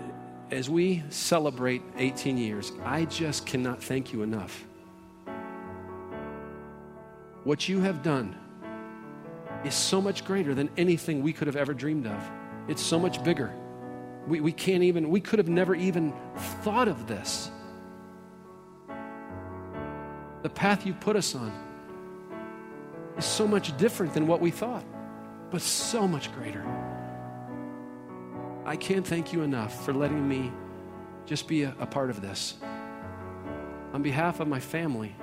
as 0.53 0.69
we 0.69 1.03
celebrate 1.09 1.81
18 1.97 2.37
years, 2.37 2.71
I 2.85 3.05
just 3.05 3.47
cannot 3.47 3.81
thank 3.81 4.13
you 4.13 4.21
enough. 4.21 4.63
What 7.43 7.67
you 7.67 7.81
have 7.81 8.03
done 8.03 8.37
is 9.65 9.73
so 9.73 9.99
much 9.99 10.23
greater 10.23 10.53
than 10.53 10.69
anything 10.77 11.23
we 11.23 11.33
could 11.33 11.47
have 11.47 11.55
ever 11.55 11.73
dreamed 11.73 12.05
of. 12.05 12.31
It's 12.67 12.83
so 12.83 12.99
much 12.99 13.23
bigger. 13.23 13.51
We, 14.27 14.41
we 14.41 14.51
can't 14.51 14.83
even, 14.83 15.09
we 15.09 15.21
could 15.21 15.39
have 15.39 15.49
never 15.49 15.73
even 15.73 16.13
thought 16.61 16.87
of 16.87 17.07
this. 17.07 17.49
The 20.43 20.49
path 20.49 20.85
you 20.85 20.93
put 20.93 21.15
us 21.15 21.33
on 21.33 21.51
is 23.17 23.25
so 23.25 23.47
much 23.47 23.75
different 23.77 24.13
than 24.13 24.27
what 24.27 24.39
we 24.39 24.51
thought, 24.51 24.85
but 25.49 25.61
so 25.61 26.07
much 26.07 26.31
greater. 26.35 26.63
I 28.65 28.77
can't 28.77 29.05
thank 29.05 29.33
you 29.33 29.41
enough 29.41 29.83
for 29.85 29.93
letting 29.93 30.27
me 30.27 30.51
just 31.25 31.47
be 31.47 31.63
a, 31.63 31.75
a 31.79 31.85
part 31.85 32.09
of 32.09 32.21
this. 32.21 32.55
On 33.93 34.01
behalf 34.01 34.39
of 34.39 34.47
my 34.47 34.59
family, 34.59 35.15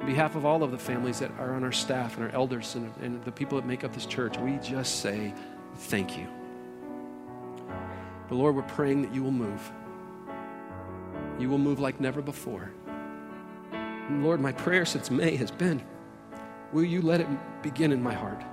on 0.00 0.06
behalf 0.06 0.36
of 0.36 0.44
all 0.44 0.62
of 0.62 0.70
the 0.70 0.78
families 0.78 1.18
that 1.20 1.30
are 1.38 1.54
on 1.54 1.64
our 1.64 1.72
staff 1.72 2.16
and 2.16 2.24
our 2.24 2.30
elders 2.32 2.74
and, 2.74 2.92
and 3.02 3.24
the 3.24 3.32
people 3.32 3.58
that 3.58 3.66
make 3.66 3.82
up 3.82 3.94
this 3.94 4.06
church, 4.06 4.36
we 4.38 4.58
just 4.58 5.00
say 5.00 5.32
thank 5.74 6.18
you. 6.18 6.26
But 8.28 8.34
Lord, 8.36 8.54
we're 8.54 8.62
praying 8.62 9.02
that 9.02 9.14
you 9.14 9.22
will 9.22 9.32
move. 9.32 9.72
You 11.38 11.48
will 11.48 11.58
move 11.58 11.80
like 11.80 11.98
never 11.98 12.20
before. 12.20 12.70
And 13.72 14.22
Lord, 14.22 14.40
my 14.40 14.52
prayer 14.52 14.84
since 14.84 15.10
May 15.10 15.34
has 15.36 15.50
been 15.50 15.82
will 16.72 16.84
you 16.84 17.02
let 17.02 17.20
it 17.20 17.26
begin 17.62 17.90
in 17.90 18.02
my 18.02 18.14
heart? 18.14 18.44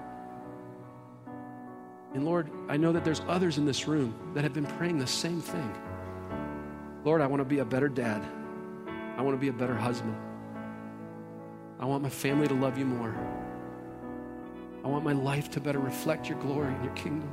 And 2.17 2.25
Lord, 2.25 2.49
I 2.67 2.77
know 2.77 2.91
that 2.93 3.05
there's 3.05 3.21
others 3.27 3.59
in 3.59 3.65
this 3.65 3.87
room 3.87 4.11
that 4.33 4.43
have 4.43 4.51
been 4.51 4.65
praying 4.65 4.97
the 4.97 5.05
same 5.05 5.39
thing. 5.39 5.71
Lord, 7.03 7.21
I 7.21 7.27
want 7.27 7.41
to 7.41 7.45
be 7.45 7.59
a 7.59 7.65
better 7.65 7.87
dad. 7.87 8.25
I 9.15 9.21
want 9.21 9.37
to 9.37 9.39
be 9.39 9.49
a 9.49 9.53
better 9.53 9.75
husband. 9.75 10.17
I 11.79 11.85
want 11.85 12.01
my 12.01 12.09
family 12.09 12.47
to 12.47 12.55
love 12.55 12.75
you 12.75 12.85
more. 12.85 13.15
I 14.83 14.87
want 14.87 15.03
my 15.03 15.13
life 15.13 15.51
to 15.51 15.59
better 15.61 15.77
reflect 15.77 16.27
your 16.27 16.39
glory 16.39 16.73
and 16.73 16.83
your 16.83 16.93
kingdom. 16.95 17.31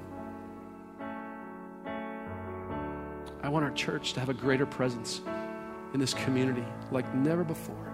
I 3.43 3.49
want 3.49 3.65
our 3.65 3.73
church 3.73 4.13
to 4.13 4.21
have 4.21 4.29
a 4.29 4.35
greater 4.35 4.67
presence 4.67 5.23
in 5.95 5.99
this 5.99 6.13
community 6.13 6.67
like 6.91 7.11
never 7.15 7.43
before. 7.43 7.91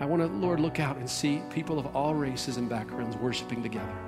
I 0.00 0.06
want 0.06 0.22
to, 0.22 0.28
Lord, 0.28 0.60
look 0.60 0.80
out 0.80 0.96
and 0.96 1.10
see 1.10 1.42
people 1.50 1.78
of 1.78 1.94
all 1.94 2.14
races 2.14 2.56
and 2.56 2.70
backgrounds 2.70 3.18
worshiping 3.18 3.62
together. 3.62 4.07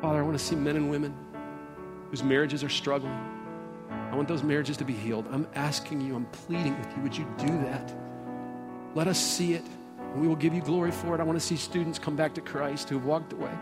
Father, 0.00 0.18
I 0.18 0.22
want 0.22 0.38
to 0.38 0.42
see 0.42 0.56
men 0.56 0.76
and 0.76 0.90
women 0.90 1.14
whose 2.08 2.22
marriages 2.22 2.64
are 2.64 2.70
struggling. 2.70 3.12
I 3.90 4.16
want 4.16 4.28
those 4.28 4.42
marriages 4.42 4.78
to 4.78 4.84
be 4.84 4.94
healed. 4.94 5.26
I'm 5.30 5.46
asking 5.54 6.00
you, 6.00 6.16
I'm 6.16 6.24
pleading 6.26 6.76
with 6.78 6.96
you, 6.96 7.02
would 7.02 7.16
you 7.16 7.26
do 7.38 7.46
that? 7.46 7.92
Let 8.94 9.08
us 9.08 9.20
see 9.20 9.52
it, 9.52 9.64
and 9.98 10.20
we 10.20 10.26
will 10.26 10.36
give 10.36 10.54
you 10.54 10.62
glory 10.62 10.90
for 10.90 11.14
it. 11.14 11.20
I 11.20 11.22
want 11.22 11.38
to 11.38 11.44
see 11.44 11.56
students 11.56 11.98
come 11.98 12.16
back 12.16 12.34
to 12.34 12.40
Christ 12.40 12.88
who 12.88 12.96
have 12.96 13.04
walked 13.04 13.34
away. 13.34 13.52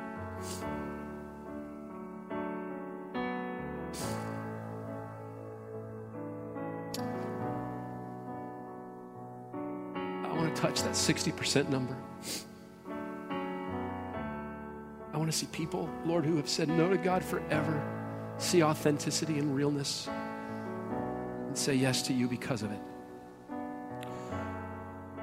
I 10.24 10.32
want 10.32 10.55
to 10.55 10.62
touch 10.62 10.82
that 10.82 10.93
60% 10.93 11.68
number. 11.68 11.97
Want 15.28 15.36
to 15.40 15.44
see 15.44 15.52
people, 15.52 15.90
Lord, 16.06 16.24
who 16.24 16.36
have 16.36 16.48
said 16.48 16.70
no 16.70 16.88
to 16.88 16.96
God 16.96 17.22
forever, 17.22 17.82
see 18.38 18.62
authenticity 18.62 19.38
and 19.38 19.54
realness, 19.54 20.08
and 20.08 21.54
say 21.54 21.74
yes 21.74 22.00
to 22.04 22.14
you 22.14 22.26
because 22.26 22.62
of 22.62 22.72
it. 22.72 22.80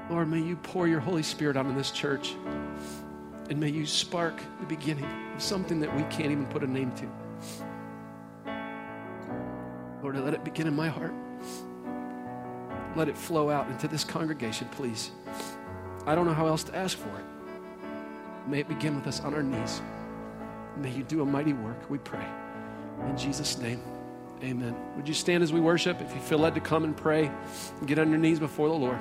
Lord, 0.08 0.28
may 0.28 0.40
you 0.40 0.54
pour 0.54 0.86
your 0.86 1.00
Holy 1.00 1.24
Spirit 1.24 1.56
out 1.56 1.66
in 1.66 1.74
this 1.76 1.90
church, 1.90 2.36
and 3.50 3.58
may 3.58 3.68
you 3.68 3.84
spark 3.84 4.40
the 4.60 4.66
beginning 4.66 5.06
of 5.34 5.42
something 5.42 5.80
that 5.80 5.92
we 5.92 6.02
can't 6.02 6.30
even 6.30 6.46
put 6.46 6.62
a 6.62 6.68
name 6.68 6.92
to. 6.92 8.52
Lord, 10.04 10.20
let 10.20 10.34
it 10.34 10.44
begin 10.44 10.68
in 10.68 10.76
my 10.76 10.88
heart. 10.88 11.14
Let 12.94 13.08
it 13.08 13.18
flow 13.18 13.50
out 13.50 13.68
into 13.70 13.88
this 13.88 14.04
congregation, 14.04 14.68
please. 14.70 15.10
I 16.06 16.14
don't 16.14 16.26
know 16.26 16.32
how 16.32 16.46
else 16.46 16.62
to 16.62 16.76
ask 16.76 16.96
for 16.96 17.08
it. 17.18 17.24
May 18.46 18.60
it 18.60 18.68
begin 18.68 18.94
with 18.94 19.08
us 19.08 19.18
on 19.18 19.34
our 19.34 19.42
knees. 19.42 19.82
May 20.76 20.90
you 20.90 21.02
do 21.02 21.22
a 21.22 21.26
mighty 21.26 21.52
work, 21.52 21.90
we 21.90 21.98
pray. 21.98 22.26
In 23.08 23.16
Jesus' 23.16 23.58
name, 23.58 23.80
amen. 24.42 24.74
Would 24.96 25.08
you 25.08 25.14
stand 25.14 25.42
as 25.42 25.52
we 25.52 25.60
worship? 25.60 26.00
If 26.00 26.14
you 26.14 26.20
feel 26.20 26.38
led 26.38 26.54
to 26.54 26.60
come 26.60 26.84
and 26.84 26.96
pray, 26.96 27.30
get 27.86 27.98
on 27.98 28.10
your 28.10 28.18
knees 28.18 28.38
before 28.38 28.68
the 28.68 28.74
Lord. 28.74 28.98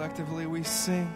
Collectively 0.00 0.46
we 0.46 0.62
sing. 0.62 1.14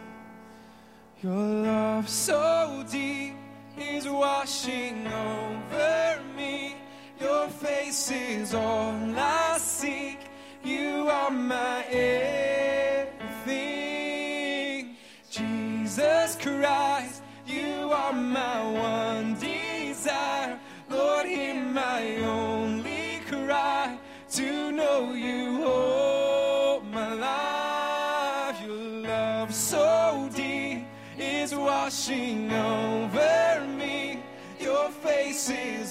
Your 1.23 1.33
love 1.33 2.07
so 2.07 2.85
deep 2.93 3.33
is 3.79 4.07
washing 4.07 5.07
over 5.07 6.21
me. 6.37 6.77
Your 7.19 7.49
face 7.49 8.11
is 8.11 8.53
all 8.53 8.93
I 9.17 9.57
seek. 9.57 10.19
You 10.63 11.09
are 11.09 11.31
my 11.31 11.83
everything. 11.85 12.54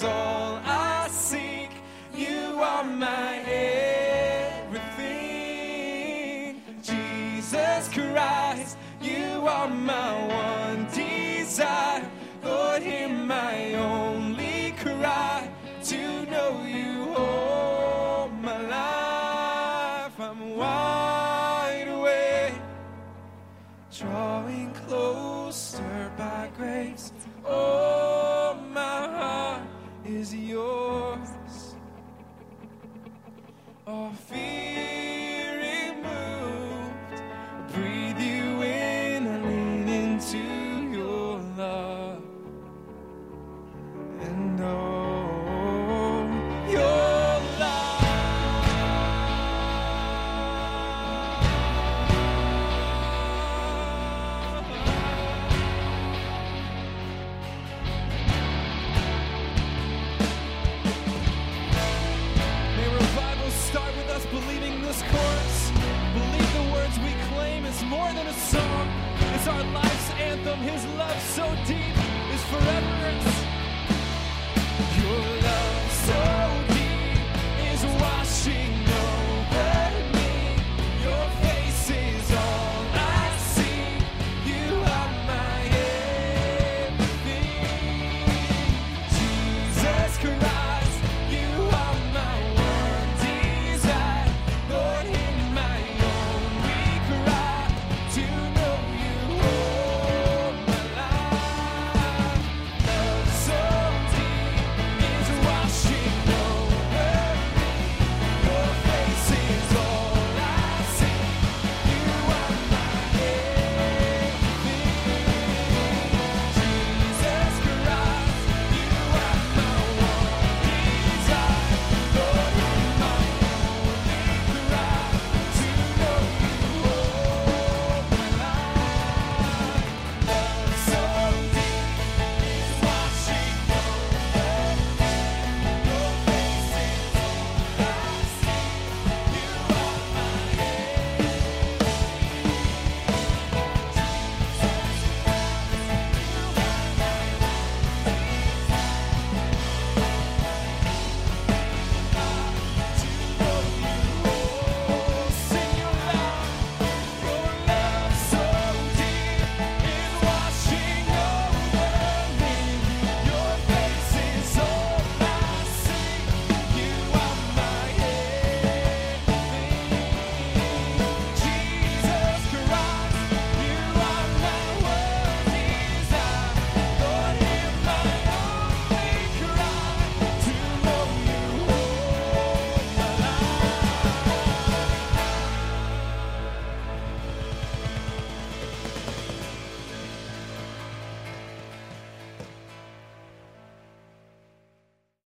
All 0.04 0.60
I 0.64 1.08
seek. 1.10 1.70
You 2.14 2.60
are 2.60 2.84
my 2.84 3.38
everything. 4.66 6.62
Jesus 6.82 7.88
Christ, 7.88 8.76
you 9.00 9.46
are 9.46 9.68
my 9.68 10.26
one 10.26 10.86
desire. 10.92 12.08
Lord, 12.42 12.82
hear 12.82 13.08
my 13.08 13.74
only 13.74 14.13